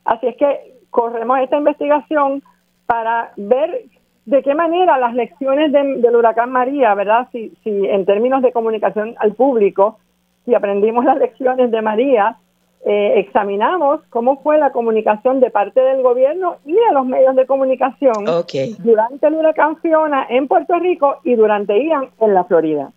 Así 0.05 0.27
es 0.27 0.37
que 0.37 0.75
corremos 0.91 1.39
esta 1.41 1.59
investigación 1.59 2.43
para 2.87 3.33
ver 3.37 3.85
de 4.27 4.43
qué 4.43 4.55
manera 4.55 4.99
las 4.99 5.15
lecciones 5.15 5.73
del 5.73 6.17
huracán 6.17 6.51
María, 6.51 6.95
¿verdad? 6.95 7.29
Si, 7.33 7.53
si 7.63 7.87
en 7.87 8.05
términos 8.05 8.43
de 8.43 8.53
comunicación 8.53 9.15
al 9.19 9.35
público, 9.35 9.99
si 10.45 10.55
aprendimos 10.55 11.05
las 11.05 11.19
lecciones 11.19 11.71
de 11.71 11.83
María, 11.83 12.37
eh, 12.85 13.21
examinamos 13.21 14.01
cómo 14.11 14.43
fue 14.43 14.59
la 14.59 14.73
comunicación 14.73 15.39
de 15.39 15.51
parte 15.51 15.81
del 15.81 16.03
gobierno 16.03 16.57
y 16.67 16.73
de 16.73 16.93
los 16.93 17.07
medios 17.07 17.37
de 17.37 17.47
comunicación 17.47 18.25
durante 18.79 19.27
el 19.27 19.35
huracán 19.35 19.77
Fiona 19.81 20.27
en 20.29 20.49
Puerto 20.49 20.79
Rico 20.81 21.19
y 21.23 21.37
durante 21.37 21.79
Ian 21.85 22.11
en 22.21 22.35
la 22.35 22.45
Florida. 22.45 22.93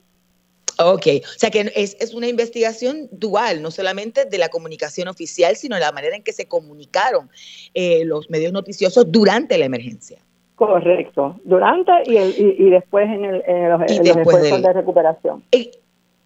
Ok, 0.77 1.07
o 1.23 1.39
sea 1.39 1.51
que 1.51 1.71
es, 1.75 1.95
es, 2.01 2.13
una 2.13 2.27
investigación 2.27 3.07
dual, 3.11 3.61
no 3.61 3.71
solamente 3.71 4.25
de 4.25 4.37
la 4.37 4.49
comunicación 4.49 5.07
oficial, 5.07 5.55
sino 5.55 5.75
de 5.75 5.81
la 5.81 5.91
manera 5.91 6.15
en 6.15 6.23
que 6.23 6.33
se 6.33 6.47
comunicaron 6.47 7.29
eh, 7.73 8.03
los 8.05 8.29
medios 8.29 8.51
noticiosos 8.51 9.09
durante 9.09 9.57
la 9.57 9.65
emergencia. 9.65 10.19
Correcto, 10.55 11.39
durante 11.43 11.91
y, 12.05 12.17
y, 12.17 12.69
después 12.69 13.07
en, 13.09 13.25
el, 13.25 13.43
en 13.45 13.69
los, 13.69 13.81
esfuerzos 13.83 14.61
de 14.61 14.73
recuperación. 14.73 15.43
Eh, 15.51 15.71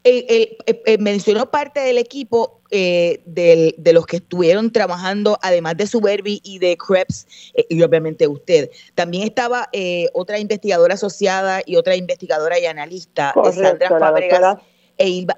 eh, 0.05 0.57
eh, 0.65 0.97
mencionó 0.97 1.51
parte 1.51 1.81
del 1.81 1.97
equipo 1.97 2.61
eh, 2.71 3.21
de 3.25 3.93
los 3.93 4.05
que 4.05 4.17
estuvieron 4.17 4.71
trabajando, 4.71 5.37
además 5.41 5.75
de 5.75 5.87
Suberbi 5.87 6.39
y 6.43 6.59
de 6.59 6.77
Krebs, 6.77 7.27
y 7.67 7.81
obviamente 7.81 8.27
usted. 8.27 8.69
También 8.95 9.23
estaba 9.23 9.67
otra 10.13 10.39
investigadora 10.39 10.93
asociada 10.93 11.61
y 11.65 11.75
otra 11.75 11.95
investigadora 11.95 12.59
y 12.59 12.65
analista, 12.65 13.33
Sandra 13.51 13.89
Fabregas 13.89 14.57
e 14.97 15.09
Ilva. 15.09 15.35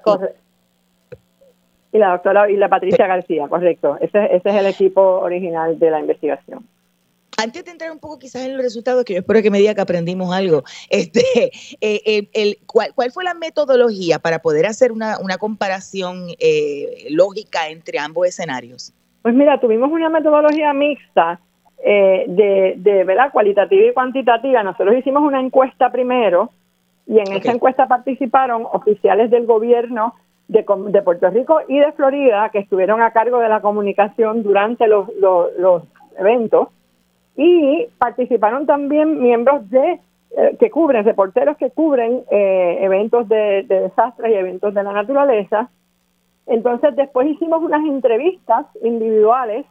Y 1.92 1.98
la 1.98 2.10
doctora 2.12 2.50
y 2.50 2.56
la 2.56 2.68
Patricia 2.68 3.06
García, 3.06 3.48
correcto. 3.48 3.98
ese 4.00 4.36
es 4.36 4.44
el 4.44 4.66
equipo 4.66 5.00
original 5.00 5.78
de 5.78 5.90
la 5.90 6.00
investigación 6.00 6.66
antes 7.42 7.64
de 7.64 7.72
entrar 7.72 7.90
un 7.90 7.98
poco 7.98 8.18
quizás 8.18 8.42
en 8.42 8.52
los 8.54 8.62
resultados, 8.62 9.04
que 9.04 9.14
yo 9.14 9.20
espero 9.20 9.42
que 9.42 9.50
me 9.50 9.58
diga 9.58 9.74
que 9.74 9.80
aprendimos 9.80 10.34
algo, 10.34 10.62
este, 10.90 11.50
eh, 11.80 12.28
el, 12.32 12.58
¿cuál, 12.66 13.10
fue 13.12 13.24
la 13.24 13.34
metodología 13.34 14.18
para 14.18 14.38
poder 14.40 14.66
hacer 14.66 14.92
una, 14.92 15.16
comparación 15.38 16.28
eh, 16.38 17.06
lógica 17.10 17.68
entre 17.68 17.98
ambos 17.98 18.26
escenarios? 18.26 18.92
Pues 19.22 19.34
mira, 19.34 19.58
tuvimos 19.60 19.90
una 19.90 20.08
metodología 20.08 20.72
mixta 20.72 21.40
eh, 21.84 22.24
de, 22.28 22.74
de 22.76 23.04
¿verdad? 23.04 23.32
cualitativa 23.32 23.82
y 23.86 23.92
cuantitativa. 23.92 24.62
Nosotros 24.62 24.96
hicimos 24.96 25.22
una 25.22 25.40
encuesta 25.40 25.90
primero 25.90 26.50
y 27.06 27.18
en 27.18 27.32
esa 27.32 27.52
encuesta 27.52 27.88
participaron 27.88 28.66
oficiales 28.72 29.30
del 29.30 29.46
gobierno 29.46 30.14
de, 30.48 30.64
de, 30.88 31.02
Puerto 31.02 31.30
Rico 31.30 31.60
y 31.66 31.78
de 31.78 31.92
Florida 31.92 32.50
que 32.50 32.58
estuvieron 32.58 33.00
a 33.00 33.12
cargo 33.12 33.38
de 33.38 33.48
la 33.48 33.60
comunicación 33.60 34.42
durante 34.42 34.86
los, 34.86 35.08
los 35.18 35.82
eventos 36.18 36.68
y 37.36 37.86
participaron 37.98 38.66
también 38.66 39.20
miembros 39.20 39.68
de 39.70 40.00
eh, 40.34 40.56
que 40.58 40.70
cubren, 40.70 41.04
reporteros 41.04 41.56
que 41.58 41.70
cubren 41.70 42.24
eh, 42.30 42.78
eventos 42.80 43.28
de, 43.28 43.64
desastres 43.64 44.32
y 44.32 44.34
eventos 44.34 44.72
de 44.72 44.82
la 44.82 44.92
naturaleza. 44.92 45.68
Entonces 46.46 46.96
después 46.96 47.28
hicimos 47.28 47.62
unas 47.62 47.84
entrevistas 47.84 48.66
individuales, 48.82 49.66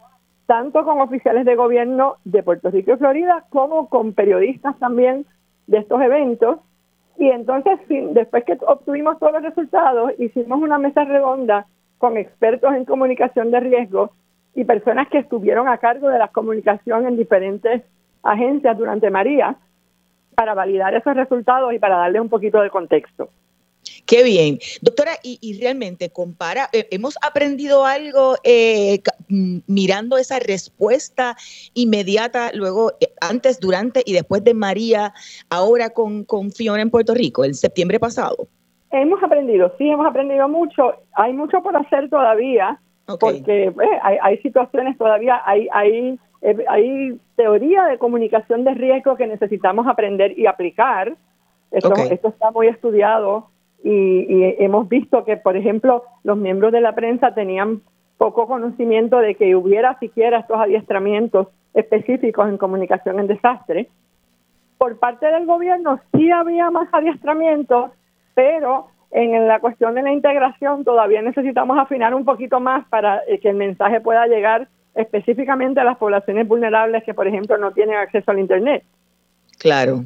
tanto 0.45 0.83
con 0.83 1.01
oficiales 1.01 1.45
de 1.45 1.55
gobierno 1.55 2.17
de 2.25 2.43
Puerto 2.43 2.69
Rico 2.69 2.93
y 2.93 2.97
Florida, 2.97 3.45
como 3.49 3.89
con 3.89 4.13
periodistas 4.13 4.77
también 4.77 5.25
de 5.67 5.79
estos 5.79 6.01
eventos. 6.01 6.59
Y 7.17 7.29
entonces, 7.29 7.79
después 7.89 8.43
que 8.45 8.57
obtuvimos 8.65 9.19
todos 9.19 9.33
los 9.33 9.43
resultados, 9.43 10.11
hicimos 10.19 10.61
una 10.61 10.77
mesa 10.77 11.03
redonda 11.03 11.67
con 11.97 12.17
expertos 12.17 12.73
en 12.73 12.85
comunicación 12.85 13.51
de 13.51 13.59
riesgo 13.59 14.11
y 14.55 14.63
personas 14.63 15.07
que 15.09 15.19
estuvieron 15.19 15.67
a 15.67 15.77
cargo 15.77 16.09
de 16.09 16.19
la 16.19 16.27
comunicación 16.27 17.07
en 17.07 17.17
diferentes 17.17 17.83
agencias 18.23 18.77
durante 18.77 19.09
María 19.09 19.55
para 20.35 20.53
validar 20.53 20.93
esos 20.95 21.15
resultados 21.15 21.73
y 21.73 21.79
para 21.79 21.97
darle 21.97 22.19
un 22.19 22.29
poquito 22.29 22.61
de 22.61 22.69
contexto. 22.69 23.29
Qué 24.05 24.23
bien. 24.23 24.59
Doctora, 24.81 25.11
y, 25.23 25.59
realmente 25.59 26.09
compara, 26.11 26.69
eh, 26.73 26.87
hemos 26.91 27.15
aprendido 27.21 27.85
algo 27.85 28.35
eh, 28.43 28.99
mm, 29.29 29.59
mirando 29.67 30.17
esa 30.17 30.39
respuesta 30.39 31.35
inmediata, 31.73 32.51
luego, 32.53 32.91
eh, 32.99 33.13
antes, 33.21 33.59
durante 33.59 34.03
y 34.05 34.13
después 34.13 34.43
de 34.43 34.53
María, 34.53 35.13
ahora 35.49 35.91
con, 35.91 36.25
con 36.25 36.51
Fiona 36.51 36.81
en 36.81 36.89
Puerto 36.89 37.13
Rico, 37.13 37.43
en 37.43 37.53
septiembre 37.53 37.99
pasado. 37.99 38.47
Hemos 38.91 39.23
aprendido, 39.23 39.73
sí, 39.77 39.87
hemos 39.87 40.05
aprendido 40.05 40.49
mucho. 40.49 40.93
Hay 41.13 41.33
mucho 41.33 41.63
por 41.63 41.75
hacer 41.77 42.09
todavía 42.09 42.79
porque 43.19 43.71
pues, 43.73 43.89
hay, 44.01 44.37
situaciones 44.37 44.97
todavía, 44.97 45.41
hay, 45.45 45.67
hay, 45.71 46.19
eh, 46.41 46.65
hay 46.67 47.19
teoría 47.35 47.85
de 47.85 47.97
comunicación 47.97 48.63
de 48.63 48.73
riesgo 48.73 49.15
que 49.15 49.27
necesitamos 49.27 49.87
aprender 49.87 50.37
y 50.37 50.45
aplicar. 50.45 51.15
Esto, 51.71 51.93
esto 51.95 52.27
está 52.29 52.51
muy 52.51 52.67
estudiado 52.67 53.47
y, 53.83 54.63
hemos 54.63 54.87
visto 54.87 55.23
que, 55.25 55.37
por 55.37 55.57
ejemplo, 55.57 56.03
los 56.23 56.37
miembros 56.37 56.71
de 56.71 56.81
la 56.81 56.93
prensa 56.93 57.33
tenían 57.33 57.81
poco 58.17 58.45
conocimiento 58.45 59.17
de 59.19 59.35
que 59.35 59.55
hubiera 59.55 59.97
siquiera 59.99 60.39
estos 60.39 60.57
adiestramientos 60.59 61.47
específicos 61.73 62.47
en 62.47 62.57
comunicación 62.57 63.19
en 63.19 63.27
desastre. 63.27 63.89
Por 64.77 64.99
parte 64.99 65.25
del 65.27 65.45
gobierno 65.45 65.99
sí 66.13 66.29
había 66.29 66.69
más 66.69 66.87
adiestramientos, 66.91 67.91
pero 68.35 68.87
En 69.11 69.47
la 69.47 69.59
cuestión 69.59 69.93
de 69.95 70.03
la 70.03 70.13
integración 70.13 70.85
todavía 70.85 71.21
necesitamos 71.21 71.77
afinar 71.77 72.13
un 72.13 72.23
poquito 72.23 72.59
más 72.59 72.87
para 72.87 73.21
que 73.41 73.49
el 73.49 73.55
mensaje 73.55 73.99
pueda 73.99 74.25
llegar 74.27 74.69
específicamente 74.95 75.79
a 75.79 75.83
las 75.83 75.97
poblaciones 75.97 76.47
vulnerables 76.47 77.03
que, 77.03 77.13
por 77.13 77.27
ejemplo, 77.27 77.57
no 77.57 77.71
tienen 77.73 77.95
acceso 77.95 78.31
al 78.31 78.39
Internet. 78.39 78.83
Claro. 79.57 80.05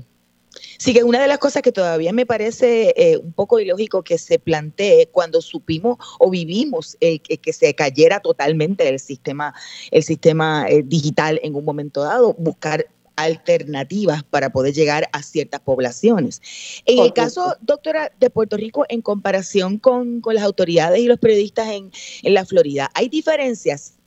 Sí, 0.78 0.94
que 0.94 1.04
una 1.04 1.22
de 1.22 1.28
las 1.28 1.38
cosas 1.38 1.62
que 1.62 1.72
todavía 1.72 2.14
me 2.14 2.26
parece 2.26 2.94
eh, 2.96 3.18
un 3.18 3.34
poco 3.34 3.60
ilógico 3.60 4.04
que 4.04 4.18
se 4.18 4.40
plantee 4.40 5.08
cuando 5.12 5.42
supimos 5.42 5.98
o 6.20 6.30
vivimos 6.30 6.98
que 7.00 7.54
se 7.54 7.74
cayera 7.76 8.20
totalmente 8.20 8.88
el 8.88 9.00
sistema, 9.00 9.54
el 9.92 10.04
sistema 10.04 10.66
eh, 10.70 10.82
digital 10.84 11.40
en 11.44 11.56
un 11.56 11.66
momento 11.66 12.04
dado, 12.04 12.34
buscar 12.38 12.86
alternativas 13.16 14.24
para 14.24 14.50
poder 14.50 14.74
llegar 14.74 15.06
a 15.12 15.22
ciertas 15.22 15.60
poblaciones. 15.62 16.42
En 16.86 17.00
el 17.00 17.14
caso, 17.14 17.56
doctora, 17.62 18.12
de 18.20 18.30
Puerto 18.30 18.58
Rico, 18.58 18.86
en 18.90 19.02
comparación 19.02 19.78
con, 19.80 20.22
las 20.26 20.44
autoridades 20.44 21.00
y 21.00 21.08
los 21.08 21.20
periodistas 21.20 21.68
en, 21.70 21.92
en 22.24 22.34
la 22.34 22.46
Florida, 22.46 22.90
¿hay 22.94 23.10
diferencias? 23.10 23.98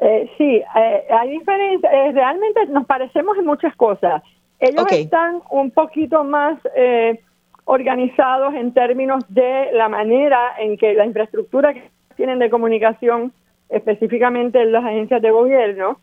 Eh, 0.00 0.30
sí, 0.36 0.62
hay 0.74 1.30
diferencias. 1.30 1.92
realmente 2.14 2.66
nos 2.66 2.86
parecemos 2.86 3.36
en 3.38 3.46
muchas 3.46 3.74
cosas. 3.76 4.22
Ellos 4.58 4.86
están 4.90 5.42
un 5.50 5.70
poquito 5.70 6.24
más 6.24 6.58
eh, 6.74 7.20
organizados 7.64 8.54
en 8.54 8.72
términos 8.72 9.24
de 9.28 9.70
la 9.72 9.88
manera 9.88 10.54
en 10.58 10.76
que 10.76 10.94
la 10.94 11.04
infraestructura 11.04 11.74
que 11.74 11.90
tienen 12.16 12.38
de 12.38 12.50
comunicación, 12.50 13.32
específicamente 13.68 14.60
en 14.62 14.72
las 14.72 14.84
agencias 14.84 15.20
de 15.20 15.30
gobierno, 15.30 15.98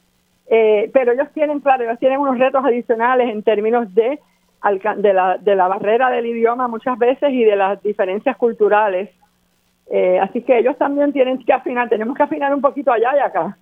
eh, 0.48 0.90
pero 0.94 1.14
ellos 1.14 1.28
tienen, 1.34 1.60
claro, 1.60 1.84
ellos 1.84 2.00
tienen 2.00 2.20
unos 2.20 2.38
retos 2.38 2.64
adicionales 2.64 3.30
en 3.30 3.44
términos 3.44 3.94
de, 3.94 4.20
de, 4.98 5.14
la, 5.14 5.38
de 5.38 5.56
la 5.56 5.68
barrera 5.68 6.10
del 6.10 6.26
idioma 6.26 6.68
muchas 6.68 6.98
veces 6.98 7.32
y 7.32 7.44
de 7.44 7.56
las 7.56 7.82
diferencias 7.82 8.38
culturales. 8.38 9.10
Eh, 9.90 10.20
así 10.20 10.42
que 10.42 10.58
ellos 10.58 10.78
también 10.78 11.12
tienen 11.12 11.44
que 11.44 11.54
afinar, 11.54 11.90
tenemos 11.90 12.16
que 12.16 12.24
afinar 12.24 12.54
un 12.54 12.62
poquito 12.62 12.92
allá 12.92 13.16
y 13.16 13.20
acá. 13.20 13.58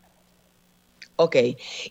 Ok. 1.18 1.36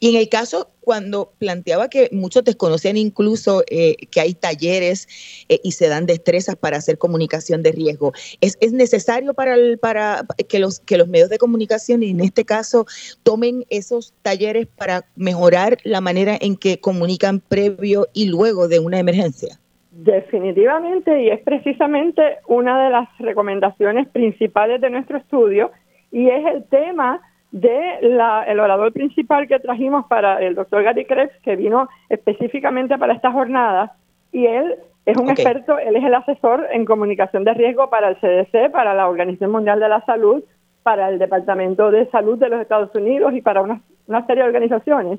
Y 0.01 0.11
en 0.11 0.17
el 0.17 0.29
caso 0.29 0.71
cuando 0.81 1.33
planteaba 1.39 1.89
que 1.89 2.09
muchos 2.11 2.43
desconocen 2.43 2.97
incluso 2.97 3.63
eh, 3.71 3.95
que 4.11 4.21
hay 4.21 4.35
talleres 4.35 5.07
eh, 5.49 5.61
y 5.63 5.73
se 5.73 5.89
dan 5.89 6.07
destrezas 6.07 6.57
para 6.57 6.79
hacer 6.79 6.99
comunicación 6.99 7.63
de 7.63 7.71
riesgo, 7.71 8.13
¿es, 8.41 8.59
es 8.61 8.73
necesario 8.73 9.33
para, 9.35 9.55
el, 9.55 9.79
para 9.79 10.23
que, 10.49 10.59
los, 10.59 10.81
que 10.81 10.99
los 10.99 11.07
medios 11.07 11.29
de 11.29 11.39
comunicación, 11.39 12.03
y 12.03 12.11
en 12.11 12.21
este 12.21 12.45
caso, 12.45 12.87
tomen 13.23 13.65
esos 13.71 14.15
talleres 14.23 14.67
para 14.67 15.05
mejorar 15.15 15.79
la 15.85 16.01
manera 16.01 16.37
en 16.41 16.57
que 16.57 16.81
comunican 16.81 17.41
previo 17.41 18.09
y 18.13 18.27
luego 18.27 18.67
de 18.67 18.81
una 18.81 18.99
emergencia? 18.99 19.61
Definitivamente, 19.93 21.23
y 21.23 21.29
es 21.29 21.41
precisamente 21.43 22.23
una 22.49 22.85
de 22.85 22.91
las 22.91 23.09
recomendaciones 23.19 24.09
principales 24.09 24.81
de 24.81 24.91
nuestro 24.91 25.19
estudio, 25.19 25.71
y 26.11 26.29
es 26.29 26.45
el 26.53 26.65
tema 26.65 27.21
de 27.53 27.99
la, 28.03 28.45
el 28.45 28.61
orador 28.61 28.93
principal 28.93 29.49
que 29.49 29.59
trajimos 29.59 30.07
para 30.07 30.41
el 30.41 30.55
doctor 30.55 30.83
Gary 30.83 31.05
Krebs, 31.05 31.33
que 31.43 31.57
vino 31.57 31.89
específicamente 32.09 32.97
para 32.99 33.15
esta 33.15 33.33
jornada, 33.33 33.97
y 34.33 34.47
él 34.47 34.77
es 35.07 35.17
un 35.17 35.31
experto, 35.31 35.79
él 35.79 35.97
es 35.97 36.05
el 36.05 36.15
asesor 36.15 36.69
en 36.71 36.85
comunicación 36.85 37.45
de 37.45 37.55
riesgo 37.55 37.91
para 37.91 38.09
el 38.09 38.17
CDC, 38.17 38.71
para 38.71 38.95
la 38.95 39.09
Organización 39.09 39.51
Mundial 39.51 39.81
de 39.81 39.89
la 39.89 40.05
Salud, 40.05 40.45
para 40.83 41.09
el 41.09 41.19
Departamento 41.19 41.91
de 41.91 42.07
Salud 42.11 42.39
de 42.39 42.49
los 42.49 42.61
Estados 42.61 42.95
Unidos 42.95 43.35
y 43.35 43.43
para 43.43 43.63
una, 43.63 43.81
una 44.07 44.25
serie 44.27 44.43
de 44.43 44.49
organizaciones. 44.49 45.19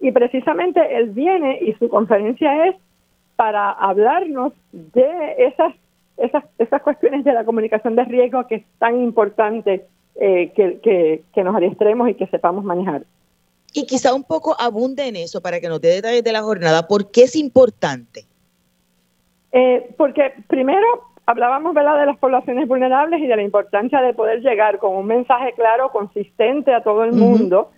Y 0.00 0.12
precisamente 0.12 0.80
él 0.96 1.10
viene 1.10 1.58
y 1.60 1.74
su 1.74 1.88
conferencia 1.88 2.66
es 2.66 2.76
para 3.36 3.70
hablarnos 3.70 4.52
de 4.72 5.34
esas, 5.38 5.74
esas, 6.16 6.44
esas 6.58 6.82
cuestiones 6.82 7.24
de 7.24 7.32
la 7.32 7.44
comunicación 7.44 7.96
de 7.96 8.04
riesgo 8.04 8.46
que 8.46 8.56
es 8.56 8.64
tan 8.78 9.00
importante 9.02 9.86
eh, 10.20 10.52
que, 10.56 11.22
que, 11.32 11.44
nos 11.44 11.54
adiestremos 11.54 12.08
y 12.08 12.14
que 12.14 12.26
sepamos 12.26 12.64
manejar. 12.64 13.04
Y 13.72 13.86
quizá 13.86 14.12
un 14.14 14.24
poco 14.24 14.56
abunde 14.58 15.06
en 15.06 15.14
eso 15.14 15.40
para 15.40 15.60
que 15.60 15.68
nos 15.68 15.80
dé 15.80 15.90
detalles 15.90 16.24
de 16.24 16.32
la 16.32 16.42
jornada. 16.42 16.88
¿Por 16.88 17.12
qué 17.12 17.22
es 17.22 17.36
importante? 17.36 18.24
Eh, 19.52 19.94
porque 19.96 20.32
primero 20.48 20.86
hablábamos 21.24 21.72
de 21.72 21.84
las 21.84 22.18
poblaciones 22.18 22.66
vulnerables 22.66 23.20
y 23.20 23.28
de 23.28 23.36
la 23.36 23.42
importancia 23.42 24.00
de 24.00 24.12
poder 24.12 24.40
llegar 24.40 24.78
con 24.78 24.96
un 24.96 25.06
mensaje 25.06 25.52
claro, 25.52 25.90
consistente 25.92 26.74
a 26.74 26.82
todo 26.82 27.04
el 27.04 27.12
mundo. 27.12 27.70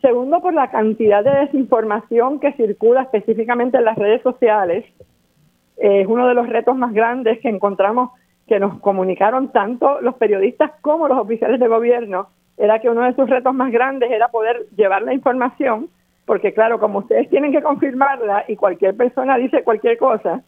Segundo, 0.00 0.40
por 0.40 0.54
la 0.54 0.70
cantidad 0.70 1.22
de 1.22 1.40
desinformación 1.40 2.40
que 2.40 2.54
circula 2.54 3.02
específicamente 3.02 3.76
en 3.76 3.84
las 3.84 3.98
redes 3.98 4.22
sociales. 4.22 4.86
es 5.76 6.06
uno 6.06 6.26
de 6.26 6.34
los 6.34 6.48
retos 6.48 6.74
más 6.74 6.94
grandes 6.94 7.38
que 7.40 7.50
encontramos 7.50 8.12
que 8.46 8.58
nos 8.58 8.80
comunicaron 8.80 9.52
tanto 9.52 10.00
los 10.00 10.14
periodistas 10.16 10.72
como 10.80 11.08
los 11.08 11.18
oficiales 11.18 11.60
de 11.60 11.68
gobierno 11.68 12.28
era 12.56 12.80
que 12.80 12.90
uno 12.90 13.02
de 13.02 13.14
sus 13.14 13.28
retos 13.28 13.54
más 13.54 13.72
grandes 13.72 14.10
era 14.10 14.28
poder 14.28 14.66
llevar 14.76 15.02
la 15.02 15.14
información, 15.14 15.88
porque 16.26 16.52
claro, 16.52 16.78
como 16.78 17.00
ustedes 17.00 17.28
tienen 17.30 17.52
que 17.52 17.62
confirmarla 17.62 18.44
y 18.48 18.56
cualquier 18.56 18.96
persona 18.96 19.36
dice 19.36 19.64
cualquier 19.64 19.98
cosa, 19.98 20.42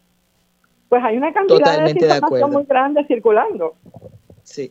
pues 0.88 1.02
hay 1.02 1.16
una 1.16 1.32
cantidad 1.32 1.78
de 1.78 1.94
desinformación 1.94 2.50
muy 2.52 2.64
grande 2.64 3.04
circulando. 3.06 3.74
Sí. 4.42 4.70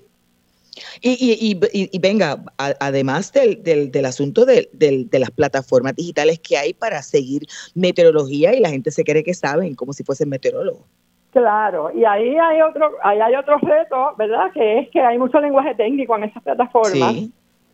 Y, 1.02 1.58
y, 1.72 2.00
venga, 2.00 2.44
además 2.58 3.32
del, 3.32 3.62
del, 3.62 3.92
del 3.92 4.06
asunto 4.06 4.46
de, 4.46 4.70
de, 4.74 5.20
las 5.20 5.30
plataformas 5.30 5.96
digitales 5.96 6.40
que 6.40 6.58
hay 6.58 6.74
para 6.74 7.04
seguir 7.04 7.46
meteorología 7.76 8.56
y 8.56 8.60
la 8.60 8.70
gente 8.70 8.90
se 8.90 9.04
cree 9.04 9.24
que 9.24 9.36
saben 9.36 9.76
como 9.76 9.94
si 9.94 10.04
fuesen 10.04 10.30
meteorólogos. 10.30 10.86
Claro, 11.34 11.90
y 11.92 12.06
ahí 12.06 12.38
hay 12.38 12.62
otro, 12.62 12.92
ahí 13.02 13.20
hay 13.20 13.34
otro 13.34 13.58
reto, 13.58 14.14
¿verdad? 14.20 14.52
Que 14.54 14.80
es 14.80 14.90
que 14.92 15.02
hay 15.02 15.18
mucho 15.18 15.40
lenguaje 15.40 15.74
técnico 15.74 16.16
en 16.16 16.26
esas 16.26 16.44
plataformas. 16.44 17.16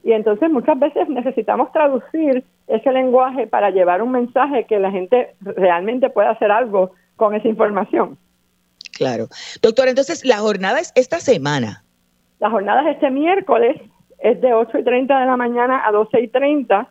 Y 0.02 0.14
entonces 0.14 0.50
muchas 0.50 0.80
veces 0.80 1.10
necesitamos 1.10 1.70
traducir 1.74 2.46
ese 2.68 2.92
lenguaje 2.94 3.48
para 3.48 3.70
llevar 3.70 4.02
un 4.02 4.12
mensaje 4.12 4.64
que 4.64 4.80
la 4.80 4.92
gente 4.92 5.36
realmente 5.42 6.10
pueda 6.10 6.30
hacer 6.30 6.52
algo 6.52 6.92
con 7.18 7.36
esa 7.36 7.50
información. 7.50 8.18
Claro. 8.94 9.28
Doctor, 9.62 9.90
entonces 9.90 10.24
la 10.24 10.38
jornada 10.38 10.80
es 10.80 10.94
esta 10.96 11.20
semana. 11.20 11.84
La 12.40 12.50
jornada 12.50 12.90
es 12.90 12.96
este 12.96 13.12
miércoles, 13.12 13.76
es 14.20 14.40
de 14.40 14.54
8 14.54 14.78
y 14.78 14.84
30 14.86 15.20
de 15.20 15.26
la 15.26 15.36
mañana 15.36 15.86
a 15.86 15.92
12 15.92 16.22
y 16.22 16.28
30 16.30 16.88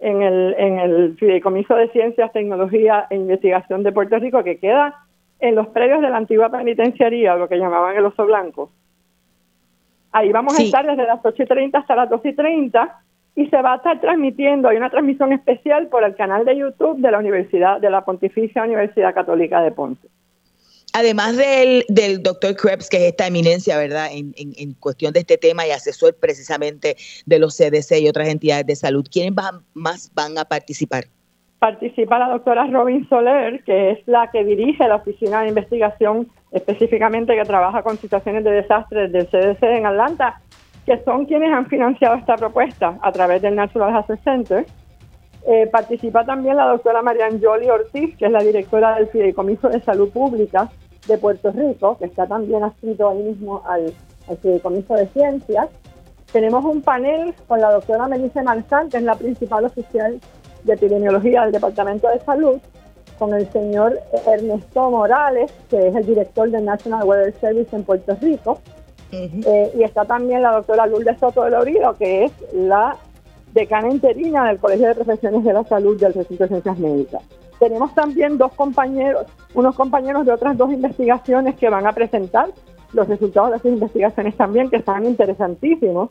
en 0.00 0.20
el, 0.20 0.54
en 0.58 0.78
el 0.78 1.16
Fideicomiso 1.16 1.74
de 1.74 1.88
Ciencias, 1.88 2.32
Tecnología 2.34 3.06
e 3.08 3.16
Investigación 3.16 3.82
de 3.82 3.92
Puerto 3.92 4.18
Rico, 4.18 4.44
que 4.44 4.58
queda 4.58 5.06
en 5.42 5.56
los 5.56 5.66
predios 5.68 6.00
de 6.00 6.08
la 6.08 6.16
antigua 6.16 6.50
penitenciaría, 6.50 7.34
lo 7.34 7.48
que 7.48 7.58
llamaban 7.58 7.96
el 7.96 8.06
oso 8.06 8.24
blanco. 8.24 8.70
Ahí 10.12 10.30
vamos 10.30 10.56
a 10.58 10.62
estar 10.62 10.86
desde 10.86 11.04
las 11.04 11.18
8 11.22 11.42
y 11.42 11.46
30 11.46 11.78
hasta 11.78 11.96
las 11.96 12.08
12 12.08 12.28
y 12.28 12.34
30 12.34 13.00
y 13.34 13.46
se 13.48 13.60
va 13.60 13.72
a 13.72 13.76
estar 13.76 14.00
transmitiendo, 14.00 14.68
hay 14.68 14.76
una 14.76 14.90
transmisión 14.90 15.32
especial 15.32 15.88
por 15.88 16.04
el 16.04 16.14
canal 16.14 16.44
de 16.44 16.56
YouTube 16.56 17.00
de 17.00 17.10
la 17.10 17.18
Universidad, 17.18 17.80
de 17.80 17.90
la 17.90 18.04
Pontificia 18.04 18.62
Universidad 18.62 19.14
Católica 19.14 19.60
de 19.62 19.72
Ponce. 19.72 20.06
Además 20.92 21.36
del, 21.36 21.84
del 21.88 22.22
doctor 22.22 22.54
Krebs, 22.54 22.88
que 22.88 22.98
es 22.98 23.02
esta 23.04 23.26
eminencia, 23.26 23.78
¿verdad?, 23.78 24.10
en, 24.12 24.34
en, 24.36 24.74
cuestión 24.74 25.12
de 25.12 25.20
este 25.20 25.38
tema 25.38 25.66
y 25.66 25.70
asesor 25.70 26.14
precisamente 26.14 26.96
de 27.26 27.38
los 27.38 27.56
CDC 27.56 27.98
y 28.00 28.08
otras 28.08 28.28
entidades 28.28 28.66
de 28.66 28.76
salud, 28.76 29.04
¿quiénes 29.10 29.34
van, 29.34 29.64
más 29.74 30.12
van 30.14 30.38
a 30.38 30.44
participar? 30.44 31.06
Participa 31.62 32.18
la 32.18 32.28
doctora 32.28 32.66
Robin 32.66 33.08
Soler, 33.08 33.62
que 33.62 33.92
es 33.92 34.08
la 34.08 34.32
que 34.32 34.42
dirige 34.42 34.88
la 34.88 34.96
oficina 34.96 35.42
de 35.42 35.50
investigación 35.50 36.26
específicamente 36.50 37.36
que 37.36 37.44
trabaja 37.44 37.84
con 37.84 37.96
situaciones 37.98 38.42
de 38.42 38.50
desastres 38.50 39.12
del 39.12 39.28
CDC 39.28 39.62
en 39.62 39.86
Atlanta, 39.86 40.40
que 40.84 40.98
son 41.04 41.24
quienes 41.24 41.52
han 41.52 41.66
financiado 41.66 42.16
esta 42.16 42.34
propuesta 42.34 42.98
a 43.00 43.12
través 43.12 43.42
del 43.42 43.54
National 43.54 43.96
Hazard 43.96 44.18
Center. 44.24 44.66
Eh, 45.46 45.68
participa 45.70 46.24
también 46.24 46.56
la 46.56 46.66
doctora 46.66 47.00
Marian 47.00 47.40
Jolie 47.40 47.70
Ortiz, 47.70 48.16
que 48.16 48.26
es 48.26 48.32
la 48.32 48.42
directora 48.42 48.96
del 48.96 49.06
Fideicomiso 49.06 49.68
de 49.68 49.80
Salud 49.82 50.10
Pública 50.10 50.68
de 51.06 51.16
Puerto 51.16 51.52
Rico, 51.52 51.96
que 51.96 52.06
está 52.06 52.26
también 52.26 52.64
adscrito 52.64 53.08
ahí 53.08 53.22
mismo 53.22 53.62
al, 53.68 53.94
al 54.28 54.36
Fideicomiso 54.38 54.94
de 54.94 55.06
Ciencias. 55.10 55.68
Tenemos 56.32 56.64
un 56.64 56.82
panel 56.82 57.34
con 57.46 57.60
la 57.60 57.70
doctora 57.70 58.08
Melissa 58.08 58.42
Marzán, 58.42 58.88
que 58.88 58.96
es 58.96 59.04
la 59.04 59.14
principal 59.14 59.64
oficial 59.64 60.18
de 60.64 60.74
Epidemiología 60.74 61.42
del 61.42 61.52
Departamento 61.52 62.08
de 62.08 62.20
Salud, 62.20 62.58
con 63.18 63.34
el 63.34 63.50
señor 63.52 63.98
Ernesto 64.26 64.90
Morales, 64.90 65.52
que 65.70 65.88
es 65.88 65.94
el 65.94 66.06
director 66.06 66.50
del 66.50 66.64
National 66.64 67.04
Weather 67.04 67.34
Service 67.40 67.74
en 67.74 67.84
Puerto 67.84 68.16
Rico, 68.20 68.58
eh, 69.12 69.72
y 69.76 69.82
está 69.82 70.04
también 70.06 70.42
la 70.42 70.52
doctora 70.52 70.86
Lourdes 70.86 71.18
Soto 71.18 71.44
de 71.44 71.50
Lorido, 71.50 71.94
que 71.98 72.24
es 72.24 72.32
la 72.54 72.96
decana 73.52 73.90
interina 73.90 74.48
del 74.48 74.58
Colegio 74.58 74.88
de 74.88 74.94
Profesiones 74.94 75.44
de 75.44 75.52
la 75.52 75.64
Salud 75.64 76.00
del 76.00 76.14
Recinto 76.14 76.44
de 76.44 76.48
Ciencias 76.48 76.78
Médicas. 76.78 77.22
Tenemos 77.58 77.94
también 77.94 78.38
dos 78.38 78.52
compañeros, 78.54 79.26
unos 79.54 79.76
compañeros 79.76 80.26
de 80.26 80.32
otras 80.32 80.56
dos 80.56 80.72
investigaciones 80.72 81.54
que 81.56 81.68
van 81.68 81.86
a 81.86 81.92
presentar 81.92 82.48
los 82.92 83.08
resultados 83.08 83.50
de 83.50 83.56
esas 83.58 83.72
investigaciones 83.72 84.36
también, 84.36 84.70
que 84.70 84.76
están 84.76 85.04
interesantísimos. 85.06 86.10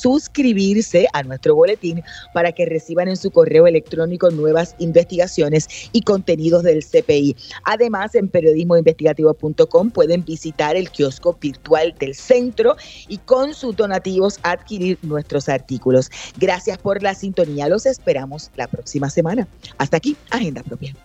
a 1.14 1.24
nuestro 1.24 1.56
boletín 1.56 2.04
para 2.34 2.52
que 2.52 2.66
reciban 2.66 3.08
en 3.08 3.18
su 3.18 3.32
correo 3.32 3.68
electrónico 3.68 4.30
nuevas 4.30 4.76
investigaciones 4.80 5.68
y 5.92 6.02
contenidos 6.02 6.64
del 6.64 6.84
CPI. 6.84 7.36
Además, 7.64 8.16
en 8.16 8.28
periodismoinvestigativo.com 8.28 9.92
pueden 9.92 10.24
visitar 10.26 10.76
el 10.76 10.90
kiosco 10.90 11.38
virtual 11.40 11.96
del 12.00 12.16
centro 12.16 12.76
y 13.08 13.18
con 13.18 13.54
sus 13.54 13.76
donativos 13.76 14.40
adquirir 14.44 14.98
nuestros 15.02 15.50
artículos. 15.50 16.10
Gracias 16.38 16.78
por 16.78 17.02
la 17.02 17.16
sintonía. 17.16 17.68
Los 17.68 17.86
esperamos 17.86 18.52
la 18.56 18.68
próxima 18.68 19.10
semana. 19.10 19.48
Hasta 19.78 19.98
aquí, 19.98 20.16
Agenda 20.30 20.64
Propia. 20.64 20.96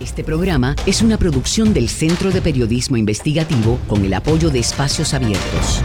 Este 0.00 0.24
programa 0.24 0.74
es 0.86 1.02
una 1.02 1.16
producción 1.16 1.72
del 1.72 1.88
Centro 1.88 2.30
de 2.30 2.42
Periodismo 2.42 2.96
Investigativo 2.96 3.78
con 3.86 4.04
el 4.04 4.14
apoyo 4.14 4.50
de 4.50 4.58
Espacios 4.58 5.14
Abiertos. 5.14 5.82